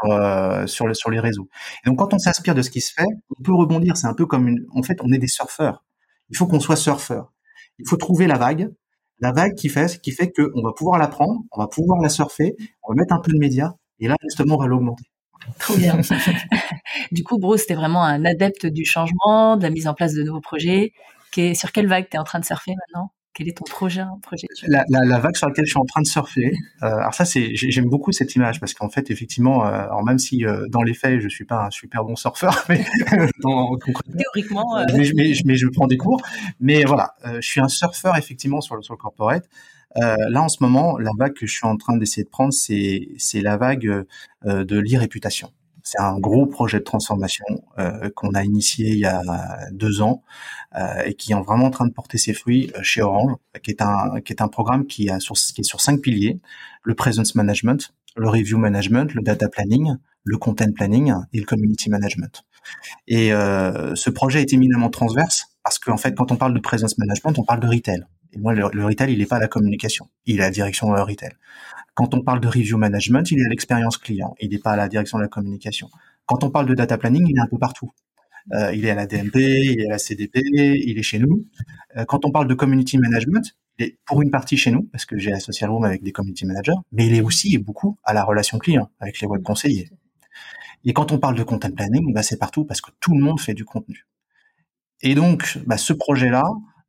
sur, 0.02 0.12
euh, 0.12 0.68
sur, 0.68 0.88
le, 0.88 0.94
sur 0.94 1.10
les 1.10 1.20
réseaux. 1.20 1.50
Donc 1.86 2.00
quand 2.00 2.14
on 2.14 2.20
s'inspire 2.20 2.56
de 2.56 2.62
ce 2.62 2.70
qui 2.70 2.82
se 2.82 2.94
fait, 2.94 3.08
on 3.38 3.44
peut 3.44 3.54
rebondir. 3.54 3.98
C'est 3.98 4.08
un 4.08 4.14
peu 4.14 4.26
comme 4.26 4.48
une... 4.48 4.66
En 4.74 4.84
fait, 4.84 4.98
on 5.02 5.12
est 5.12 5.18
des 5.18 5.28
surfeurs. 5.28 5.84
Il 6.30 6.38
faut 6.38 6.48
qu'on 6.48 6.60
soit 6.60 6.76
surfeur. 6.76 7.32
Il 7.80 7.88
faut 7.88 7.98
trouver 7.98 8.28
la 8.28 8.38
vague, 8.38 8.70
la 9.20 9.32
vague 9.32 9.56
qui 9.56 9.70
fait, 9.70 10.00
qui 10.02 10.12
fait 10.12 10.32
qu'on 10.32 10.62
va 10.62 10.72
pouvoir 10.74 11.00
la 11.00 11.08
prendre, 11.08 11.42
on 11.52 11.60
va 11.60 11.68
pouvoir 11.68 12.02
la 12.02 12.10
surfer, 12.10 12.56
on 12.84 12.94
va 12.94 13.02
mettre 13.02 13.14
un 13.14 13.20
peu 13.20 13.32
de 13.32 13.38
médias, 13.38 13.72
et 14.00 14.08
là, 14.08 14.16
justement, 14.24 14.56
on 14.56 14.60
va 14.60 14.68
l'augmenter. 14.68 15.04
Trop 15.60 15.76
bien. 15.76 16.00
du 17.12 17.24
coup, 17.24 17.38
Bruce, 17.38 17.62
c'était 17.62 17.76
vraiment 17.76 18.04
un 18.04 18.26
adepte 18.26 18.66
du 18.66 18.86
changement, 18.86 19.58
de 19.58 19.64
la 19.64 19.70
mise 19.70 19.88
en 19.88 19.94
place 19.94 20.14
de 20.14 20.24
nouveaux 20.24 20.42
projets. 20.42 20.94
Sur 21.54 21.72
quelle 21.72 21.88
vague 21.88 22.08
tu 22.10 22.18
es 22.18 22.20
en 22.20 22.24
train 22.24 22.40
de 22.40 22.46
surfer 22.46 22.74
maintenant? 22.76 23.12
Quel 23.40 23.48
est 23.48 23.58
ton 23.58 23.64
projet, 23.64 24.04
projet 24.22 24.48
la, 24.68 24.84
la, 24.90 25.06
la, 25.06 25.18
vague 25.18 25.38
sur 25.38 25.48
laquelle 25.48 25.66
je 25.66 25.70
suis 25.72 25.80
en 25.80 25.86
train 25.86 26.02
de 26.02 26.08
surfer. 26.08 26.52
Euh, 26.84 26.88
alors 26.88 27.14
ça, 27.14 27.24
c'est 27.24 27.56
j'aime 27.56 27.86
beaucoup 27.86 28.12
cette 28.12 28.36
image 28.36 28.60
parce 28.60 28.74
qu'en 28.74 28.90
fait, 28.90 29.10
effectivement, 29.12 29.66
euh, 29.66 29.70
alors 29.70 30.04
même 30.04 30.20
si 30.20 30.46
euh, 30.46 30.68
dans 30.68 30.82
les 30.82 30.94
faits, 30.94 31.22
je 31.22 31.30
suis 31.30 31.46
pas 31.46 31.68
un 31.68 31.70
super 31.70 32.04
bon 32.04 32.18
surfeur, 32.18 32.66
mais 32.70 32.86
dans, 33.42 33.78
théoriquement, 34.18 34.84
mais, 34.94 35.10
mais, 35.16 35.32
mais, 35.46 35.56
je 35.56 35.68
prends 35.68 35.88
des 35.88 35.96
cours. 35.96 36.22
Mais 36.60 36.84
voilà, 36.84 37.16
je 37.24 37.48
suis 37.48 37.62
un 37.62 37.70
surfeur 37.70 38.18
effectivement 38.18 38.60
sur 38.60 38.76
le 38.76 38.82
sur 38.82 38.94
le 38.94 39.00
corporate. 39.00 39.48
là, 39.96 40.42
en 40.42 40.50
ce 40.50 40.58
moment, 40.60 40.98
la 40.98 41.12
vague 41.18 41.34
que 41.34 41.48
je 41.48 41.54
suis 41.56 41.66
en 41.66 41.78
train 41.78 41.96
d'essayer 41.96 42.26
de 42.26 42.30
prendre, 42.30 42.52
c'est 42.52 43.08
c'est 43.18 43.40
la 43.40 43.56
vague 43.56 44.06
de 44.44 44.80
l'irréputation. 44.80 45.50
C'est 45.92 46.00
un 46.00 46.20
gros 46.20 46.46
projet 46.46 46.78
de 46.78 46.84
transformation 46.84 47.46
euh, 47.80 48.12
qu'on 48.16 48.36
a 48.36 48.44
initié 48.44 48.90
il 48.90 49.00
y 49.00 49.06
a 49.06 49.24
deux 49.72 50.04
ans 50.04 50.22
euh, 50.78 51.02
et 51.04 51.16
qui 51.16 51.32
est 51.32 51.36
vraiment 51.36 51.66
en 51.66 51.72
train 51.72 51.88
de 51.88 51.92
porter 51.92 52.20
ses 52.20 52.34
fruits 52.34 52.72
euh, 52.76 52.84
chez 52.84 53.02
Orange, 53.02 53.38
qui 53.64 53.72
est 53.72 53.82
un 53.82 54.48
programme 54.50 54.86
qui, 54.86 55.08
est 55.08 55.20
sur 55.20 55.82
cinq 55.82 56.02
piliers 56.02 56.40
le 56.84 56.94
presence 56.94 57.34
management, 57.34 57.96
le 58.16 58.30
review 58.30 58.60
management, 58.60 59.16
le 59.16 59.24
data 59.24 59.50
planning, 59.50 59.96
le 60.24 60.38
content 60.38 60.72
planning 60.76 61.12
et 61.34 61.40
le 61.40 61.46
community 61.46 61.90
management. 61.90 62.44
Et 63.08 63.30
ce 63.30 64.10
projet 64.12 64.42
est 64.42 64.54
éminemment 64.54 64.90
transverse 64.90 65.48
parce 65.64 65.80
qu'en 65.80 65.98
fait, 65.98 66.14
quand 66.14 66.32
on 66.32 66.36
parle 66.36 66.54
de 66.54 66.60
presence 66.60 67.00
management, 67.00 67.34
on 67.40 67.44
parle 67.44 67.62
de 67.62 67.68
retail. 67.68 68.06
Et 68.34 68.38
moi, 68.38 68.54
le, 68.54 68.86
retail, 68.86 69.12
il 69.12 69.18
n'est 69.18 69.26
pas 69.26 69.40
la 69.40 69.48
communication, 69.48 70.08
il 70.28 70.36
est 70.36 70.40
la 70.40 70.52
direction 70.52 70.90
retail. 70.90 71.32
Quand 72.00 72.14
on 72.14 72.22
parle 72.22 72.40
de 72.40 72.48
review 72.48 72.78
management, 72.78 73.30
il 73.30 73.40
est 73.40 73.46
à 73.46 73.50
l'expérience 73.50 73.98
client, 73.98 74.34
il 74.40 74.52
n'est 74.52 74.60
pas 74.60 74.72
à 74.72 74.78
la 74.78 74.88
direction 74.88 75.18
de 75.18 75.24
la 75.24 75.28
communication. 75.28 75.90
Quand 76.26 76.46
on 76.46 76.50
parle 76.50 76.66
de 76.66 76.74
data 76.74 76.98
planning, 76.98 77.26
il 77.28 77.38
est 77.38 77.42
un 77.42 77.48
peu 77.48 77.58
partout. 77.58 77.92
Euh, 78.54 78.74
il 78.74 78.86
est 78.86 78.90
à 78.90 78.96
la 78.96 79.06
DMP, 79.06 79.36
il 79.36 79.82
est 79.82 79.88
à 79.88 79.90
la 79.90 79.98
CDP, 79.98 80.40
il 80.42 80.98
est 80.98 81.04
chez 81.04 81.20
nous. 81.20 81.46
Euh, 81.98 82.06
quand 82.06 82.24
on 82.24 82.32
parle 82.32 82.48
de 82.48 82.54
community 82.54 82.98
management, 82.98 83.54
il 83.78 83.86
est 83.86 83.98
pour 84.06 84.22
une 84.22 84.32
partie 84.32 84.56
chez 84.56 84.72
nous, 84.72 84.84
parce 84.84 85.04
que 85.04 85.18
j'ai 85.18 85.30
la 85.30 85.42
social 85.42 85.70
room 85.70 85.84
avec 85.84 86.02
des 86.02 86.14
community 86.14 86.46
managers, 86.46 86.80
mais 86.94 87.06
il 87.08 87.14
est 87.16 87.20
aussi 87.20 87.54
et 87.54 87.58
beaucoup 87.58 87.98
à 88.06 88.14
la 88.14 88.24
relation 88.24 88.60
client 88.60 88.90
avec 89.02 89.20
les 89.20 89.28
web 89.28 89.44
conseillers. 89.44 89.90
Et 90.86 90.94
quand 90.94 91.12
on 91.12 91.20
parle 91.20 91.36
de 91.36 91.44
content 91.44 91.70
planning, 91.70 92.14
bah, 92.14 92.24
c'est 92.24 92.38
partout 92.38 92.64
parce 92.64 92.80
que 92.80 92.92
tout 93.02 93.14
le 93.14 93.22
monde 93.22 93.42
fait 93.42 93.54
du 93.54 93.66
contenu. 93.66 94.08
Et 95.02 95.16
donc, 95.16 95.60
bah, 95.68 95.78
ce 95.78 95.92
projet-là, 95.92 96.46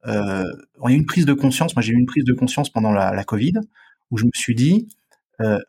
euh, 0.06 0.44
on 0.78 0.86
a 0.86 0.92
eu 0.92 0.94
une 0.94 1.06
prise 1.06 1.26
de 1.26 1.32
conscience. 1.32 1.74
Moi, 1.74 1.82
j'ai 1.82 1.94
eu 1.94 1.98
une 1.98 2.06
prise 2.06 2.24
de 2.24 2.32
conscience 2.32 2.70
pendant 2.70 2.92
la, 2.92 3.24
Covid, 3.24 3.54
où 4.12 4.18
je 4.18 4.24
me 4.24 4.30
suis 4.34 4.54
dit, 4.54 4.88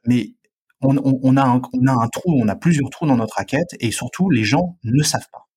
mais 0.06 0.34
on, 0.82 1.38
a 1.38 1.44
un, 1.44 2.08
trou, 2.10 2.42
on 2.42 2.48
a 2.48 2.56
plusieurs 2.56 2.90
trous 2.90 3.06
dans 3.06 3.18
notre 3.18 3.36
raquette, 3.36 3.76
et 3.80 3.92
surtout, 3.92 4.30
les 4.30 4.44
gens 4.44 4.78
ne 4.84 5.04
savent 5.04 5.28
pas. 5.32 5.48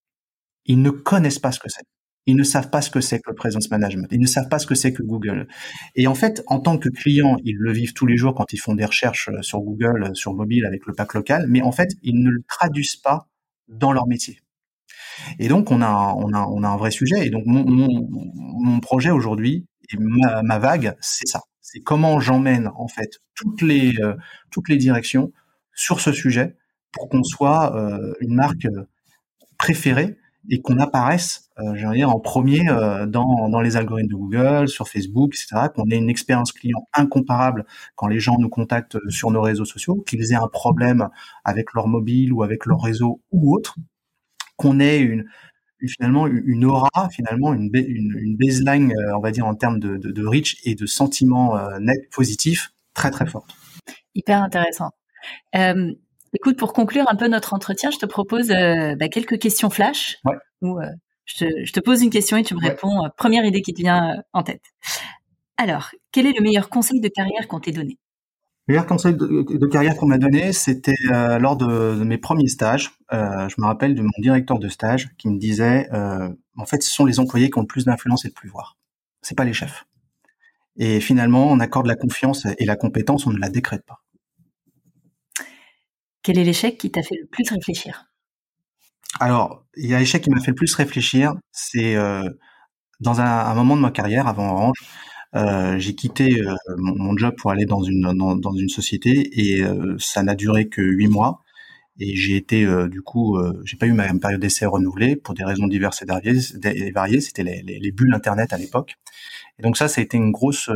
Ils 0.67 0.81
ne 0.83 0.91
connaissent 0.91 1.39
pas 1.39 1.53
ce 1.53 1.61
que 1.61 1.69
c'est. 1.69 1.85
Ils 2.27 2.37
ne 2.37 2.43
savent 2.43 2.71
pas 2.71 2.81
ce 2.81 2.91
que 2.91 3.01
c'est 3.01 3.19
que 3.19 3.31
le 3.31 3.35
presence 3.35 3.71
management. 3.71 4.09
Ils 4.11 4.21
ne 4.21 4.27
savent 4.27 4.49
pas 4.49 4.59
ce 4.59 4.67
que 4.67 4.75
c'est 4.75 4.95
que 4.95 5.03
Google. 5.03 5.47
Et 5.95 6.07
en 6.07 6.15
fait, 6.15 6.43
en 6.47 6.59
tant 6.59 6.79
que 6.79 6.89
client, 6.89 7.37
ils 7.45 7.57
le 7.57 7.73
vivent 7.73 7.93
tous 7.93 8.07
les 8.07 8.17
jours 8.17 8.35
quand 8.35 8.53
ils 8.55 8.59
font 8.59 8.75
des 8.75 8.85
recherches 8.85 9.29
euh, 9.29 9.43
sur 9.43 9.61
Google, 9.61 10.11
sur 10.15 10.33
mobile 10.33 10.65
avec 10.65 10.87
le 10.87 10.95
pack 10.95 11.13
local, 11.15 11.45
mais 11.49 11.61
en 11.61 11.73
fait, 11.73 11.91
ils 12.03 12.19
ne 12.19 12.31
le 12.31 12.43
traduisent 12.49 12.97
pas 12.97 13.29
dans 13.69 13.93
leur 13.93 14.07
métier. 14.07 14.41
Et 15.39 15.49
donc, 15.49 15.71
on 15.71 15.83
a, 15.83 15.87
un 15.87 16.77
vrai 16.77 16.91
sujet. 16.91 17.27
Et 17.27 17.31
donc, 17.31 17.45
mon, 17.47 18.81
projet 18.81 19.11
aujourd'hui, 19.11 19.67
et 19.93 19.97
ma 19.99 20.59
vague, 20.59 20.97
c'est 21.01 21.29
ça 21.29 21.41
c'est 21.75 21.81
comment 21.81 22.21
j'emmène 22.21 22.71
en 22.77 22.87
fait 22.87 23.19
toutes 23.35 23.61
les 23.61 23.95
euh, 24.01 24.15
toutes 24.51 24.69
les 24.69 24.77
directions 24.77 25.33
sur 25.75 26.01
ce 26.01 26.13
sujet 26.13 26.57
pour 26.93 27.09
qu'on 27.09 27.25
soit 27.25 27.75
euh, 27.77 28.15
une 28.21 28.35
marque 28.35 28.67
euh, 28.67 28.87
préférée 29.59 30.17
et 30.51 30.61
qu'on 30.61 30.79
apparaisse, 30.79 31.49
dire, 31.95 32.11
en 32.11 32.21
premier 32.21 32.67
dans 32.67 33.61
les 33.63 33.79
algorithmes 33.79 34.11
de 34.11 34.15
Google, 34.15 34.69
sur 34.69 34.89
Facebook, 34.89 35.33
etc., 35.35 35.69
qu'on 35.75 35.89
ait 35.89 35.97
une 35.97 36.11
expérience 36.11 36.53
client 36.53 36.87
incomparable 36.93 37.65
quand 37.95 38.09
les 38.09 38.21
gens 38.21 38.37
nous 38.39 38.51
contactent 38.51 38.99
sur 39.09 39.31
nos 39.31 39.41
réseaux 39.41 39.65
sociaux, 39.65 40.05
qu'ils 40.07 40.33
aient 40.33 40.37
un 40.37 40.49
problème 40.49 41.09
avec 41.45 41.73
leur 41.73 41.89
mobile 41.89 42.31
ou 42.31 42.43
avec 42.43 42.67
leur 42.67 42.83
réseau 42.83 43.23
ou 43.33 43.57
autre, 43.57 43.77
qu'on 44.57 44.81
ait 44.81 44.99
une, 44.99 45.25
finalement 45.89 46.27
une 46.27 46.65
aura, 46.65 47.09
finalement 47.11 47.53
une, 47.53 47.71
une, 47.75 48.37
baseline, 48.37 48.93
euh, 48.93 49.17
on 49.17 49.21
va 49.21 49.31
dire 49.31 49.47
en 49.47 49.55
termes 49.55 49.79
de, 49.79 49.97
de, 49.97 50.11
de 50.11 50.27
reach 50.27 50.57
et 50.65 50.75
de 50.75 50.87
sentiments 50.87 51.57
euh, 51.57 51.79
net 51.79 52.11
positifs 52.11 52.73
très 52.95 53.11
très 53.11 53.27
forte. 53.27 53.51
Hyper 54.15 54.43
intéressant. 54.43 54.91
Euh, 55.57 55.93
écoute, 56.33 56.59
pour 56.59 56.73
conclure 56.73 57.05
un 57.09 57.17
peu 57.17 57.29
notre 57.29 57.55
entretien, 57.55 57.91
je 57.91 57.99
te 57.99 58.07
propose 58.07 58.51
euh, 58.51 58.95
bah, 58.97 59.09
quelques 59.09 59.39
questions 59.39 59.71
flash. 59.71 60.19
Ouais. 60.25 60.37
Où, 60.63 60.79
je, 61.27 61.45
te, 61.45 61.65
je, 61.65 61.73
te, 61.73 61.81
pose 61.81 62.03
une 62.03 62.11
question 62.11 62.37
et 62.37 62.43
tu 62.43 62.55
me 62.55 62.61
réponds 62.61 63.09
première 63.17 63.45
idée 63.45 63.63
qui 63.63 63.75
te 63.75 63.83
vient 63.83 64.23
en 64.33 64.43
tête. 64.43 64.63
Alors, 65.57 65.91
quel 66.13 66.27
est 66.27 66.33
le 66.33 66.43
meilleur 66.43 66.69
conseil 66.69 67.01
de 67.01 67.09
carrière 67.09 67.49
qu'on 67.49 67.61
t'ait 67.61 67.73
donné? 67.73 67.99
Le 68.67 68.73
meilleur 68.73 68.87
conseil 68.87 69.15
de, 69.15 69.67
carrière 69.67 69.95
qu'on 69.97 70.07
m'a 70.07 70.17
donné, 70.17 70.55
c'était 70.55 70.95
euh, 71.13 71.39
lors 71.39 71.57
de, 71.57 72.03
mes 72.03 72.17
premiers 72.17 72.49
stages. 72.49 72.93
Euh, 73.13 73.47
je 73.51 73.57
me 73.59 73.67
rappelle 73.67 73.95
de 73.95 74.01
mon 74.01 74.09
directeur 74.19 74.59
de 74.59 74.69
stage 74.69 75.11
qui 75.19 75.29
me 75.29 75.39
disait, 75.39 75.87
euh, 75.93 76.31
en 76.57 76.65
fait, 76.65 76.83
ce 76.83 76.91
sont 76.91 77.05
les 77.05 77.21
employés 77.21 77.51
qui 77.51 77.59
ont 77.59 77.63
le 77.63 77.67
plus 77.67 77.85
d'influence 77.85 78.25
et 78.25 78.29
le 78.29 78.33
plus 78.33 78.49
voir. 78.49 78.79
C'est 79.21 79.37
pas 79.37 79.45
les 79.45 79.53
chefs. 79.53 79.85
Et 80.77 81.01
finalement, 81.01 81.53
on 81.53 81.61
accorde 81.61 81.87
la 81.87 81.95
confiance 81.95 82.47
et 82.47 82.65
la 82.65 82.77
compétence, 82.77 83.27
on 83.27 83.33
ne 83.33 83.39
la 83.39 83.51
décrète 83.51 83.85
pas. 83.85 84.03
Quel 86.23 86.39
est 86.39 86.45
l'échec 86.45 86.79
qui 86.79 86.91
t'a 86.91 87.03
fait 87.03 87.19
le 87.21 87.27
plus 87.27 87.51
réfléchir? 87.51 88.07
Alors, 89.21 89.67
il 89.77 89.91
y 89.91 89.95
a 89.95 89.99
l'échec 89.99 90.23
qui 90.23 90.31
m'a 90.31 90.41
fait 90.41 90.53
le 90.53 90.57
plus 90.57 90.75
réfléchir, 90.75 91.35
c'est 91.53 91.97
dans 93.01 93.21
un, 93.21 93.25
un, 93.25 93.55
moment 93.55 93.77
de 93.77 93.83
ma 93.83 93.91
carrière 93.91 94.27
avant 94.27 94.49
Orange, 94.49 94.79
euh, 95.35 95.79
j'ai 95.79 95.95
quitté 95.95 96.41
euh, 96.41 96.55
mon, 96.77 97.17
job 97.17 97.35
pour 97.37 97.51
aller 97.51 97.65
dans 97.67 97.83
une 97.83 98.13
dans, 98.13 98.55
une 98.55 98.69
société 98.69 99.31
et 99.33 99.63
euh, 99.65 99.97
ça 99.99 100.23
n'a 100.23 100.35
duré 100.35 100.69
que 100.69 100.81
huit 100.81 101.09
mois. 101.09 101.41
Et 102.01 102.17
j'ai 102.17 102.37
été 102.37 102.67
du 102.89 103.03
coup, 103.03 103.39
j'ai 103.65 103.77
pas 103.77 103.87
eu 103.87 103.93
ma 103.93 104.13
période 104.19 104.41
d'essai 104.41 104.67
renouvelée 104.67 105.15
pour 105.15 105.33
des 105.33 105.45
raisons 105.45 105.69
diverses 105.69 106.03
et 106.03 106.07
variées. 106.91 107.21
C'était 107.21 107.45
les, 107.45 107.63
les, 107.63 107.93
bulles 107.93 108.13
internet 108.13 108.53
à 108.53 108.59
l'époque. 108.59 108.97
Et 109.61 109.63
donc 109.63 109.77
ça, 109.77 109.87
ça 109.87 110.01
a 110.01 110.05
été 110.05 110.17
une 110.17 110.33
grosse, 110.33 110.69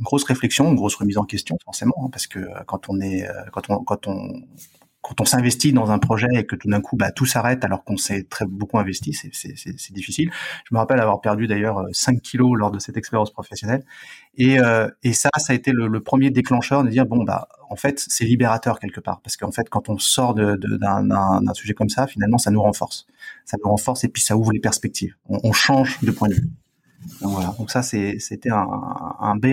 grosse 0.00 0.24
réflexion, 0.24 0.68
une 0.68 0.76
grosse 0.76 0.96
remise 0.96 1.16
en 1.16 1.24
question 1.24 1.56
forcément, 1.64 1.94
hein, 2.04 2.08
parce 2.12 2.26
que 2.26 2.40
quand 2.66 2.90
on 2.90 3.00
est, 3.00 3.26
quand 3.52 3.70
on, 3.70 3.82
quand 3.82 4.06
quand 5.02 5.20
on 5.20 5.24
s'investit 5.24 5.72
dans 5.72 5.90
un 5.90 5.98
projet 5.98 6.28
et 6.34 6.44
que 6.44 6.56
tout 6.56 6.68
d'un 6.68 6.80
coup 6.80 6.96
bah, 6.96 7.10
tout 7.10 7.24
s'arrête 7.24 7.64
alors 7.64 7.84
qu'on 7.84 7.96
s'est 7.96 8.24
très 8.24 8.44
beaucoup 8.44 8.78
investi, 8.78 9.14
c'est 9.14 9.92
difficile. 9.92 10.30
Je 10.68 10.74
me 10.74 10.78
rappelle 10.78 11.00
avoir 11.00 11.20
perdu 11.20 11.46
d'ailleurs 11.46 11.86
5 11.92 12.16
euh, 12.16 12.18
kilos 12.20 12.58
lors 12.58 12.70
de 12.70 12.78
cette 12.78 12.96
expérience 12.96 13.30
professionnelle. 13.32 13.82
Et, 14.36 14.60
euh, 14.60 14.88
et 15.02 15.14
ça, 15.14 15.30
ça 15.38 15.52
a 15.52 15.56
été 15.56 15.72
le, 15.72 16.00
premier 16.00 16.30
déclencheur 16.30 16.82
de 16.82 16.88
dire 16.88 17.06
bon 17.06 17.24
bah 17.24 17.48
en 17.68 17.76
fait 17.76 18.02
c'est 18.08 18.24
libérateur 18.24 18.78
quelque 18.78 19.00
part 19.00 19.20
parce 19.20 19.36
qu'en 19.36 19.52
fait 19.52 19.68
quand 19.68 19.88
on 19.88 19.98
sort 19.98 20.34
d'un 20.34 21.54
sujet 21.54 21.74
comme 21.74 21.90
ça, 21.90 22.06
finalement 22.06 22.38
ça 22.38 22.50
nous 22.50 22.62
renforce, 22.62 23.06
ça 23.44 23.56
nous 23.62 23.70
renforce 23.70 24.04
et 24.04 24.08
puis 24.08 24.22
ça 24.22 24.36
ouvre 24.36 24.52
les 24.52 24.60
perspectives. 24.60 25.14
On, 25.28 25.52
change 25.52 26.00
de 26.02 26.10
point 26.10 26.28
de 26.28 26.34
vue. 26.34 26.50
Donc 27.20 27.32
voilà. 27.32 27.54
Donc 27.58 27.70
ça 27.70 27.82
c'était 27.82 28.50
un, 28.50 28.66
un, 29.20 29.36
B, 29.36 29.48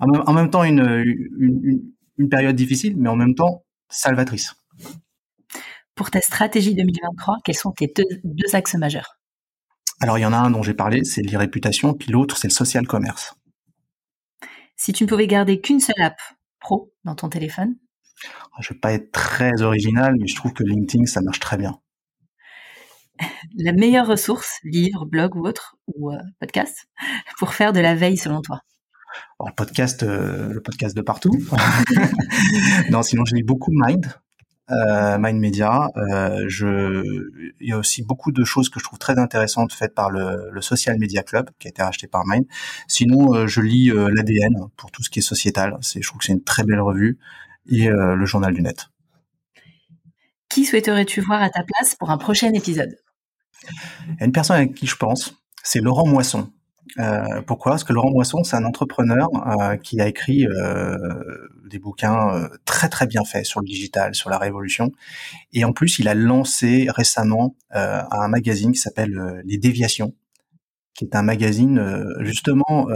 en 0.00 0.32
même 0.32 0.50
temps 0.50 0.64
une, 0.64 1.04
une, 1.38 1.82
une 2.18 2.28
période 2.28 2.56
difficile, 2.56 2.96
mais 2.96 3.08
en 3.08 3.16
même 3.16 3.34
temps 3.34 3.64
salvatrice. 3.88 4.54
Pour 5.94 6.10
ta 6.10 6.20
stratégie 6.20 6.74
2023, 6.74 7.36
quels 7.44 7.54
sont 7.54 7.72
tes 7.72 7.92
deux, 8.24 8.54
axes 8.54 8.74
majeurs? 8.74 9.18
Alors, 10.00 10.18
il 10.18 10.22
y 10.22 10.26
en 10.26 10.32
a 10.32 10.38
un 10.38 10.50
dont 10.50 10.62
j'ai 10.62 10.74
parlé, 10.74 11.04
c'est 11.04 11.22
l'irréputation, 11.22 11.94
puis 11.94 12.10
l'autre, 12.10 12.36
c'est 12.36 12.48
le 12.48 12.52
social 12.52 12.86
commerce. 12.86 13.34
Si 14.76 14.92
tu 14.92 15.04
ne 15.04 15.08
pouvais 15.08 15.28
garder 15.28 15.60
qu'une 15.60 15.80
seule 15.80 16.02
app 16.02 16.16
pro 16.58 16.92
dans 17.04 17.14
ton 17.14 17.28
téléphone? 17.28 17.76
Je 18.60 18.72
ne 18.72 18.74
vais 18.74 18.80
pas 18.80 18.92
être 18.92 19.12
très 19.12 19.62
original, 19.62 20.14
mais 20.18 20.26
je 20.26 20.34
trouve 20.34 20.52
que 20.52 20.64
LinkedIn, 20.64 21.06
ça 21.06 21.20
marche 21.20 21.40
très 21.40 21.56
bien. 21.56 21.78
La 23.56 23.72
meilleure 23.72 24.06
ressource, 24.06 24.58
livre, 24.64 25.06
blog 25.06 25.36
ou 25.36 25.46
autre, 25.46 25.76
ou 25.86 26.10
euh, 26.10 26.18
podcast, 26.40 26.88
pour 27.38 27.54
faire 27.54 27.72
de 27.72 27.80
la 27.80 27.94
veille 27.94 28.16
selon 28.16 28.40
toi? 28.42 28.60
Le 29.44 29.52
podcast, 29.54 30.02
euh, 30.02 30.52
le 30.52 30.60
podcast 30.60 30.96
de 30.96 31.02
partout. 31.02 31.32
non, 32.90 33.02
sinon 33.02 33.24
je 33.24 33.34
lis 33.34 33.42
beaucoup 33.42 33.70
Mind, 33.72 34.06
euh, 34.70 35.18
Mind 35.18 35.40
Media. 35.40 35.90
Euh, 35.96 36.44
je, 36.48 37.02
il 37.60 37.68
y 37.68 37.72
a 37.72 37.78
aussi 37.78 38.02
beaucoup 38.02 38.32
de 38.32 38.44
choses 38.44 38.68
que 38.68 38.80
je 38.80 38.84
trouve 38.84 38.98
très 38.98 39.18
intéressantes 39.18 39.72
faites 39.72 39.94
par 39.94 40.10
le, 40.10 40.50
le 40.50 40.60
Social 40.62 40.98
Media 40.98 41.22
Club, 41.22 41.50
qui 41.58 41.68
a 41.68 41.70
été 41.70 41.82
racheté 41.82 42.06
par 42.06 42.22
Mind. 42.26 42.46
Sinon, 42.88 43.46
je 43.46 43.60
lis 43.60 43.90
l'ADN 43.90 44.68
pour 44.76 44.90
tout 44.90 45.02
ce 45.02 45.10
qui 45.10 45.18
est 45.20 45.22
sociétal. 45.22 45.76
C'est, 45.80 46.02
je 46.02 46.08
trouve 46.08 46.20
que 46.20 46.26
c'est 46.26 46.32
une 46.32 46.44
très 46.44 46.64
belle 46.64 46.80
revue 46.80 47.18
et 47.66 47.88
le 47.88 48.24
Journal 48.26 48.52
du 48.52 48.62
Net. 48.62 48.88
Qui 50.48 50.64
souhaiterais-tu 50.64 51.20
voir 51.20 51.42
à 51.42 51.50
ta 51.50 51.64
place 51.64 51.94
pour 51.96 52.10
un 52.10 52.18
prochain 52.18 52.52
épisode? 52.52 52.96
Une 54.20 54.32
personne 54.32 54.56
avec 54.56 54.74
qui 54.74 54.86
je 54.86 54.96
pense, 54.96 55.34
c'est 55.62 55.80
Laurent 55.80 56.06
Moisson. 56.06 56.50
Euh, 56.98 57.42
pourquoi? 57.42 57.72
Parce 57.72 57.84
que 57.84 57.92
Laurent 57.92 58.10
Moisson, 58.10 58.44
c'est 58.44 58.56
un 58.56 58.64
entrepreneur 58.64 59.28
euh, 59.46 59.76
qui 59.76 60.00
a 60.00 60.06
écrit 60.06 60.46
euh, 60.46 60.96
des 61.68 61.78
bouquins 61.78 62.48
très 62.64 62.88
très 62.88 63.06
bien 63.06 63.24
faits 63.24 63.46
sur 63.46 63.60
le 63.60 63.66
digital, 63.66 64.14
sur 64.14 64.30
la 64.30 64.38
révolution. 64.38 64.92
Et 65.52 65.64
en 65.64 65.72
plus, 65.72 65.98
il 65.98 66.08
a 66.08 66.14
lancé 66.14 66.86
récemment 66.88 67.56
un 67.70 68.28
magazine 68.28 68.72
qui 68.72 68.78
s'appelle 68.78 69.42
Les 69.44 69.58
Déviations, 69.58 70.14
qui 70.94 71.04
est 71.04 71.16
un 71.16 71.22
magazine 71.22 72.06
justement 72.20 72.86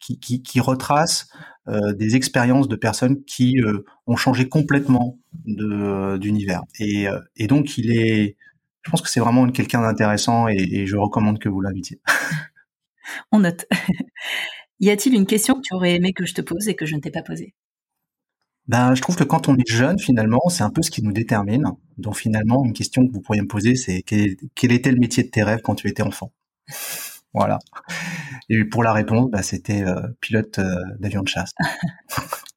qui, 0.00 0.60
retrace 0.60 1.28
des 1.66 2.16
expériences 2.16 2.68
de 2.68 2.76
personnes 2.76 3.24
qui 3.24 3.60
ont 4.06 4.16
changé 4.16 4.48
complètement 4.48 5.18
d'univers. 5.46 6.62
Et, 6.78 7.06
et 7.36 7.46
donc, 7.46 7.78
il 7.78 7.96
est, 7.96 8.36
je 8.82 8.90
pense 8.90 9.00
que 9.00 9.08
c'est 9.08 9.20
vraiment 9.20 9.48
quelqu'un 9.48 9.80
d'intéressant 9.80 10.48
et, 10.48 10.56
et 10.56 10.86
je 10.86 10.96
recommande 10.96 11.38
que 11.38 11.48
vous 11.48 11.60
l'invitiez. 11.60 12.00
On 13.32 13.40
note. 13.40 13.66
y 14.80 14.90
a-t-il 14.90 15.14
une 15.14 15.26
question 15.26 15.54
que 15.54 15.62
tu 15.62 15.74
aurais 15.74 15.94
aimé 15.94 16.12
que 16.12 16.26
je 16.26 16.34
te 16.34 16.40
pose 16.40 16.68
et 16.68 16.74
que 16.74 16.86
je 16.86 16.96
ne 16.96 17.00
t'ai 17.00 17.10
pas 17.10 17.22
posée? 17.22 17.54
Ben, 18.66 18.94
je 18.94 19.00
trouve 19.00 19.16
que 19.16 19.24
quand 19.24 19.48
on 19.48 19.56
est 19.56 19.68
jeune, 19.68 19.98
finalement, 19.98 20.46
c'est 20.50 20.62
un 20.62 20.70
peu 20.70 20.82
ce 20.82 20.90
qui 20.90 21.02
nous 21.02 21.12
détermine. 21.12 21.64
Donc 21.96 22.16
finalement, 22.16 22.62
une 22.64 22.74
question 22.74 23.06
que 23.06 23.12
vous 23.12 23.22
pourriez 23.22 23.40
me 23.40 23.46
poser, 23.46 23.76
c'est 23.76 24.02
quel, 24.02 24.72
était 24.72 24.92
le 24.92 24.98
métier 24.98 25.22
de 25.22 25.30
tes 25.30 25.42
rêves 25.42 25.60
quand 25.62 25.74
tu 25.74 25.88
étais 25.88 26.02
enfant? 26.02 26.32
Voilà. 27.34 27.58
Et 28.48 28.64
pour 28.64 28.82
la 28.82 28.94
réponse, 28.94 29.30
ben, 29.30 29.42
c'était 29.42 29.82
euh, 29.84 30.00
pilote 30.20 30.58
euh, 30.58 30.74
d'avion 30.98 31.22
de 31.22 31.28
chasse 31.28 31.52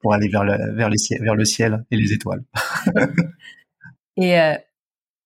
pour 0.01 0.13
aller 0.13 0.29
vers 0.29 0.45
le, 0.45 0.53
vers, 0.75 0.89
vers 1.19 1.35
le 1.35 1.45
ciel 1.45 1.83
et 1.91 1.97
les 1.97 2.13
étoiles. 2.13 2.41
et 4.15 4.39
euh, 4.39 4.55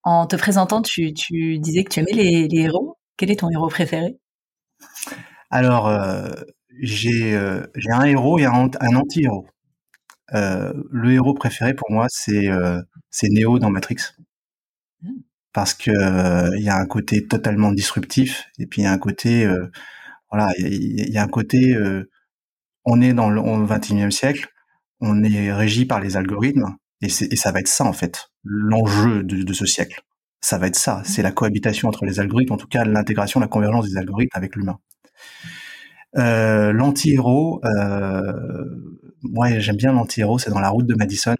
en 0.04 0.26
te 0.26 0.36
présentant, 0.36 0.82
tu, 0.82 1.12
disais 1.12 1.84
que 1.84 1.90
tu 1.90 2.00
aimais 2.00 2.12
les 2.12 2.60
héros. 2.60 2.98
Quel 3.18 3.30
est 3.30 3.40
ton 3.40 3.50
héros 3.52 3.70
préféré? 3.70 4.18
Alors, 5.50 5.88
euh, 5.88 6.30
j'ai 6.82 7.36
euh, 7.36 7.66
j'ai 7.76 7.92
un 7.92 8.04
héros 8.04 8.40
et 8.40 8.46
un, 8.46 8.70
un 8.80 8.96
anti-héros. 8.96 9.48
Euh, 10.34 10.74
le 10.92 11.14
héros 11.14 11.34
préféré 11.34 11.74
pour 11.74 11.92
moi, 11.92 12.08
c'est 12.10 12.50
Neo 13.30 13.60
dans 13.60 13.70
Matrix. 13.70 13.98
Mmh. 15.02 15.12
Parce 15.54 15.74
que 15.74 15.92
il 16.58 16.64
y 16.64 16.70
a 16.70 16.76
un 16.78 16.86
côté 16.86 17.26
totalement 17.26 17.72
disruptif 17.72 18.50
et 18.60 18.66
puis 18.66 18.82
il 18.82 18.86
y 18.86 18.88
a 18.88 18.92
un 18.92 18.98
côté 18.98 19.48
voilà, 20.30 20.52
il 20.58 21.10
y, 21.10 21.18
a 21.18 21.24
un 21.24 21.30
côté 21.30 21.78
on 22.84 23.02
est 23.02 23.14
dans 23.14 23.30
le, 23.30 23.42
21e 23.42 24.12
siècle, 24.12 24.50
on 25.00 25.24
est 25.24 25.54
régi 25.54 25.86
par 25.86 26.02
les 26.02 26.18
algorithmes 26.18 26.76
et, 27.02 27.06
et 27.06 27.36
ça 27.38 27.54
va 27.54 27.62
être 27.62 27.70
ça 27.70 27.86
en 27.86 27.94
fait 27.94 28.28
l'enjeu 28.44 29.24
de, 29.24 29.44
de, 29.44 29.54
ce 29.54 29.66
siècle. 29.66 30.02
Ça 30.46 30.60
va 30.60 30.68
être 30.68 30.76
ça, 30.76 31.02
c'est 31.06 31.24
la 31.24 31.32
cohabitation 31.32 31.88
entre 31.88 32.06
les 32.06 32.20
algorithmes, 32.20 32.54
en 32.54 32.58
tout 32.58 32.68
cas 32.68 32.86
l'intégration, 32.86 33.40
la 33.40 33.48
convergence 33.48 33.90
des 33.90 33.98
algorithmes 33.98 34.38
avec 34.38 34.56
l'humain. 34.56 34.78
Euh, 36.18 36.72
l'anti-héros, 36.72 37.62
euh, 37.66 38.22
moi 39.24 39.58
j'aime 39.58 39.76
bien 39.76 39.92
l'anti-héros, 39.92 40.38
c'est 40.38 40.52
dans 40.52 40.60
la 40.60 40.70
route 40.70 40.86
de 40.86 40.94
Madison, 40.94 41.36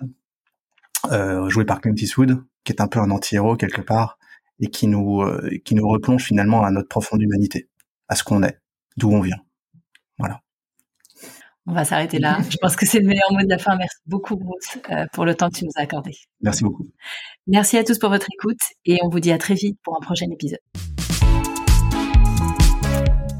euh, 1.12 1.48
joué 1.50 1.66
par 1.66 1.82
Clint 1.82 1.94
Eastwood, 1.96 2.44
qui 2.64 2.72
est 2.72 2.82
un 2.82 2.88
peu 2.88 3.00
un 3.00 3.12
anti-héros 3.12 3.58
quelque 3.58 3.82
part, 3.82 4.18
et 4.60 4.72
qui 4.72 4.88
nous, 4.88 5.22
euh, 5.22 5.52
qui 5.64 5.76
nous 5.76 5.88
replonge 5.88 6.24
finalement 6.24 6.64
à 6.64 6.72
notre 6.72 6.88
profonde 6.88 7.22
humanité, 7.22 7.70
à 8.08 8.16
ce 8.16 8.24
qu'on 8.24 8.42
est, 8.42 8.60
d'où 8.98 9.12
on 9.12 9.22
vient. 9.22 9.45
On 11.68 11.74
va 11.74 11.86
s'arrêter 11.86 12.20
là. 12.20 12.38
Je 12.50 12.58
pense 12.58 12.76
que 12.76 12.86
c'est 12.86 13.00
le 13.00 13.08
meilleur 13.08 13.32
mot 13.32 13.42
de 13.42 13.50
la 13.50 13.58
fin. 13.58 13.76
Merci 13.76 13.98
beaucoup, 14.06 14.36
Bruce, 14.36 14.78
euh, 14.92 15.06
pour 15.14 15.26
le 15.26 15.36
temps 15.36 15.50
que 15.50 15.58
tu 15.58 15.66
nous 15.66 15.72
as 15.76 15.82
accordé. 15.82 16.12
Merci 16.42 16.64
beaucoup. 16.64 16.88
Merci 17.48 17.78
à 17.78 17.84
tous 17.84 17.98
pour 17.98 18.10
votre 18.10 18.28
écoute 18.34 18.60
et 18.86 19.00
on 19.04 19.10
vous 19.10 19.20
dit 19.20 19.32
à 19.32 19.38
très 19.38 19.56
vite 19.56 19.78
pour 19.84 19.96
un 19.96 20.02
prochain 20.02 20.28
épisode. 20.32 20.60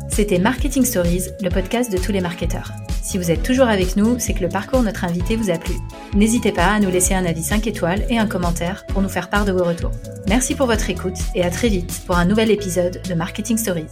C'était 0.10 0.40
Marketing 0.40 0.86
Stories, 0.86 1.26
le 1.42 1.50
podcast 1.50 1.92
de 1.92 1.98
tous 1.98 2.14
les 2.14 2.22
marketeurs. 2.22 2.72
Si 3.02 3.18
vous 3.18 3.32
êtes 3.32 3.44
toujours 3.44 3.68
avec 3.68 3.98
nous, 3.98 4.18
c'est 4.18 4.34
que 4.34 4.44
le 4.44 4.50
parcours 4.50 4.80
de 4.80 4.86
notre 4.86 5.04
invité 5.04 5.36
vous 5.36 5.50
a 5.50 5.58
plu. 5.58 5.76
N'hésitez 6.16 6.54
pas 6.54 6.68
à 6.68 6.80
nous 6.80 6.90
laisser 6.90 7.14
un 7.14 7.26
avis 7.26 7.44
5 7.44 7.68
étoiles 7.68 8.06
et 8.10 8.18
un 8.18 8.26
commentaire 8.26 8.86
pour 8.88 9.02
nous 9.02 9.10
faire 9.10 9.30
part 9.30 9.44
de 9.44 9.52
vos 9.52 9.66
retours. 9.66 9.92
Merci 10.28 10.56
pour 10.56 10.68
votre 10.68 10.90
écoute 10.90 11.18
et 11.36 11.44
à 11.44 11.50
très 11.50 11.68
vite 11.68 12.02
pour 12.08 12.16
un 12.16 12.26
nouvel 12.26 12.50
épisode 12.50 13.02
de 13.08 13.14
Marketing 13.14 13.58
Stories. 13.58 13.92